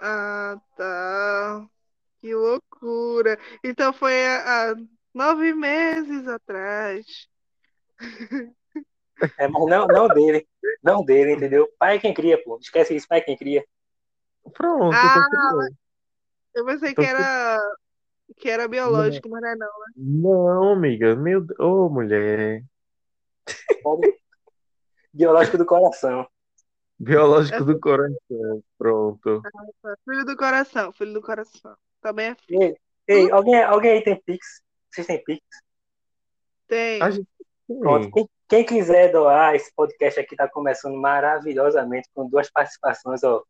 Ah, 0.00 0.58
tá. 0.76 1.66
Que 2.20 2.34
loucura. 2.80 3.38
Então 3.64 3.92
foi 3.92 4.26
há, 4.26 4.70
há 4.70 4.76
nove 5.14 5.54
meses 5.54 6.26
atrás. 6.28 7.06
É, 9.38 9.48
mas 9.48 9.66
não, 9.66 9.86
não 9.86 10.08
dele. 10.08 10.46
Não 10.82 11.04
dele, 11.04 11.32
entendeu? 11.32 11.68
Pai 11.78 11.96
é 11.96 11.98
quem 11.98 12.12
cria, 12.12 12.42
pô. 12.42 12.58
Esquece 12.60 12.94
isso, 12.94 13.08
pai 13.08 13.18
é 13.18 13.22
quem 13.22 13.36
cria. 13.36 13.64
Pronto, 14.52 14.94
Ah, 14.94 15.16
eu 15.16 15.28
criando. 15.30 15.76
Eu 16.54 16.64
pensei 16.64 16.90
Então 16.90 17.04
que 17.04 17.10
era 17.10 17.76
que 18.36 18.50
era 18.50 18.66
biológico, 18.66 19.28
mas 19.28 19.40
não 19.40 19.48
é 19.48 19.56
não. 19.56 19.66
né? 19.66 19.92
Não, 19.96 20.72
amiga, 20.72 21.14
meu 21.14 21.40
Deus, 21.40 21.58
ô 21.60 21.88
mulher. 21.88 22.64
Biológico 25.12 25.58
do 25.58 25.64
coração. 25.64 26.26
Biológico 26.98 27.64
do 27.64 27.78
coração, 27.78 28.64
pronto. 28.78 29.42
Filho 30.04 30.24
do 30.24 30.36
coração, 30.36 30.92
filho 30.92 31.12
do 31.12 31.22
coração. 31.22 31.76
Também 32.06 32.26
é. 32.26 32.36
Ei, 32.48 32.76
ei, 33.08 33.30
alguém, 33.32 33.60
alguém 33.64 33.90
aí 33.94 34.04
tem 34.04 34.14
Pix? 34.24 34.62
Vocês 34.88 35.08
têm 35.08 35.24
Pix? 35.24 35.42
Tem. 36.68 37.02
A 37.02 37.10
gente 37.10 37.26
Pronto. 37.80 38.12
Quem, 38.12 38.28
quem 38.48 38.64
quiser 38.64 39.10
doar, 39.10 39.56
esse 39.56 39.74
podcast 39.74 40.20
aqui 40.20 40.34
está 40.34 40.48
começando 40.48 40.94
maravilhosamente 40.94 42.08
com 42.14 42.28
duas 42.28 42.48
participações 42.48 43.24
ó, 43.24 43.42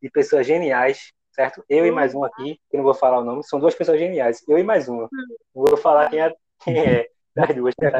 de 0.00 0.08
pessoas 0.10 0.46
geniais, 0.46 1.12
certo? 1.32 1.64
Eu 1.68 1.84
e 1.84 1.90
mais 1.90 2.14
um 2.14 2.22
aqui, 2.22 2.60
que 2.70 2.76
eu 2.76 2.78
não 2.78 2.84
vou 2.84 2.94
falar 2.94 3.18
o 3.18 3.24
nome, 3.24 3.42
são 3.42 3.58
duas 3.58 3.74
pessoas 3.74 3.98
geniais. 3.98 4.44
Eu 4.46 4.58
e 4.58 4.62
mais 4.62 4.88
uma. 4.88 5.08
Não 5.52 5.64
vou 5.64 5.76
falar 5.76 6.08
quem 6.08 6.20
é, 6.20 6.32
quem 6.62 6.78
é 6.78 7.08
das 7.34 7.52
duas, 7.56 7.74
tá? 7.74 7.90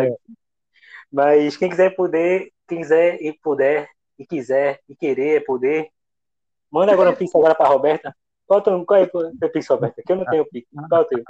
Mas 1.11 1.57
quem 1.57 1.69
quiser 1.69 1.91
poder, 1.97 2.53
quem 2.69 2.79
quiser 2.79 3.21
e 3.21 3.33
puder, 3.33 3.89
e 4.17 4.25
quiser 4.25 4.79
e 4.89 4.95
querer 4.95 5.45
poder, 5.45 5.89
manda 6.71 6.93
agora 6.93 7.11
um 7.11 7.17
Pix 7.17 7.35
agora 7.35 7.57
para 7.57 7.69
Roberta. 7.69 8.15
Qual, 8.47 8.59
é 8.59 8.61
o 8.61 8.64
teu- 8.64 8.84
qual 8.86 9.01
é 9.01 9.05
o 9.05 9.09
Pix, 9.51 9.68
Roberta? 9.68 10.03
Que 10.05 10.12
eu 10.12 10.16
não 10.16 10.26
tenho 10.26 10.45
Pix. 10.51 10.68
Qual 10.88 11.01
é 11.01 11.05
o 11.05 11.07
teu? 11.07 11.22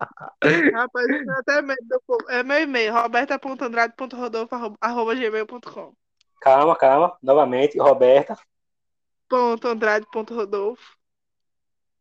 Rapaz, 0.00 1.08
eu 1.08 1.18
tenho 1.18 1.32
até 1.38 1.60
medo. 1.62 1.80
É 2.28 2.42
meu 2.42 2.60
e-mail, 2.62 2.92
roberta.andrade.rodolfo.gmail.com 2.94 5.92
Calma, 6.40 6.76
calma. 6.76 7.16
Novamente, 7.22 7.78
Roberta. 7.78 8.36
ponto 9.28 9.66
andrade.rodolfo 9.68 10.96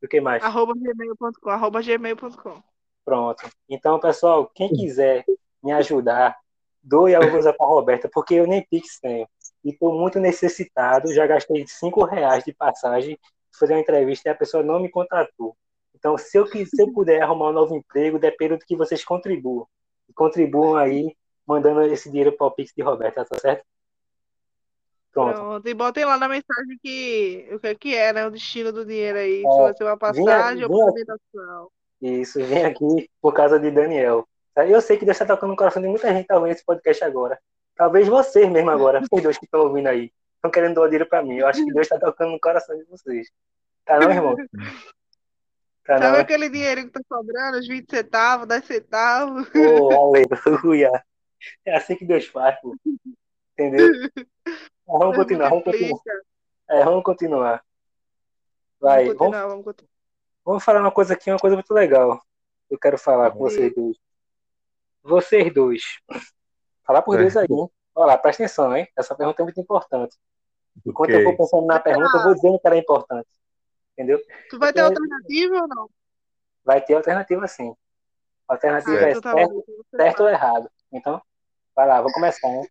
O 0.02 0.08
que 0.08 0.22
mais? 0.22 0.42
arroba 0.44 0.74
gmail.com 0.76 1.50
arroba 1.50 1.82
gmail.com 1.82 2.62
Pronto. 3.04 3.50
Então, 3.68 4.00
pessoal, 4.00 4.46
quem 4.54 4.70
quiser 4.70 5.26
me 5.64 5.72
ajudar, 5.72 6.38
doe 6.84 7.16
alguma 7.16 7.34
coisa 7.34 7.52
para 7.54 7.66
Roberta, 7.66 8.08
porque 8.14 8.36
eu 8.36 8.46
nem 8.46 8.64
Pix 8.70 9.00
tenho. 9.00 9.28
E 9.64 9.72
estou 9.72 9.98
muito 9.98 10.20
necessitado. 10.20 11.12
Já 11.14 11.26
gastei 11.26 11.66
5 11.66 12.04
reais 12.04 12.44
de 12.44 12.54
passagem 12.54 13.18
fazer 13.60 13.74
uma 13.74 13.82
entrevista 13.82 14.30
e 14.30 14.32
a 14.32 14.36
pessoa 14.36 14.64
não 14.64 14.80
me 14.80 14.90
contratou. 14.90 15.56
Então, 15.96 16.18
se 16.18 16.38
eu, 16.38 16.46
se 16.48 16.68
eu 16.80 16.92
puder 16.94 17.22
arrumar 17.22 17.50
um 17.50 17.54
novo 17.54 17.76
emprego, 17.76 18.20
depende 18.20 18.58
do 18.58 18.66
que 18.66 18.76
vocês 18.76 19.04
contribuam. 19.04 19.68
E 20.08 20.14
contribuam 20.14 20.76
aí, 20.76 21.16
mandando 21.46 21.82
esse 21.82 22.10
dinheiro 22.10 22.32
para 22.32 22.48
o 22.48 22.52
Pix 22.52 22.72
de 22.76 22.84
Roberta, 22.84 23.26
tá 23.26 23.40
certo? 23.40 23.66
Pronto. 25.12 25.34
Pronto. 25.34 25.68
E 25.68 25.74
botem 25.74 26.06
lá 26.06 26.18
na 26.18 26.28
mensagem 26.28 26.78
que 26.82 27.50
o 27.52 27.60
que, 27.60 27.76
que 27.76 27.96
é, 27.96 28.14
né? 28.14 28.28
O 28.28 28.32
destino 28.32 28.72
do 28.72 28.86
dinheiro 28.86 29.18
aí. 29.18 29.42
Se 29.42 29.48
É, 29.48 29.62
vai 29.62 29.74
ser 29.74 29.84
uma 29.84 29.98
passagem 29.98 30.66
ou 30.66 30.88
alimentação. 30.88 31.72
Isso, 32.00 32.44
vem 32.44 32.66
aqui 32.66 33.10
por 33.20 33.34
causa 33.34 33.60
de 33.60 33.72
Daniel. 33.72 34.28
Tá? 34.54 34.68
Eu 34.68 34.80
sei 34.82 34.98
que 34.98 35.06
Deus 35.06 35.20
está 35.20 35.26
tocando 35.26 35.52
no 35.52 35.56
coração 35.56 35.82
de 35.82 35.88
muita 35.88 36.14
gente 36.14 36.32
ouvindo 36.32 36.52
esse 36.52 36.64
podcast 36.64 37.04
agora. 37.04 37.40
Talvez 37.76 38.08
vocês 38.08 38.50
mesmo 38.52 38.70
agora, 38.70 39.02
vocês 39.10 39.24
dois 39.24 39.38
que 39.38 39.46
estão 39.46 39.62
ouvindo 39.62 39.88
aí, 39.88 40.12
estão 40.38 40.52
querendo 40.52 40.76
doar 40.76 40.88
dinheiro 40.88 41.10
para 41.10 41.24
mim. 41.24 41.38
Eu 41.38 41.48
acho 41.48 41.64
que 41.64 41.74
Deus 41.74 41.86
está 41.86 42.00
tocando 42.00 42.32
no 42.32 42.40
coração 42.40 42.78
de 42.78 42.86
vocês. 42.86 43.30
Tá 43.86 44.00
não, 44.00 44.10
irmão? 44.10 44.36
Tá 45.86 45.98
Sabe 46.00 46.18
não? 46.18 46.20
aquele 46.20 46.50
dinheiro 46.50 46.84
que 46.84 46.92
tá 46.92 47.00
sobrando, 47.08 47.60
os 47.60 47.68
20 47.68 47.90
centavos, 47.90 48.48
10 48.48 48.66
centavos? 48.66 49.50
Ô, 49.56 49.92
aleluia. 49.94 50.92
É 51.66 51.76
assim 51.78 51.96
que 51.96 52.06
Deus 52.06 52.26
faz, 52.28 52.60
pô. 52.62 52.76
Entendeu? 53.54 54.10
Mas 54.16 55.00
vamos 55.00 55.16
continuar, 55.16 55.50
vamos 55.50 55.64
continuar. 55.64 56.02
É, 56.70 56.84
vamos 56.84 57.04
continuar. 57.04 57.64
Vai, 58.80 59.06
Vamos 59.06 59.18
vamos, 59.18 59.18
continuar, 59.18 59.48
vamos 59.48 59.66
continuar. 59.66 59.92
vamos 60.46 60.64
falar 60.64 60.82
uma 60.82 60.92
coisa 60.92 61.14
aqui, 61.14 61.32
uma 61.32 61.40
coisa 61.40 61.56
muito 61.56 61.74
legal. 61.74 62.22
Eu 62.70 62.78
quero 62.78 62.98
falar 62.98 63.32
com 63.32 63.40
vocês 63.40 63.74
dois. 63.74 63.98
Vocês 65.02 65.54
dois. 65.54 66.00
Falar 66.86 67.02
por 67.02 67.18
Deus 67.18 67.36
aí, 67.38 67.48
hein? 67.50 67.70
Olha 67.98 68.10
lá, 68.10 68.18
presta 68.20 68.44
atenção, 68.44 68.78
hein? 68.78 68.88
Essa 68.96 69.16
pergunta 69.16 69.42
é 69.42 69.44
muito 69.44 69.60
importante. 69.60 70.16
Enquanto 70.86 71.10
eu 71.10 71.20
Ok. 71.20 71.24
for 71.32 71.38
pensando 71.38 71.66
na 71.66 71.80
pergunta, 71.80 72.16
eu 72.16 72.24
vou 72.24 72.36
dizendo 72.36 72.60
que 72.60 72.68
ela 72.68 72.76
é 72.76 72.80
importante. 72.80 73.28
Entendeu? 73.94 74.20
Tu 74.52 74.60
vai 74.60 74.72
ter 74.72 74.82
alternativa 74.82 75.56
ou 75.62 75.68
não? 75.68 75.90
Vai 76.64 76.80
ter 76.80 76.94
alternativa 76.94 77.48
sim. 77.48 77.74
Alternativa 78.48 79.00
Ah, 79.00 79.08
é 79.08 79.10
então 79.10 79.22
tá 79.22 79.32
certo, 79.36 79.66
certo 79.96 80.20
ou 80.22 80.30
errado. 80.30 80.70
Então, 80.92 81.20
vai 81.76 81.88
lá, 81.88 82.02
vou 82.02 82.12
começar, 82.12 82.48
hein? 82.50 82.70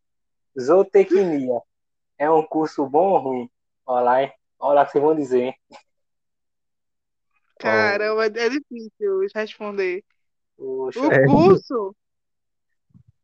Zootecnia 0.58 1.60
é 2.18 2.30
um 2.30 2.46
curso 2.46 2.86
bom 2.86 3.10
ou 3.10 3.18
ruim? 3.18 3.50
Olha 3.84 4.04
lá, 4.04 4.22
hein? 4.22 4.32
Olha 4.60 4.74
lá 4.76 4.82
o 4.82 4.86
que 4.86 4.92
vocês 4.92 5.04
vão 5.04 5.14
dizer, 5.16 5.42
hein? 5.42 5.54
Caramba, 7.58 8.26
é 8.26 8.48
difícil 8.48 9.26
responder. 9.34 10.04
Poxa, 10.56 11.00
O 11.06 11.10
É. 11.10 11.26
curso? 11.26 11.96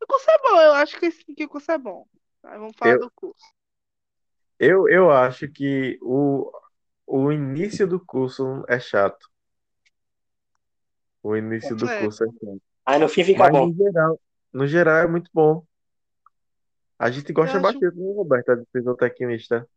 O 0.03 0.07
curso 0.07 0.31
é 0.31 0.39
bom, 0.39 0.61
eu 0.61 0.73
acho 0.75 0.99
que, 0.99 1.11
sim, 1.11 1.35
que 1.35 1.45
o 1.45 1.49
curso 1.49 1.71
é 1.73 1.79
bom. 1.79 2.07
Aí 2.45 2.59
vamos 2.59 2.77
falar 2.77 2.93
Eu- 2.95 3.01
do 3.01 3.11
curso. 3.13 3.45
Eu, 4.59 4.89
eu 4.89 5.11
acho 5.11 5.49
que 5.49 5.99
o, 6.01 6.51
o 7.07 7.33
início 7.33 7.87
do 7.87 7.99
curso 8.05 8.65
é 8.69 8.79
chato. 8.79 9.29
O 11.23 11.37
início 11.37 11.75
do 11.77 11.89
É. 11.89 11.99
curso 12.01 12.25
é 12.25 12.27
chato. 12.29 12.63
aí 12.87 12.99
no 12.99 13.09
fim 13.09 13.25
fica 13.25 13.41
Mas 13.41 13.53
bom. 13.53 13.67
no 13.69 13.75
geral, 13.75 14.21
no 14.53 14.67
geral 14.67 14.97
é 14.99 15.07
muito 15.09 15.31
bom. 15.33 15.65
A 16.99 17.11
gente 17.11 17.33
gosta 17.33 17.57
acho- 17.59 17.63
bastante, 17.63 17.97
né, 17.97 18.13
Roberta, 18.15 18.57
de 18.57 18.65
fisiotecnista. 18.73 19.69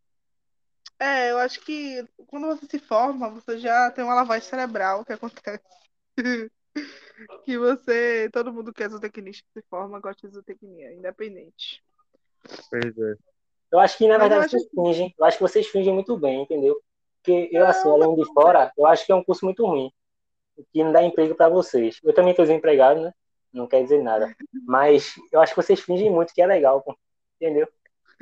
É, 1.00 1.32
eu 1.32 1.38
acho 1.40 1.60
que 1.62 2.06
quando 2.28 2.48
você 2.48 2.66
se 2.68 2.80
forma, 2.80 3.30
você 3.30 3.58
já 3.60 3.92
tem 3.92 4.04
uma 4.04 4.14
lavagem 4.16 4.48
cerebral 4.48 5.04
que 5.04 5.14
acontece. 5.14 5.64
Que 7.44 7.58
você, 7.58 8.30
todo 8.32 8.52
mundo 8.52 8.74
que 8.74 8.84
é 8.84 8.90
zootecnista 8.90 9.44
que 9.54 9.62
se 9.62 9.68
forma 9.70 10.00
gosta 10.00 10.28
de 10.28 10.34
zootecnia, 10.34 10.94
independente. 10.94 11.84
Pois 12.70 12.98
é. 12.98 13.16
Eu 13.72 13.80
acho 13.80 13.98
que, 13.98 14.08
na 14.08 14.18
Mas 14.18 14.30
verdade, 14.30 14.46
acho 14.46 14.58
vocês 14.58 14.70
fingem. 14.74 15.16
Eu 15.18 15.26
acho 15.26 15.38
que 15.38 15.44
vocês 15.44 15.68
fingem 15.68 15.94
muito 15.94 16.18
bem, 16.18 16.42
entendeu? 16.44 16.80
Porque 17.22 17.50
eu, 17.52 17.66
assim, 17.66 17.88
olhando 17.88 18.16
de 18.16 18.34
fora, 18.34 18.72
eu 18.78 18.86
acho 18.86 19.06
que 19.06 19.12
é 19.12 19.16
um 19.16 19.24
curso 19.24 19.46
muito 19.46 19.66
ruim. 19.66 19.92
que 20.72 20.84
não 20.84 20.92
dá 20.92 21.04
emprego 21.04 21.36
para 21.36 21.50
vocês. 21.50 22.00
Eu 22.04 22.14
também 22.14 22.32
estou 22.32 22.46
desempregado, 22.46 23.02
né? 23.02 23.14
Não 23.52 23.68
quer 23.68 23.82
dizer 23.84 24.02
nada. 24.04 24.34
Mas 24.66 25.16
eu 25.32 25.40
acho 25.42 25.54
que 25.56 25.62
vocês 25.62 25.80
fingem 25.80 26.10
muito 26.12 26.34
que 26.34 26.42
é 26.42 26.46
legal, 26.46 26.82
pô. 26.82 26.96
entendeu? 27.40 27.68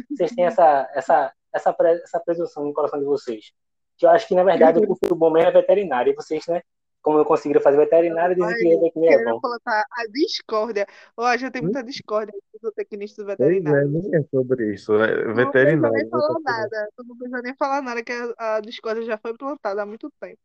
Vocês 0.10 0.32
têm 0.34 0.46
essa, 0.46 0.90
essa, 0.94 1.34
essa, 1.52 1.74
pre- 1.74 2.02
essa 2.04 2.20
presunção 2.20 2.66
no 2.66 2.74
coração 2.74 3.00
de 3.00 3.06
vocês. 3.06 3.52
Que 3.98 4.06
eu 4.06 4.10
acho 4.10 4.28
que, 4.28 4.36
na 4.36 4.44
verdade, 4.44 4.80
o 4.80 4.88
curso 4.88 5.16
bom 5.16 5.30
mesmo 5.30 5.50
é 5.50 5.52
veterinário. 5.52 6.12
E 6.12 6.16
vocês, 6.16 6.46
né? 6.48 6.64
Como 7.04 7.20
eu 7.20 7.26
conseguiram 7.26 7.62
fazer 7.62 7.78
veterinário, 7.78 8.36
dizem 8.36 8.58
que 8.58 8.78
veterinário 8.80 9.20
é 9.20 9.20
Querendo 9.20 9.24
bom. 9.24 9.42
colocar 9.42 9.86
a 9.92 10.08
discórdia. 10.08 10.88
Ó, 11.18 11.38
já 11.38 11.52
tem 11.52 11.62
muita 11.62 11.84
discórdia 11.84 12.34
entre 12.36 12.68
os 12.68 12.74
tecnistas 12.74 13.26
é, 13.66 13.86
veterinários. 13.86 13.86
nem 13.86 14.16
é 14.16 14.24
sobre 14.32 14.74
isso. 14.74 14.94
É 15.02 15.34
Tu 15.34 15.40
não 15.40 15.54
precisa 15.56 15.90
veterinário. 15.90 15.94
nem 15.94 16.06
falar 16.10 16.40
veterinário. 16.40 16.44
nada. 16.44 16.90
Tu 16.96 17.04
não 17.06 17.18
precisa 17.18 17.42
nem 17.42 17.56
falar 17.56 17.82
nada, 17.82 18.04
que 18.04 18.12
a, 18.12 18.58
a 18.58 18.60
discórdia 18.62 19.04
já 19.06 19.18
foi 19.18 19.36
plantada 19.38 19.82
há 19.82 19.86
muito 19.86 20.10
tempo. 20.20 20.40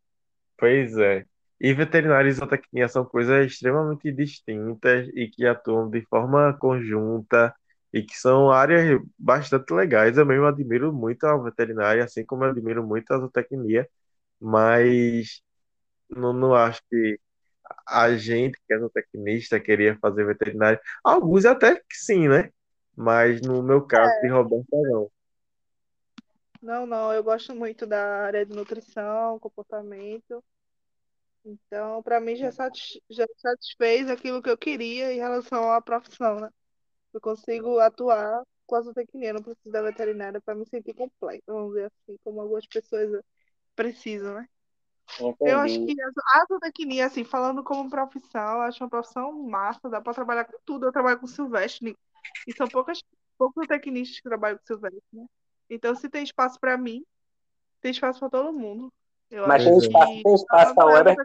Pois 0.57 0.97
é. 0.99 1.25
E 1.61 1.73
veterinário 1.75 2.29
e 2.31 2.33
zootecnia 2.33 2.89
são 2.89 3.05
coisas 3.05 3.47
extremamente 3.47 4.13
distintas 4.13 5.09
e 5.15 5.29
que 5.29 5.45
atuam 5.47 5.91
de 5.91 6.03
forma 6.07 6.57
conjunta 6.59 7.55
e 7.93 8.03
que 8.03 8.17
são 8.17 8.51
áreas 8.51 9.01
bastante 9.19 9.73
legais. 9.73 10.17
Eu 10.19 10.27
mesmo 10.27 10.47
admiro 10.47 10.93
muito 10.93 11.25
a 11.25 11.37
veterinária, 11.37 12.05
assim 12.05 12.25
como 12.25 12.45
eu 12.45 12.51
admiro 12.51 12.87
muito 12.87 13.11
a 13.13 13.19
zootecnia, 13.19 13.89
mas 14.41 15.43
não, 16.11 16.33
não 16.33 16.55
acho 16.55 16.83
que 16.91 17.21
a 17.87 18.17
gente 18.17 18.59
que 18.67 18.75
é 18.75 18.79
zootecnista 18.79 19.61
queria 19.61 19.99
fazer 20.01 20.25
veterinário. 20.27 20.81
Alguns 21.05 21.45
até 21.47 21.77
que 21.77 21.97
sim, 21.97 22.29
né? 22.29 22.51
Mas 22.97 23.41
no 23.43 23.63
meu 23.63 23.87
caso 23.87 24.15
de 24.23 24.29
Roberta, 24.29 24.67
não. 24.73 25.11
Não, 26.63 26.87
não, 26.87 27.13
eu 27.13 27.23
gosto 27.23 27.55
muito 27.55 27.87
da 27.87 28.25
área 28.27 28.45
de 28.47 28.55
nutrição, 28.55 29.39
comportamento. 29.41 30.43
Então, 31.45 32.03
para 32.03 32.21
mim, 32.21 32.37
já, 32.37 32.51
satis- 32.53 33.01
já 33.11 33.27
satisfez 33.39 34.11
aquilo 34.11 34.43
que 34.43 34.51
eu 34.51 34.59
queria 34.59 35.13
em 35.13 35.17
relação 35.19 35.73
à 35.73 35.81
profissão, 35.81 36.37
né? 36.41 36.51
Eu 37.15 37.21
consigo 37.21 37.79
atuar 37.81 38.43
com 38.67 38.77
a 38.77 38.83
zootecnia, 38.83 39.33
não 39.35 39.43
preciso 39.43 39.71
da 39.73 39.83
veterinária 39.83 40.41
para 40.41 40.55
me 40.55 40.67
sentir 40.69 40.95
completa, 40.95 41.45
vamos 41.53 41.75
dizer 41.75 41.87
assim, 41.87 42.19
como 42.25 42.41
algumas 42.41 42.67
pessoas 42.67 43.23
precisam, 43.77 44.35
né? 44.35 44.49
Eu 45.41 45.59
acho 45.59 45.75
Entendi. 45.75 45.95
que 45.95 46.03
a 46.03 46.45
zootecnia, 46.47 47.07
assim, 47.07 47.25
falando 47.25 47.65
como 47.65 47.89
profissão, 47.89 48.61
acho 48.63 48.83
uma 48.83 48.91
profissão 48.91 49.33
massa, 49.43 49.89
dá 49.89 50.01
para 50.01 50.15
trabalhar 50.15 50.45
com 50.45 50.59
tudo. 50.65 50.87
Eu 50.87 50.93
trabalho 50.93 51.19
com 51.19 51.27
silvestre, 51.27 51.97
e 52.47 52.53
são 52.53 52.69
poucas, 52.69 53.03
poucos 53.37 53.67
tecnistas 53.67 54.21
que 54.21 54.29
trabalham 54.29 54.59
com 54.59 54.67
silvestre, 54.67 55.03
né? 55.13 55.27
Então, 55.71 55.95
se 55.95 56.09
tem 56.09 56.23
espaço 56.23 56.59
para 56.61 56.77
mim, 56.77 57.05
tem 57.81 57.91
espaço 57.91 58.21
para 58.21 58.31
todo 58.31 58.53
mundo. 58.53 58.93
Eu 59.31 59.47
Mas 59.47 59.65
tem 59.65 59.77
espaço, 59.77 60.13
que 60.13 60.23
tem 60.23 60.35
espaço 60.35 60.75
para 60.75 60.91
é 60.91 60.95
Weber? 60.95 61.17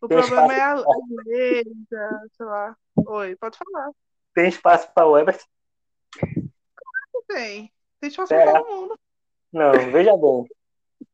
O 0.00 0.08
Tem 0.08 0.18
problema 0.18 0.52
espaço, 0.52 0.52
é 0.52 0.60
a 0.60 0.74
letra, 1.26 2.20
sei 2.36 2.46
lá. 2.46 2.76
Oi, 3.06 3.36
pode 3.36 3.58
falar. 3.58 3.90
tem 4.34 4.48
espaço 4.48 4.92
para 4.92 5.06
Weber? 5.06 5.40
Tem. 7.26 7.72
Tem 8.00 8.08
espaço 8.08 8.34
para 8.34 8.52
todo 8.52 8.68
mundo. 8.68 9.00
Não, 9.52 9.72
veja 9.90 10.16
bem. 10.16 10.46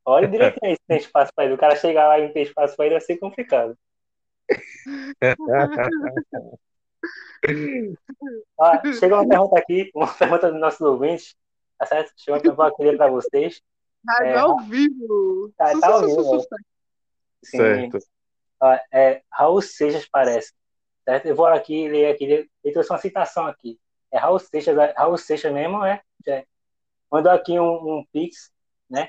Olha 0.05 0.29
direitinho 0.29 0.71
aí 0.71 0.75
se 0.75 0.83
tem 0.87 0.97
espaço 0.99 1.33
para 1.35 1.45
ele. 1.45 1.55
O 1.55 1.59
cara 1.59 1.77
chegar 1.77 2.09
lá 2.09 2.19
e 2.19 2.27
não 2.27 2.33
ter 2.33 2.43
espaço 2.43 2.77
para 2.77 2.87
ele 2.87 2.95
vai 2.95 3.01
ser 3.01 3.19
complicado. 3.19 3.77
Ó, 8.59 8.93
chega 8.99 9.15
uma 9.15 9.29
pergunta 9.29 9.59
aqui, 9.59 9.91
uma 9.95 10.07
pergunta 10.15 10.51
dos 10.51 10.61
nossos 10.61 10.81
ouvintes, 10.81 11.35
tá 11.79 11.87
certo? 11.87 12.13
Chega 12.17 12.37
uma 12.37 12.43
pergunta 12.43 12.65
que 12.69 12.73
eu 12.73 12.77
queria 12.77 12.97
para 12.97 13.11
vocês. 13.11 13.63
Rádio 14.07 14.27
É, 14.27 14.39
ao 14.39 14.59
vivo. 14.61 15.53
tá, 15.57 15.79
tá 15.79 15.89
ao 15.89 16.07
vivo. 16.07 16.41
Sim. 17.45 17.57
Certo. 17.59 17.99
Ó, 18.61 18.79
é, 18.93 19.23
Raul 19.31 19.63
Seixas 19.63 20.07
parece. 20.09 20.53
Certo? 21.05 21.27
Eu 21.27 21.35
vou 21.35 21.47
aqui 21.47 21.89
ler 21.89 22.13
aqui, 22.13 22.25
ele 22.25 22.73
trouxe 22.73 22.91
uma 22.91 22.99
citação 22.99 23.47
aqui. 23.47 23.79
É 24.11 24.19
Raul 24.19 24.39
Seixas, 24.39 24.77
Raul 24.97 25.17
Seixas 25.17 25.53
mesmo, 25.53 25.85
é? 25.85 26.03
É. 26.27 26.45
Mandou 27.11 27.33
aqui 27.33 27.59
um, 27.59 27.99
um 27.99 28.05
pix, 28.13 28.53
né, 28.89 29.09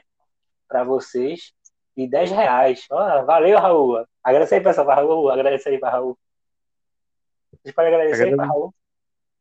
para 0.72 0.84
vocês, 0.84 1.54
de 1.96 2.08
10 2.08 2.32
reais. 2.32 2.86
Ó, 2.90 3.26
valeu, 3.26 3.60
Raul. 3.60 4.06
Agradece 4.24 4.56
aí, 4.56 4.62
pessoal, 4.62 4.86
para 4.86 4.96
Raul. 4.96 5.30
Agradece 5.30 5.70
aí 5.70 5.78
para 5.78 5.90
Raul. 5.90 6.18
Vocês 7.52 7.76
podem 7.76 7.94
agradecer 7.94 8.30
aí 8.30 8.36
para 8.36 8.46
Raul. 8.46 8.74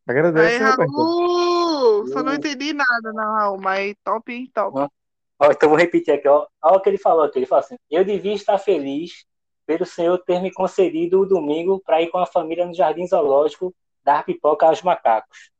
Aí, 0.09 0.19
Agradece, 0.19 0.59
Roberta. 0.59 0.93
Raul! 0.93 2.07
Só 2.09 2.23
não 2.23 2.35
entendi 2.35 2.73
nada, 2.73 3.13
não, 3.13 3.33
Raul, 3.35 3.61
mas 3.61 3.95
top? 4.05 4.51
Top. 4.53 4.79
Ó, 4.79 4.89
ó, 5.39 5.51
então 5.53 5.69
vou 5.69 5.79
repetir 5.79 6.13
aqui, 6.13 6.27
ó. 6.27 6.47
Olha 6.63 6.77
o 6.77 6.81
que 6.81 6.89
ele 6.89 6.99
falou 6.99 7.23
aqui. 7.23 7.39
Ele 7.39 7.47
falou 7.47 7.65
assim: 7.65 7.77
Eu 7.89 8.05
devia 8.05 8.35
estar 8.35 8.59
feliz 8.59 9.25
pelo 9.65 9.87
Senhor 9.87 10.19
ter 10.19 10.43
me 10.43 10.53
concedido 10.53 11.21
o 11.21 11.27
domingo 11.27 11.81
para 11.81 12.03
ir 12.03 12.09
com 12.09 12.19
a 12.19 12.27
família 12.27 12.67
no 12.67 12.75
Jardim 12.75 13.07
Zoológico 13.07 13.73
dar 14.03 14.25
pipoca 14.25 14.67
aos 14.67 14.83
macacos. 14.83 15.51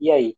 E 0.00 0.10
aí? 0.10 0.36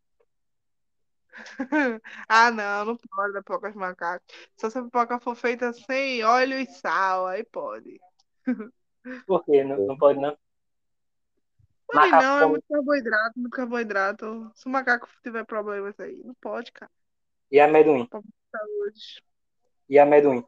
Ah, 2.28 2.50
não, 2.50 2.84
não 2.84 2.96
pode 2.96 3.32
dar 3.32 3.42
pipoca 3.42 3.70
de 3.70 3.78
macaco. 3.78 4.24
Se 4.56 4.66
essa 4.66 4.82
pipoca 4.82 5.20
for 5.20 5.34
feita 5.34 5.72
sem 5.72 6.24
óleo 6.24 6.58
e 6.58 6.66
sal, 6.66 7.26
aí 7.26 7.44
pode. 7.44 8.00
Por 9.26 9.44
quê? 9.44 9.64
Não, 9.64 9.86
não 9.86 9.96
pode, 9.96 10.20
não? 10.20 10.36
Pode 11.86 12.10
Macaco 12.10 12.22
não, 12.22 12.38
é 12.40 12.46
muito 12.46 12.64
carboidrato, 12.68 13.38
muito 13.38 13.54
carboidrato. 13.54 14.52
Se 14.54 14.66
o 14.66 14.70
macaco 14.70 15.08
tiver 15.22 15.44
problemas 15.44 15.98
aí, 15.98 16.22
não 16.22 16.34
pode, 16.34 16.70
cara. 16.70 16.90
E 17.50 17.58
amendoim? 17.58 18.06
Saúde. 18.10 19.22
E 19.88 19.98
amendoim? 19.98 20.44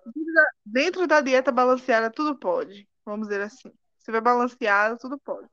Dentro 0.65 1.07
da 1.07 1.23
dieta 1.23 1.51
balanceada, 1.51 2.11
tudo 2.11 2.39
pode. 2.39 2.87
Vamos 3.07 3.29
dizer 3.29 3.41
assim. 3.41 3.71
Se 3.99 4.05
tiver 4.05 4.21
balanceado, 4.21 4.99
tudo 4.99 5.19
pode. 5.19 5.49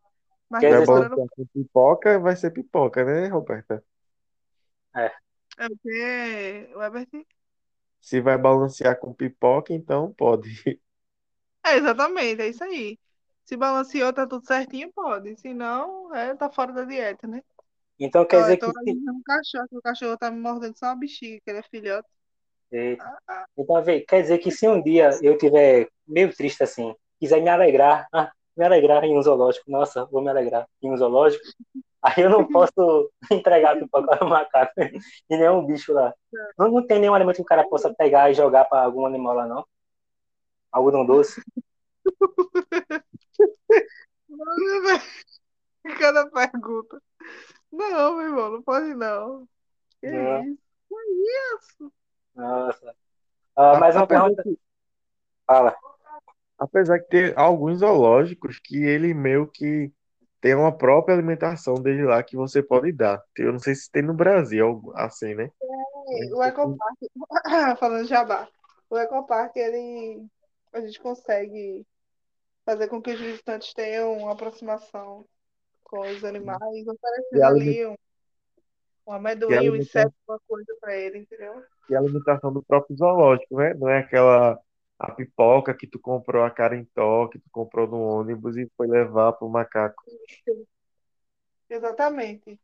Mas 0.49 0.61
Quer 0.61 0.71
Vai 0.71 0.79
dizer, 0.81 0.91
não 0.91 1.01
balancear 1.01 1.27
com 1.29 1.45
pipoca, 1.45 2.19
vai 2.19 2.35
ser 2.35 2.51
pipoca, 2.51 3.05
né, 3.05 3.27
Roberta? 3.27 3.81
é 4.95 5.11
o 5.65 5.77
quê? 5.81 6.69
O 6.75 6.81
Herbert? 6.81 7.07
Se 7.99 8.21
vai 8.21 8.37
balancear 8.37 8.99
com 8.99 9.13
pipoca, 9.13 9.73
então 9.73 10.13
pode. 10.13 10.79
É, 11.65 11.75
exatamente, 11.75 12.41
é 12.41 12.47
isso 12.47 12.63
aí. 12.63 12.97
Se 13.43 13.57
balanceou, 13.57 14.13
tá 14.13 14.27
tudo 14.27 14.45
certinho, 14.45 14.91
pode. 14.93 15.35
Se 15.37 15.53
não, 15.53 16.13
é, 16.15 16.35
tá 16.35 16.49
fora 16.49 16.71
da 16.71 16.83
dieta, 16.83 17.27
né? 17.27 17.41
Então 17.99 18.25
quer 18.25 18.41
dizer 18.41 18.53
eu 18.53 18.59
tô 18.59 18.73
que. 18.83 18.91
um 18.91 19.21
cachorro, 19.25 19.67
que 19.69 19.77
o 19.77 19.81
cachorro 19.81 20.17
tá 20.17 20.29
me 20.29 20.39
mordendo 20.39 20.77
só 20.77 20.87
uma 20.87 20.95
bexiga, 20.95 21.41
que 21.43 21.49
ele 21.49 21.59
é 21.59 21.63
filhote. 21.63 22.07
Eita. 22.71 23.17
Então, 23.57 23.83
vê, 23.83 24.01
quer 24.01 24.21
dizer 24.21 24.37
que 24.39 24.51
se 24.51 24.67
um 24.67 24.81
dia 24.81 25.09
eu 25.21 25.37
tiver 25.37 25.89
meio 26.07 26.33
triste 26.35 26.63
assim, 26.63 26.93
quiser 27.19 27.41
me 27.41 27.49
alegrar, 27.49 28.07
ah, 28.13 28.31
me 28.55 28.65
alegrar 28.65 29.03
em 29.03 29.17
um 29.17 29.21
zoológico, 29.21 29.69
nossa, 29.71 30.05
vou 30.05 30.21
me 30.21 30.29
alegrar 30.29 30.67
em 30.81 30.91
um 30.91 30.97
zoológico, 30.97 31.43
aí 32.01 32.23
eu 32.23 32.29
não 32.29 32.47
posso 32.47 33.11
entregar 33.31 33.77
pipoca 33.77 34.17
ao 34.19 34.27
macaco 34.29 34.73
e 34.79 35.37
nenhum 35.37 35.65
bicho 35.65 35.93
lá. 35.93 36.13
Não, 36.57 36.69
não 36.71 36.85
tem 36.87 36.99
nenhum 36.99 37.13
alimento 37.13 37.37
que 37.37 37.41
o 37.41 37.45
cara 37.45 37.67
possa 37.67 37.93
pegar 37.93 38.29
e 38.29 38.33
jogar 38.33 38.65
para 38.65 38.83
algum 38.83 39.05
animal 39.05 39.35
lá, 39.35 39.47
não? 39.47 39.65
Algodão 40.71 41.05
doce? 41.05 41.41
Mano, 44.29 45.01
Cada 45.99 46.29
pergunta. 46.29 47.01
Não, 47.71 48.15
meu 48.17 48.25
irmão, 48.27 48.51
não 48.51 48.61
pode 48.61 48.93
não. 48.93 49.47
Que 50.01 50.09
Não. 50.11 50.43
isso? 50.43 50.57
Que 50.89 50.95
isso? 51.55 51.93
Nossa. 52.35 52.95
Ah, 53.55 53.79
mais 53.79 53.95
uma 53.95 54.03
Apesar 54.03 54.21
pergunta. 54.23 54.43
que, 54.43 54.59
Fala. 55.45 55.75
apesar 56.59 56.99
que 56.99 57.07
tem 57.07 57.33
alguns 57.35 57.79
zoológicos 57.79 58.59
que 58.59 58.83
ele 58.83 59.13
meio 59.13 59.47
que 59.47 59.91
tem 60.47 60.55
uma 60.55 60.71
própria 60.71 61.13
alimentação 61.13 61.73
dele 61.73 62.05
lá 62.05 62.23
que 62.23 62.37
você 62.37 62.63
pode 62.63 62.93
dar. 62.93 63.21
Eu 63.37 63.51
não 63.51 63.59
sei 63.59 63.75
se 63.75 63.91
tem 63.91 64.01
no 64.01 64.13
Brasil, 64.13 64.81
assim, 64.95 65.35
né? 65.35 65.51
O 66.33 66.41
Ecopark, 66.41 66.97
falando 67.77 68.03
de 68.03 68.09
jabá, 68.09 68.47
o 68.89 68.97
Ecopark, 68.97 69.57
ele, 69.57 70.25
a 70.71 70.79
gente 70.79 71.01
consegue 71.01 71.85
fazer 72.65 72.87
com 72.87 73.01
que 73.01 73.11
os 73.11 73.19
visitantes 73.19 73.73
tenham 73.73 74.13
uma 74.19 74.31
aproximação 74.31 75.25
com 75.83 75.99
os 75.99 76.23
animais, 76.23 76.87
oferecendo 76.87 77.43
ali 77.43 77.85
um, 77.85 79.11
amendoim, 79.11 79.69
um 79.69 79.75
inseto, 79.75 80.15
uma 80.29 80.39
coisa 80.47 80.73
para 80.79 80.95
ele, 80.95 81.17
entendeu? 81.19 81.61
e 81.89 81.95
a 81.95 81.99
alimentação 81.99 82.53
do 82.53 82.63
próprio 82.63 82.95
zoológico, 82.95 83.57
né? 83.57 83.73
Não 83.73 83.89
é 83.89 83.99
aquela 83.99 84.57
a 84.99 85.11
pipoca 85.11 85.73
que 85.75 85.85
tu 85.87 85.99
comprou 85.99 86.43
a 86.43 86.49
carintó, 86.49 87.27
que 87.27 87.37
tu 87.39 87.49
comprou 87.51 87.87
no 87.87 88.01
ônibus 88.01 88.57
e 88.57 88.69
foi 88.75 88.87
levar 88.87 89.33
pro 89.33 89.47
macaco. 89.49 90.03
Exatamente. 91.69 92.59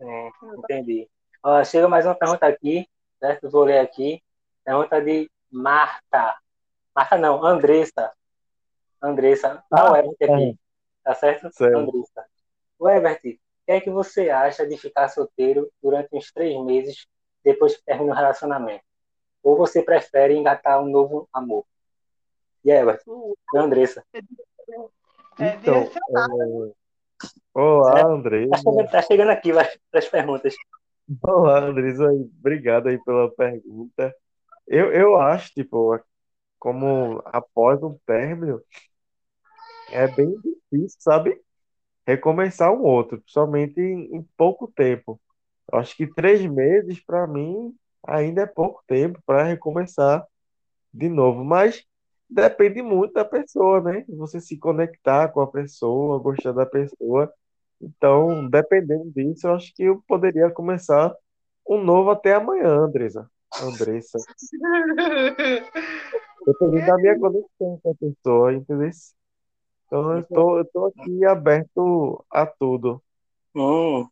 É, 0.00 0.30
entendi. 0.58 1.08
Ó, 1.42 1.62
chega 1.64 1.88
mais 1.88 2.04
uma 2.06 2.14
pergunta 2.14 2.46
aqui, 2.46 2.88
certo? 3.18 3.50
Vou 3.50 3.64
ler 3.64 3.78
aqui. 3.78 4.22
Pergunta 4.64 5.00
de 5.00 5.30
Marta. 5.50 6.36
Marta 6.94 7.16
não, 7.16 7.44
Andressa. 7.44 8.12
Andressa. 9.02 9.62
Ah, 9.70 9.92
o 9.92 9.94
Ah, 9.94 9.98
Ebert 10.00 10.16
aqui. 10.22 10.58
Tá 11.04 11.14
certo? 11.14 11.50
Certo. 11.52 11.76
Andressa. 11.78 12.26
O 12.78 12.88
Ebert, 12.88 13.18
o 13.18 13.20
que 13.20 13.38
é 13.68 13.80
que 13.80 13.90
você 13.90 14.30
acha 14.30 14.66
de 14.66 14.76
ficar 14.76 15.08
solteiro 15.08 15.70
durante 15.82 16.08
uns 16.12 16.32
três 16.32 16.58
meses 16.64 17.06
depois 17.44 17.76
que 17.76 17.84
termina 17.84 18.12
o 18.12 18.16
relacionamento? 18.16 18.84
Ou 19.42 19.56
você 19.56 19.82
prefere 19.82 20.34
engatar 20.34 20.82
um 20.82 20.88
novo 20.88 21.28
amor? 21.32 21.64
E 22.64 22.70
aí, 22.70 22.84
E 23.54 23.58
Andressa? 23.58 24.04
É 24.14 24.20
Então, 25.38 25.74
direcionado. 25.74 26.74
é, 27.56 27.60
olá, 27.60 28.06
Andresa. 28.06 28.50
Tá 28.50 28.58
chegando, 28.58 28.90
tá 28.90 29.02
chegando 29.02 29.30
aqui, 29.30 29.52
vai 29.52 29.66
para 29.90 29.98
as 29.98 30.08
perguntas. 30.08 30.54
Olá, 31.22 31.60
Andresa. 31.64 32.04
Obrigado 32.38 32.88
aí 32.88 33.02
pela 33.02 33.30
pergunta. 33.34 34.14
Eu, 34.68 34.92
eu 34.92 35.16
acho, 35.16 35.50
tipo, 35.52 35.98
como 36.58 37.22
após 37.24 37.82
um 37.82 37.98
término, 38.06 38.62
é 39.90 40.06
bem 40.06 40.34
difícil, 40.40 40.98
sabe? 41.00 41.40
Recomeçar 42.06 42.72
um 42.72 42.82
outro, 42.82 43.20
principalmente 43.20 43.80
em, 43.80 44.16
em 44.16 44.22
pouco 44.36 44.70
tempo. 44.70 45.20
Eu 45.72 45.78
acho 45.78 45.96
que 45.96 46.06
três 46.06 46.44
meses, 46.46 47.00
para 47.04 47.26
mim, 47.26 47.74
ainda 48.06 48.42
é 48.42 48.46
pouco 48.46 48.82
tempo 48.86 49.20
para 49.24 49.44
recomeçar 49.44 50.26
de 50.92 51.08
novo, 51.08 51.44
mas 51.44 51.84
depende 52.28 52.82
muito 52.82 53.14
da 53.14 53.24
pessoa, 53.24 53.80
né? 53.80 54.04
Você 54.08 54.40
se 54.40 54.56
conectar 54.58 55.28
com 55.28 55.40
a 55.40 55.46
pessoa, 55.46 56.18
gostar 56.18 56.52
da 56.52 56.66
pessoa. 56.66 57.32
Então, 57.80 58.48
dependendo 58.48 59.10
disso, 59.10 59.46
eu 59.46 59.54
acho 59.54 59.74
que 59.74 59.84
eu 59.84 60.02
poderia 60.06 60.50
começar 60.50 61.14
um 61.68 61.82
novo 61.82 62.10
até 62.10 62.34
amanhã, 62.34 62.68
Andresa. 62.68 63.30
Andressa. 63.62 64.18
Dependendo 66.46 66.86
da 66.86 66.96
minha 66.96 67.18
conexão 67.18 67.78
com 67.82 67.90
a 67.90 67.94
pessoa, 67.94 68.54
entendeu? 68.54 68.90
Então, 69.86 70.16
eu 70.16 70.22
tô, 70.24 70.58
eu 70.58 70.64
tô 70.66 70.86
aqui 70.86 71.24
aberto 71.24 72.24
a 72.30 72.46
tudo. 72.46 73.02
Hum. 73.52 74.08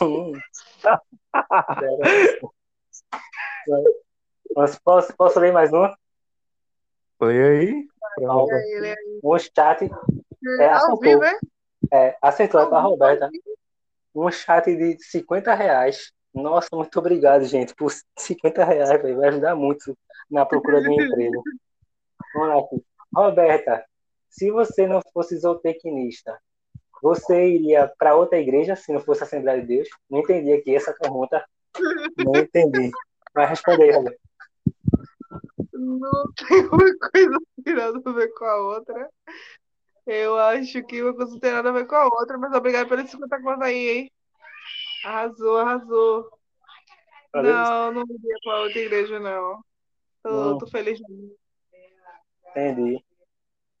Hum. 0.00 0.32
Mas 4.54 4.78
posso, 4.78 5.16
posso 5.16 5.40
ler 5.40 5.52
mais 5.52 5.72
um? 5.72 5.88
Foi 7.18 7.42
aí? 7.42 7.88
Um 9.22 9.38
chat. 9.38 9.84
É, 10.60 10.68
ao 10.68 10.76
acertou. 10.76 11.00
vivo, 11.00 11.24
é? 11.24 11.38
É, 11.92 12.18
acertou, 12.20 12.60
é 12.60 12.68
para 12.68 12.80
Roberta. 12.80 13.30
Um 14.14 14.30
chat 14.30 14.74
de 14.74 15.02
50 15.02 15.54
reais. 15.54 16.12
Nossa, 16.32 16.68
muito 16.72 16.98
obrigado, 16.98 17.44
gente, 17.44 17.74
por 17.74 17.92
50 18.18 18.64
reais, 18.64 19.02
velho. 19.02 19.16
Vai 19.16 19.28
ajudar 19.28 19.54
muito 19.54 19.96
na 20.30 20.44
procura 20.44 20.80
de 20.80 20.88
um 20.88 20.92
emprego. 21.00 21.42
Vamos 22.34 22.48
lá 22.48 22.60
aqui. 22.60 22.84
Roberta, 23.14 23.84
se 24.28 24.50
você 24.50 24.86
não 24.86 25.00
fosse 25.12 25.36
zootecnista, 25.36 26.38
você 27.00 27.48
iria 27.48 27.90
para 27.98 28.16
outra 28.16 28.38
igreja 28.38 28.74
se 28.74 28.92
não 28.92 29.00
fosse 29.00 29.22
a 29.22 29.26
Assembleia 29.26 29.60
de 29.60 29.66
Deus? 29.68 29.88
Não 30.10 30.20
entendi 30.20 30.52
aqui 30.52 30.74
essa 30.74 30.92
pergunta. 30.92 31.44
Não 32.24 32.40
entendi. 32.40 32.90
Mas 33.34 33.50
responde 33.50 33.82
aí, 33.82 33.90
Roberta. 33.90 34.20
Não 35.72 36.32
tem 36.34 36.60
uma 36.66 36.98
coisa 36.98 37.38
que 37.64 37.72
nada 37.74 38.00
a 38.04 38.12
ver 38.12 38.28
com 38.34 38.44
a 38.44 38.56
outra. 38.56 39.10
Eu 40.06 40.38
acho 40.38 40.82
que 40.84 41.02
uma 41.02 41.14
coisa 41.14 41.32
não 41.32 41.40
tem 41.40 41.52
nada 41.52 41.70
a 41.70 41.72
ver 41.72 41.86
com 41.86 41.94
a 41.94 42.04
outra, 42.04 42.38
mas 42.38 42.52
obrigado 42.54 42.88
pelos 42.88 43.10
50 43.10 43.42
contas 43.42 43.62
aí, 43.62 43.88
hein? 43.88 44.12
Arrasou, 45.04 45.58
arrasou. 45.58 46.30
Valeu. 47.32 47.52
Não, 47.52 47.92
não 47.92 48.02
iria 48.02 48.36
pra 48.42 48.60
outra 48.60 48.78
igreja, 48.78 49.18
não. 49.18 49.62
Tô, 50.22 50.58
tô 50.58 50.66
feliz. 50.68 51.00
Entendi. 52.50 53.04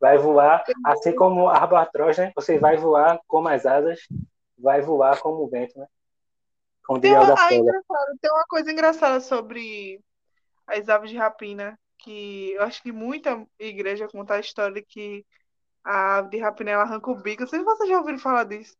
Vai 0.00 0.18
voar, 0.18 0.64
assim 0.84 1.14
como 1.14 1.48
a 1.48 1.58
albatroz, 1.60 2.18
né? 2.18 2.32
Você 2.34 2.58
vai 2.58 2.76
voar 2.76 3.18
com 3.26 3.46
as 3.46 3.64
asas, 3.64 4.00
vai 4.58 4.82
voar 4.82 5.20
como 5.20 5.44
o 5.44 5.48
vento, 5.48 5.78
né? 5.78 5.86
Como 6.84 7.00
Tem 7.00 7.12
uma, 7.12 7.22
ah, 7.22 7.54
engraçado, 7.54 8.18
tem 8.20 8.30
uma 8.30 8.44
coisa 8.44 8.70
engraçada 8.70 9.20
sobre 9.20 10.00
as 10.66 10.88
aves 10.88 11.10
de 11.10 11.16
rapina, 11.16 11.78
que 11.98 12.52
eu 12.52 12.62
acho 12.62 12.82
que 12.82 12.92
muita 12.92 13.46
igreja 13.58 14.06
conta 14.06 14.34
a 14.34 14.40
história 14.40 14.74
de 14.74 14.82
que 14.82 15.24
a 15.82 16.18
ave 16.18 16.30
de 16.30 16.38
rapina 16.38 16.72
ela 16.72 16.82
arranca 16.82 17.10
o 17.10 17.14
bico. 17.14 17.42
Não 17.42 17.48
sei 17.48 17.60
se 17.60 17.64
vocês 17.64 17.88
já 17.88 17.98
ouviram 17.98 18.18
falar 18.18 18.44
disso. 18.44 18.76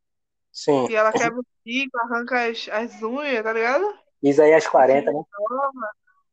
Sim. 0.52 0.86
Que 0.86 0.94
ela 0.94 1.12
quebra 1.12 1.40
o 1.40 1.46
bico, 1.64 1.98
arranca 1.98 2.46
as, 2.46 2.68
as 2.68 3.02
unhas, 3.02 3.42
tá 3.42 3.52
ligado? 3.52 3.98
Isaías 4.22 4.66
40, 4.66 5.10
né? 5.10 5.22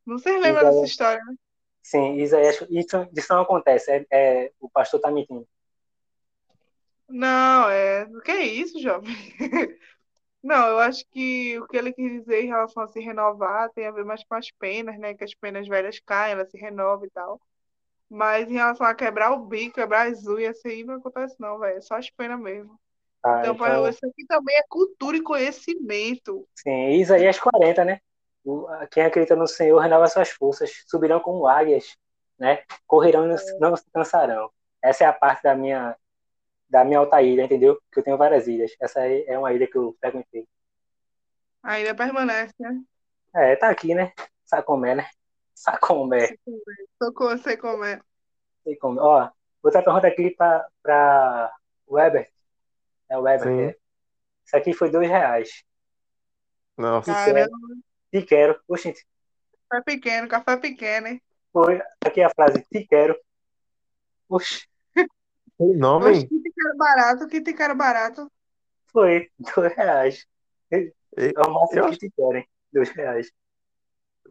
Não 0.06 0.18
sei 0.18 0.34
se 0.34 0.40
lembra 0.40 0.62
Isaías- 0.62 0.76
dessa 0.76 0.86
história, 0.88 1.24
né? 1.24 1.36
Sim, 1.82 2.16
Isaías, 2.16 2.66
isso, 2.70 3.08
isso 3.16 3.34
não 3.34 3.42
acontece. 3.42 3.92
É, 3.92 4.06
é- 4.12 4.52
o 4.60 4.70
pastor 4.70 5.00
tá 5.00 5.10
mentindo. 5.10 5.48
Não, 7.10 7.70
é. 7.70 8.04
O 8.04 8.22
que 8.22 8.32
é 8.32 8.44
isso, 8.46 8.80
jovem? 8.82 9.14
Não, 10.44 10.68
eu 10.70 10.80
acho 10.80 11.06
que 11.12 11.60
o 11.60 11.68
que 11.68 11.78
ele 11.78 11.94
quis 11.94 12.12
dizer 12.12 12.44
em 12.44 12.48
relação 12.48 12.84
a 12.84 12.88
se 12.88 13.00
renovar 13.00 13.70
tem 13.72 13.86
a 13.86 13.92
ver 13.92 14.04
mais 14.04 14.24
com 14.24 14.36
as 14.36 14.50
penas, 14.52 14.98
né? 14.98 15.14
Que 15.14 15.24
as 15.24 15.36
penas 15.36 15.68
velhas 15.68 16.00
caem, 16.00 16.34
ela 16.34 16.46
se 16.46 16.58
renova 16.58 17.06
e 17.06 17.10
tal. 17.12 17.40
Mas 18.10 18.50
em 18.50 18.56
relação 18.56 18.86
a 18.86 18.96
quebrar 18.96 19.32
o 19.32 19.46
bico, 19.46 19.76
quebrar 19.76 20.08
as 20.08 20.26
unhas, 20.26 20.58
isso 20.58 20.68
aí 20.68 20.84
não 20.84 20.96
acontece 20.96 21.36
não, 21.40 21.60
velho. 21.60 21.78
É 21.78 21.82
só 21.82 21.96
as 21.96 22.10
penas 22.10 22.40
mesmo. 22.40 22.80
Tá? 23.22 23.40
Então, 23.40 23.54
Então, 23.54 23.88
isso 23.88 24.06
aqui 24.06 24.26
também 24.26 24.56
é 24.58 24.64
cultura 24.68 25.16
e 25.18 25.22
conhecimento. 25.22 26.48
sim, 26.56 26.90
Isaías 26.94 27.40
40, 27.40 27.86
né? 27.86 28.00
Quem 28.92 29.04
acredita 29.04 29.36
no 29.36 29.48
Senhor 29.48 29.80
renova 29.80 30.08
suas 30.08 30.30
forças, 30.32 30.84
subirão 30.88 31.20
como 31.20 31.48
águias, 31.48 31.96
né? 32.40 32.64
Correrão 32.88 33.26
e 33.26 33.28
não 33.30 33.38
não 33.60 33.76
se 33.78 33.86
cansarão. 33.94 34.50
Essa 34.82 35.04
é 35.04 35.08
a 35.08 35.14
parte 35.14 35.44
da 35.44 35.56
minha 35.56 35.96
da 36.72 36.86
minha 36.86 37.00
alta 37.00 37.22
ilha, 37.22 37.44
entendeu? 37.44 37.80
Que 37.92 38.00
eu 38.00 38.04
tenho 38.04 38.18
várias 38.18 38.48
ilhas. 38.48 38.72
Essa 38.80 39.02
é 39.06 39.38
uma 39.38 39.52
ilha 39.54 39.68
que 39.68 39.78
eu 39.78 39.94
frequentei. 40.00 40.48
Ainda 41.62 41.94
permanece, 41.94 42.54
né? 42.60 42.82
É, 43.36 43.56
tá 43.58 43.70
aqui, 43.70 43.94
né? 43.94 44.14
Sacomé, 44.46 44.96
né? 44.96 45.08
Sacomé. 45.54 46.36
Com 46.98 47.12
você 47.28 47.58
como 47.58 47.84
é. 47.84 48.00
Sei 48.64 48.76
como. 48.78 49.00
Ó, 49.02 49.30
outra 49.62 49.84
pergunta 49.84 50.08
aqui 50.08 50.32
para 50.32 50.66
para 50.82 51.54
Weber. 51.90 52.32
É 53.10 53.18
o 53.18 53.22
Weber. 53.22 53.48
Sim. 53.48 53.66
né? 53.68 53.76
Isso 54.46 54.56
aqui 54.58 54.74
foi 54.74 54.90
dois 54.90 55.08
reais. 55.10 55.64
Nossa, 56.78 57.14
Caramba, 57.14 57.50
Te 58.12 58.22
quero. 58.24 58.60
Oxente, 58.68 59.06
café 59.70 59.84
pequeno, 59.84 60.28
café 60.28 60.58
pequeno, 60.58 61.08
hein? 61.08 61.22
foi 61.54 61.82
aqui 62.04 62.22
a 62.22 62.30
frase, 62.30 62.66
te 62.72 62.86
quero. 62.88 63.18
Oxe, 64.30 64.66
tem 64.96 65.08
Oxe, 65.60 65.78
nome? 65.78 66.28
que 66.28 66.41
te 66.52 66.62
quero 66.62 66.78
barato, 66.78 67.28
que 67.28 67.42
te 67.42 67.54
quero 67.54 67.76
barato. 67.76 68.32
foi 68.92 69.30
dois 69.56 69.74
reais. 69.76 70.26
É 71.36 71.42
o 71.48 71.54
máximo 71.54 71.84
Eu 71.84 71.90
que 71.90 71.98
te 71.98 72.10
querem. 72.12 72.48
Dois 72.72 72.90
reais. 72.92 73.28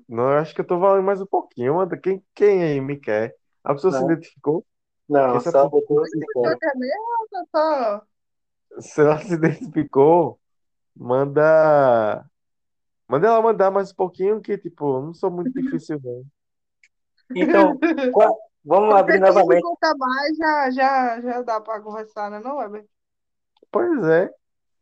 Não, 0.09 0.25
eu 0.33 0.39
acho 0.39 0.55
que 0.55 0.61
eu 0.61 0.67
tô 0.67 0.79
valendo 0.79 1.05
mais 1.05 1.21
um 1.21 1.27
pouquinho. 1.27 1.75
Manda. 1.77 1.97
Quem, 1.99 2.25
quem 2.35 2.63
aí 2.65 2.81
me 2.81 2.97
quer? 2.99 3.37
A 3.65 3.75
pessoa 3.75 3.93
se 3.93 4.03
Não. 4.03 4.03
identificou? 4.03 4.67
Não, 5.09 5.43
Essa 5.43 5.53
só 5.53 5.67
botou 5.67 6.07
te 6.09 6.25
Só 6.45 6.57
quero. 6.57 6.61
quer 6.61 6.77
mesmo 6.77 7.29
ou 7.33 7.47
só? 7.55 8.07
Se 8.81 9.01
ela 9.01 9.19
se 9.19 9.35
identificou, 9.35 10.41
manda. 10.97 12.27
Manda 13.09 13.29
ela 13.29 13.43
mandar 13.43 13.71
mais 13.71 13.93
um 13.93 13.97
pouquinho, 13.97 14.41
que, 14.43 14.59
tipo, 14.59 15.01
não 15.03 15.15
sou 15.15 15.31
muito 15.31 15.53
difícil, 15.55 16.01
não. 16.05 16.27
Então, 17.35 17.83
qual- 18.11 18.50
vamos 18.65 18.95
abrir 18.95 19.21
novamente. 19.21 19.63
conta 19.63 19.95
mais, 19.97 20.37
já, 20.37 20.71
já, 20.71 21.21
já 21.21 21.43
dá 21.43 21.61
pra 21.61 21.81
conversar, 21.81 22.31
né, 22.31 22.41
não, 22.41 22.57
Weber? 22.59 22.87
Pois 23.71 24.05
é, 24.05 24.31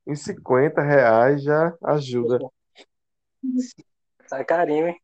em 0.06 0.14
50 0.14 0.80
reais 0.82 1.42
já 1.42 1.74
ajuda. 1.84 2.38
Tá 4.28 4.44
carinho, 4.44 4.88
hein? 4.88 5.00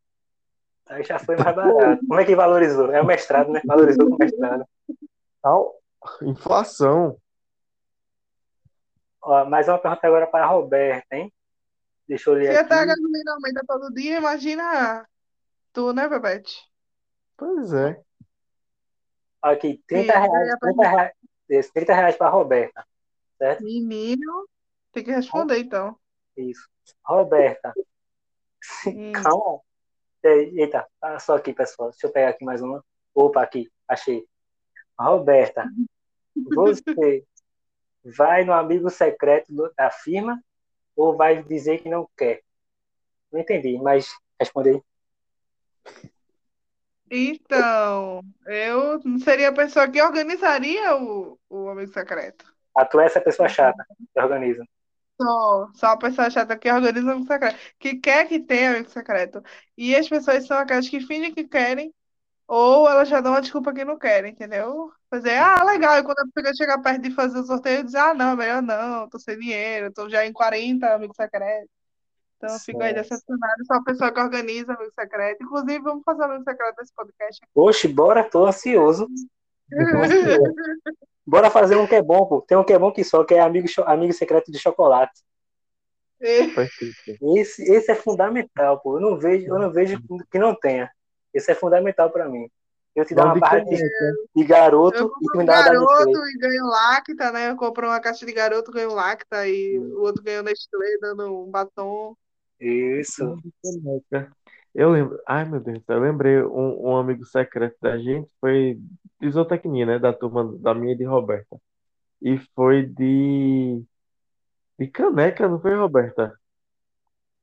Aí 0.86 1.02
já 1.02 1.18
foi 1.18 1.36
mais 1.36 1.54
barato. 1.54 2.06
Como 2.06 2.20
é 2.20 2.24
que 2.24 2.36
valorizou? 2.36 2.92
É 2.92 3.00
o 3.00 3.06
mestrado, 3.06 3.50
né? 3.50 3.60
Valorizou 3.64 4.08
com 4.08 4.16
o 4.16 4.18
mestrado. 4.18 4.64
Tal, 5.42 5.74
inflação. 6.22 7.16
Ó, 9.22 9.44
mais 9.46 9.66
uma 9.68 9.78
pergunta 9.78 10.06
agora 10.06 10.26
para 10.26 10.44
a 10.44 10.48
Roberta, 10.48 11.16
hein? 11.16 11.32
Deixa 12.06 12.28
eu 12.28 12.34
ler 12.34 12.52
Se 12.52 12.58
até 12.58 12.74
a 12.74 12.78
aqui. 12.78 12.88
gasolina 12.88 13.32
aumenta 13.32 13.62
todo 13.66 13.92
dia, 13.94 14.18
imagina 14.18 15.06
tu, 15.72 15.92
né, 15.94 16.06
Bebete? 16.06 16.54
Pois 17.36 17.72
é. 17.72 17.98
Aqui, 19.44 19.78
30 19.86 20.10
Sim, 20.10 20.18
reais, 20.18 20.48
é, 20.48 20.56
30 20.56 20.88
reais, 20.88 21.12
esse, 21.50 21.72
30 21.74 21.94
reais 21.94 22.16
para 22.16 22.30
Roberta. 22.30 22.86
Menino, 23.60 24.48
tem 24.90 25.04
que 25.04 25.10
responder 25.10 25.58
então. 25.58 25.98
Isso. 26.36 26.66
Roberta. 27.04 27.72
Hum. 28.86 29.12
Calma. 29.12 29.60
Ei, 30.22 30.58
Eita, 30.58 30.88
tá 30.98 31.18
só 31.18 31.36
aqui, 31.36 31.52
pessoal. 31.52 31.90
Deixa 31.90 32.06
eu 32.06 32.10
pegar 32.10 32.30
aqui 32.30 32.46
mais 32.46 32.62
uma. 32.62 32.82
Opa, 33.14 33.42
aqui, 33.42 33.70
achei. 33.86 34.26
Roberta, 34.98 35.66
você 36.34 37.26
vai 38.02 38.42
no 38.42 38.54
amigo 38.54 38.88
secreto 38.88 39.52
da 39.76 39.90
firma 39.90 40.42
ou 40.96 41.14
vai 41.14 41.42
dizer 41.42 41.82
que 41.82 41.90
não 41.90 42.08
quer? 42.16 42.40
Não 43.30 43.38
entendi, 43.38 43.76
mas 43.76 44.08
responde 44.40 44.70
aí. 44.70 44.82
Então, 47.16 48.22
eu 48.46 49.00
seria 49.20 49.50
a 49.50 49.54
pessoa 49.54 49.88
que 49.88 50.02
organizaria 50.02 50.96
o, 50.96 51.38
o 51.48 51.68
amigo 51.68 51.92
secreto. 51.92 52.44
A 52.74 52.84
tu 52.84 53.00
é 53.00 53.06
essa 53.06 53.20
pessoa 53.20 53.48
chata 53.48 53.84
que 54.12 54.20
organiza. 54.20 54.64
Só, 55.20 55.70
só 55.74 55.86
a 55.88 55.96
pessoa 55.96 56.28
chata 56.30 56.58
que 56.58 56.70
organiza 56.70 57.06
o 57.06 57.10
amigo 57.12 57.26
secreto, 57.26 57.58
que 57.78 57.96
quer 58.00 58.26
que 58.28 58.40
tenha 58.40 58.70
amigo 58.72 58.90
secreto. 58.90 59.42
E 59.76 59.94
as 59.94 60.08
pessoas 60.08 60.46
são 60.46 60.58
aquelas 60.58 60.88
que 60.88 61.00
fingem 61.00 61.32
que 61.32 61.44
querem 61.46 61.94
Ou 62.48 62.88
ela 62.88 63.04
já 63.06 63.20
dá 63.20 63.30
uma 63.30 63.42
desculpa 63.42 63.74
que 63.74 63.84
não 63.84 63.98
quer, 63.98 64.26
entendeu? 64.26 64.92
Fazer, 65.10 65.36
ah, 65.38 65.64
legal. 65.64 65.98
E 65.98 66.04
quando 66.04 66.20
a 66.20 66.26
pessoa 66.34 66.54
chegar 66.56 66.82
perto 66.82 67.02
de 67.02 67.12
fazer 67.12 67.40
o 67.40 67.44
sorteio, 67.46 67.84
diz, 67.84 67.94
ah, 67.96 68.14
não, 68.14 68.36
melhor 68.36 68.62
não, 68.62 69.08
tô 69.10 69.18
sem 69.20 69.38
dinheiro, 69.38 69.92
tô 69.92 70.08
já 70.10 70.26
em 70.26 70.32
40 70.32 70.94
amigos 70.94 71.16
secretos. 71.16 71.70
Então 72.44 72.54
eu 72.54 72.60
fico 72.60 72.82
aí 72.82 72.92
Certo. 72.92 73.08
decepcionada. 73.08 73.64
Sou 73.66 73.76
a 73.76 73.82
pessoa 73.82 74.12
que 74.12 74.20
organiza 74.20 74.74
amigo 74.74 74.92
secreto. 74.92 75.42
Inclusive, 75.42 75.78
vamos 75.80 76.04
fazer 76.04 76.24
amigo 76.24 76.44
secreto 76.44 76.76
desse 76.76 76.94
podcast. 76.94 77.40
Oxe, 77.54 77.88
bora, 77.88 78.22
tô 78.22 78.46
ansioso. 78.46 79.08
Tô 79.70 79.98
ansioso. 79.98 80.54
Bora 81.26 81.50
fazer 81.50 81.74
um 81.76 81.86
que 81.86 81.94
é 81.94 82.02
bom, 82.02 82.26
pô. 82.26 82.42
Tem 82.42 82.56
um 82.56 82.62
que 82.62 82.74
é 82.74 82.78
bom 82.78 82.92
que 82.92 83.02
só, 83.02 83.24
que 83.24 83.32
é 83.32 83.40
amigo, 83.40 83.66
amigo 83.86 84.12
secreto 84.12 84.52
de 84.52 84.58
chocolate. 84.58 85.22
Perfeito. 86.18 86.94
Esse, 87.34 87.62
esse 87.62 87.90
é 87.90 87.94
fundamental, 87.94 88.78
pô. 88.80 88.98
Eu 88.98 89.00
não 89.00 89.18
vejo, 89.18 89.46
eu 89.46 89.58
não 89.58 89.72
vejo 89.72 89.98
que 90.30 90.38
não 90.38 90.54
tenha. 90.54 90.90
Esse 91.32 91.50
é 91.50 91.54
fundamental 91.54 92.10
pra 92.10 92.28
mim. 92.28 92.46
Eu 92.94 93.04
te 93.04 93.14
Não 93.14 93.24
uma 93.24 93.38
barra 93.40 93.58
de, 93.58 93.76
de 94.36 94.44
garoto 94.44 94.98
Eu 94.98 95.12
e 95.20 95.26
tu 95.32 95.38
me 95.38 95.42
um 95.42 95.46
dá 95.46 95.54
uma 95.54 95.64
garoto 95.64 96.28
e 96.28 96.38
ganho 96.38 96.64
lacta, 96.66 97.32
né? 97.32 97.50
Eu 97.50 97.56
compro 97.56 97.88
uma 97.88 97.98
caixa 97.98 98.24
de 98.24 98.32
garoto, 98.32 98.70
ganho 98.70 98.92
lacta, 98.92 99.48
e 99.48 99.78
o 99.78 100.02
outro 100.02 100.22
ganhou 100.22 100.44
Nestlé, 100.44 100.98
dando 101.00 101.42
um 101.42 101.50
batom. 101.50 102.16
Isso. 102.60 103.38
Eu 104.74 104.90
lembro. 104.90 105.20
Ai, 105.26 105.44
meu 105.44 105.60
Deus, 105.60 105.82
eu 105.88 106.00
lembrei 106.00 106.42
um, 106.42 106.88
um 106.88 106.96
amigo 106.96 107.24
secreto 107.24 107.76
da 107.80 107.98
gente 107.98 108.28
foi 108.40 108.78
de 109.20 109.30
zootecnia, 109.30 109.86
né? 109.86 109.98
Da 109.98 110.12
turma 110.12 110.56
da 110.58 110.74
minha 110.74 110.94
e 110.94 110.96
de 110.96 111.04
Roberta. 111.04 111.60
E 112.20 112.38
foi 112.54 112.84
de, 112.86 113.82
de 114.78 114.86
caneca, 114.88 115.48
não 115.48 115.60
foi, 115.60 115.74
Roberta? 115.74 116.38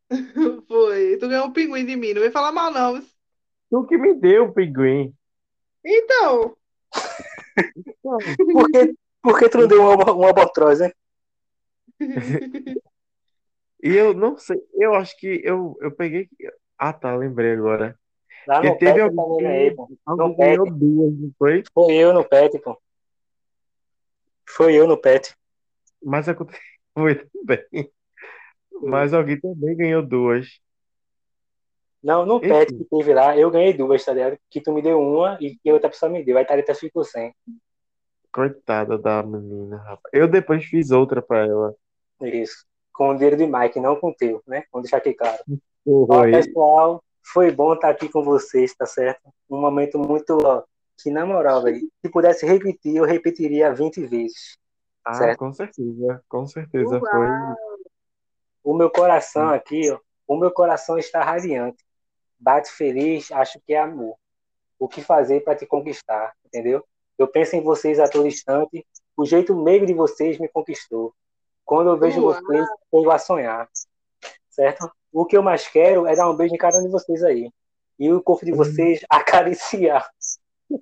Foi. 0.68 1.18
Tu 1.18 1.28
ganhou 1.30 1.48
um 1.48 1.54
pinguim 1.54 1.86
de 1.86 1.96
mim. 1.96 2.14
Não 2.14 2.22
vem 2.22 2.32
falar 2.32 2.52
mal, 2.52 2.70
não. 2.70 3.02
Tu 3.70 3.86
que 3.86 3.98
me 3.98 4.14
deu 4.14 4.46
o 4.46 4.54
pinguim. 4.54 5.14
Então, 5.86 6.56
Não, 8.04 8.18
Por 8.52 8.72
que, 8.72 8.96
por 9.22 9.40
que 9.40 9.50
tu 9.50 9.58
não 9.60 9.68
deu 9.68 9.82
uma, 9.82 10.12
uma 10.12 10.34
botroz, 10.34 10.80
né? 10.80 10.92
E 13.84 13.96
eu 13.96 14.14
não 14.14 14.38
sei, 14.38 14.58
eu 14.76 14.94
acho 14.94 15.18
que 15.18 15.42
eu, 15.44 15.78
eu 15.82 15.92
peguei. 15.92 16.30
Ah, 16.78 16.94
tá, 16.94 17.16
lembrei 17.16 17.54
agora. 17.54 17.98
Lá 18.48 18.56
Porque 18.60 18.70
no 18.70 18.78
teve 18.78 18.94
pet 18.94 19.00
eu 19.00 19.06
alguém 19.06 19.76
alguém 20.06 20.36
ganhou 20.36 20.66
pet. 20.66 20.80
duas, 20.80 21.14
não 21.20 21.32
foi? 21.38 21.64
Foi 21.74 21.94
eu 21.96 22.14
no 22.14 22.24
pet, 22.28 22.60
pô. 22.60 22.80
Foi 24.48 24.74
eu 24.76 24.88
no 24.88 24.98
pet. 24.98 25.36
Mas 26.04 26.28
aconteceu 26.30 26.62
foi 26.94 27.16
também. 27.16 27.92
Mas 28.82 29.14
alguém 29.14 29.40
também 29.40 29.76
ganhou 29.78 30.02
duas. 30.06 30.60
Não, 32.04 32.26
no 32.26 32.40
pet 32.40 32.74
Enfim, 32.74 32.78
que 32.80 32.86
teve 32.86 33.14
lá, 33.14 33.38
eu 33.38 33.52
ganhei 33.52 33.74
duas, 33.74 34.04
tá 34.04 34.12
ligado? 34.14 34.38
Que 34.50 34.60
tu 34.60 34.74
me 34.74 34.82
deu 34.82 35.00
uma 35.00 35.38
e 35.40 35.56
que 35.56 35.72
outra 35.72 35.90
pessoa 35.90 36.12
me 36.12 36.24
deu. 36.24 36.38
Aí 36.38 36.46
Thalita 36.46 36.74
ficou 36.74 37.04
sem. 37.04 37.34
coitada 38.32 38.98
da 38.98 39.22
menina, 39.22 39.78
rapaz. 39.78 40.12
Eu 40.14 40.28
depois 40.28 40.66
fiz 40.66 40.90
outra 40.92 41.22
pra 41.22 41.46
ela. 41.46 41.76
Isso. 42.24 42.66
Com 42.94 43.10
o 43.10 43.14
dinheiro 43.16 43.38
de 43.38 43.46
Mike, 43.48 43.80
não 43.80 43.96
com 43.96 44.10
o 44.10 44.14
teu, 44.14 44.42
né? 44.48 44.64
Vamos 44.72 44.84
deixar 44.86 44.98
aqui 44.98 45.14
claro. 45.14 45.44
Ó, 45.88 46.06
Foi. 46.08 46.32
pessoal, 46.32 47.04
foi 47.24 47.52
bom 47.52 47.74
estar 47.74 47.90
aqui 47.90 48.10
com 48.10 48.24
vocês, 48.24 48.76
tá 48.76 48.86
certo? 48.86 49.22
Um 49.50 49.60
momento 49.60 49.98
muito, 49.98 50.38
ó, 50.46 50.64
que 51.02 51.10
na 51.10 51.26
moral, 51.26 51.64
velho, 51.64 51.80
se 52.04 52.12
pudesse 52.12 52.46
repetir, 52.46 52.96
eu 52.98 53.06
repetiria 53.06 53.74
20 53.74 54.06
vezes, 54.06 54.58
Ah, 55.04 55.14
certo? 55.14 55.40
com 55.40 55.52
certeza, 55.54 56.24
com 56.30 56.46
certeza 56.46 57.00
foi. 57.00 57.10
uau. 57.10 57.56
O 58.64 58.74
meu 58.76 58.90
coração 58.92 59.50
aqui, 59.50 59.90
ó, 59.92 60.00
o 60.28 60.38
meu 60.38 60.52
coração 60.52 60.98
está 60.98 61.24
radiante. 61.24 61.84
Bate 62.40 62.70
feliz, 62.72 63.32
acho 63.32 63.60
que 63.66 63.74
é 63.74 63.80
amor. 63.80 64.16
O 64.80 64.88
que 64.88 65.02
fazer 65.02 65.44
para 65.44 65.56
te 65.56 65.66
conquistar, 65.66 66.34
entendeu? 66.46 66.84
Eu 67.18 67.28
penso 67.28 67.56
em 67.56 67.62
vocês 67.62 68.00
a 68.00 68.08
todo 68.08 68.28
instante. 68.28 68.86
O 69.18 69.26
jeito 69.26 69.56
meio 69.56 69.86
de 69.86 69.94
vocês 69.94 70.40
me 70.40 70.48
conquistou. 70.48 71.14
Quando 71.72 71.92
eu 71.92 71.98
vejo 71.98 72.22
Uau. 72.22 72.34
vocês, 72.34 72.68
chego 72.94 73.12
a 73.12 73.18
sonhar, 73.18 73.70
certo? 74.50 74.92
O 75.10 75.26
que 75.26 75.38
eu 75.38 75.42
mais 75.42 75.66
quero 75.70 76.06
é 76.06 76.14
dar 76.14 76.30
um 76.30 76.36
beijo 76.36 76.54
em 76.54 76.58
cada 76.58 76.78
um 76.78 76.84
de 76.84 76.90
vocês 76.90 77.24
aí. 77.24 77.50
E 77.98 78.12
o 78.12 78.22
corpo 78.22 78.44
de 78.44 78.52
vocês 78.52 79.00
acariciar. 79.10 80.06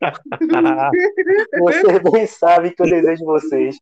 Ah, 0.01 0.89
Você 1.61 1.99
bem 1.99 2.25
sabe 2.25 2.71
que 2.71 2.81
eu 2.81 2.87
desejo 2.87 3.23
vocês. 3.23 3.77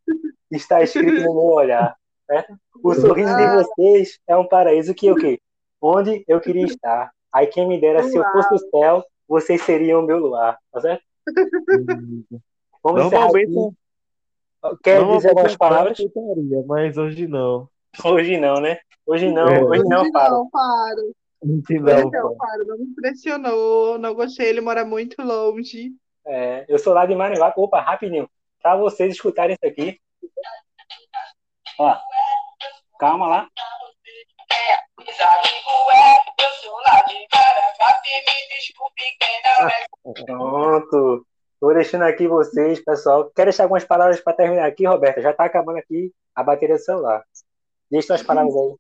Está 0.52 0.84
escrito 0.84 1.22
no 1.22 1.34
meu 1.34 1.46
olhar. 1.46 1.96
Certo? 2.26 2.58
O 2.84 2.94
sorriso 2.94 3.38
de 3.38 3.56
vocês 3.56 4.20
é 4.28 4.36
um 4.36 4.46
paraíso 4.46 4.94
que 4.94 5.10
o 5.10 5.16
quê? 5.16 5.40
Onde 5.82 6.26
eu 6.28 6.42
queria 6.42 6.66
estar. 6.66 7.10
Aí 7.32 7.48
quem 7.48 7.66
me 7.70 7.80
dera, 7.80 8.04
se 8.04 8.18
eu 8.18 8.24
fosse 8.34 8.54
o 8.54 8.70
céu, 8.70 9.02
vocês 9.26 9.62
seriam 9.62 10.02
o 10.02 10.06
meu 10.06 10.18
luar. 10.18 10.58
Tá 10.74 10.82
certo? 10.82 11.04
Vamos 12.84 13.06
encerrar 13.06 13.32
Normalmente, 13.32 13.78
Quer 14.84 15.06
dizer 15.06 15.30
algumas 15.30 15.56
palavras? 15.58 16.00
eu 16.00 16.08
aceitaria, 16.08 16.64
mas 16.66 16.98
hoje 16.98 17.28
não. 17.28 17.70
Hoje 18.04 18.38
não, 18.38 18.56
né? 18.62 18.80
Hoje 19.06 19.32
não, 19.32 19.48
É. 19.48 19.64
hoje 19.64 19.84
não, 19.86 20.02
Hoje 20.02 20.12
para. 20.12 20.30
não, 20.32 20.50
para. 20.50 20.96
Hoje 21.42 21.64
Hoje 21.70 21.80
não, 21.80 22.12
não, 22.12 22.36
pá. 22.38 22.46
para. 22.48 22.64
Não 22.66 22.78
me 22.78 22.84
impressionou. 22.86 23.98
Não 23.98 24.14
gostei. 24.14 24.48
Ele 24.48 24.62
mora 24.62 24.84
muito 24.86 25.22
longe. 25.22 25.92
É, 26.26 26.66
eu 26.68 26.78
sou 26.78 26.94
lá 26.94 27.06
de 27.06 27.16
Maranhão. 27.16 27.52
Opa, 27.56 27.80
rapidinho. 27.80 28.30
Para 28.62 28.76
vocês 28.76 29.14
escutarem 29.14 29.56
isso 29.56 29.72
aqui. 29.72 30.00
Ó, 31.80 31.96
calma 33.00 33.28
lá. 33.28 33.48
Pronto. 40.26 41.26
Tô 41.60 41.74
deixando 41.74 42.04
aqui 42.04 42.28
vocês, 42.28 42.80
pessoal. 42.80 43.32
Quer 43.32 43.46
deixar 43.46 43.64
algumas 43.64 43.84
palavras 43.84 44.22
para 44.22 44.34
terminar 44.34 44.68
aqui, 44.68 44.86
Roberta? 44.86 45.22
Já 45.22 45.34
tá 45.34 45.46
acabando 45.46 45.78
aqui 45.78 46.14
a 46.36 46.44
bateria 46.44 46.76
do 46.76 46.82
celular. 46.82 47.26
Deixa 47.90 48.08
suas 48.08 48.24
palavras 48.24 48.56
aí. 48.56 48.76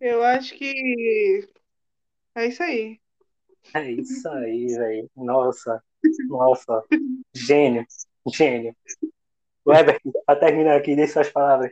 Eu 0.00 0.22
acho 0.24 0.54
que 0.54 1.46
é 2.34 2.46
isso 2.46 2.62
aí. 2.62 2.98
É 3.74 3.90
isso 3.90 4.28
aí, 4.28 4.66
velho. 4.66 5.10
Nossa, 5.16 5.82
nossa. 6.28 6.82
Gênio, 7.34 7.86
gênio. 8.32 8.74
Weber, 9.64 10.00
para 10.26 10.40
terminar 10.40 10.76
aqui, 10.76 10.96
deixa 10.96 11.12
suas 11.12 11.30
palavras. 11.30 11.70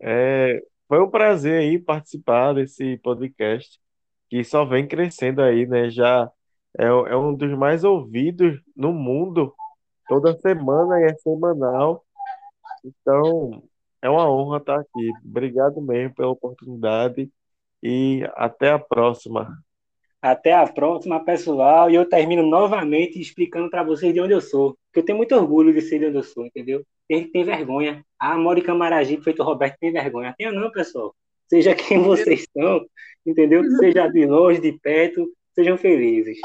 É, 0.00 0.62
foi 0.88 1.02
um 1.02 1.10
prazer 1.10 1.60
aí 1.60 1.78
participar 1.78 2.54
desse 2.54 2.96
podcast 2.98 3.78
que 4.30 4.42
só 4.44 4.64
vem 4.64 4.86
crescendo 4.86 5.42
aí, 5.42 5.66
né? 5.66 5.90
Já 5.90 6.30
é, 6.78 6.86
é 6.86 7.16
um 7.16 7.34
dos 7.34 7.56
mais 7.56 7.84
ouvidos 7.84 8.60
no 8.76 8.92
mundo. 8.92 9.54
Toda 10.08 10.38
semana 10.38 11.00
e 11.00 11.04
é 11.04 11.14
semanal. 11.14 12.04
Então, 12.84 13.62
é 14.02 14.10
uma 14.10 14.30
honra 14.30 14.58
estar 14.58 14.80
aqui. 14.80 15.12
Obrigado 15.24 15.80
mesmo 15.80 16.14
pela 16.14 16.30
oportunidade 16.30 17.30
e 17.82 18.22
até 18.34 18.70
a 18.70 18.78
próxima. 18.78 19.58
Até 20.20 20.52
a 20.52 20.66
próxima, 20.66 21.24
pessoal. 21.24 21.90
E 21.90 21.94
eu 21.94 22.08
termino 22.08 22.42
novamente 22.42 23.20
explicando 23.20 23.70
para 23.70 23.82
vocês 23.82 24.12
de 24.12 24.20
onde 24.20 24.32
eu 24.32 24.40
sou. 24.40 24.76
Porque 24.86 25.00
eu 25.00 25.04
tenho 25.04 25.18
muito 25.18 25.34
orgulho 25.34 25.72
de 25.72 25.80
ser 25.80 25.98
de 25.98 26.06
onde 26.06 26.16
eu 26.16 26.22
sou, 26.22 26.46
entendeu? 26.46 26.84
Tem 27.08 27.24
que 27.24 27.30
tem 27.30 27.44
vergonha. 27.44 28.04
Moro 28.38 28.58
em 28.58 28.62
Camaragibe, 28.62 29.22
feito 29.22 29.42
Roberto, 29.42 29.76
tem 29.78 29.92
vergonha. 29.92 30.34
Tenha 30.36 30.50
não, 30.50 30.70
pessoal. 30.70 31.14
Seja 31.48 31.74
quem 31.74 32.02
vocês 32.02 32.46
são, 32.56 32.84
entendeu? 33.24 33.62
Seja 33.78 34.08
de 34.08 34.26
longe, 34.26 34.60
de 34.60 34.72
perto, 34.72 35.26
sejam 35.54 35.78
felizes. 35.78 36.38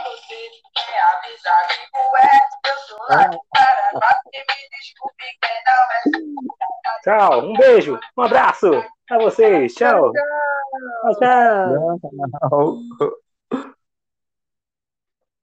Tchau, 7.04 7.40
um 7.46 7.54
beijo, 7.54 8.00
um 8.18 8.22
abraço 8.22 8.70
para 9.08 9.20
vocês. 9.20 9.74
Tchau. 9.74 10.12
Tchau, 10.12 11.20
tchau. 11.20 12.00
Tchau. 13.00 13.29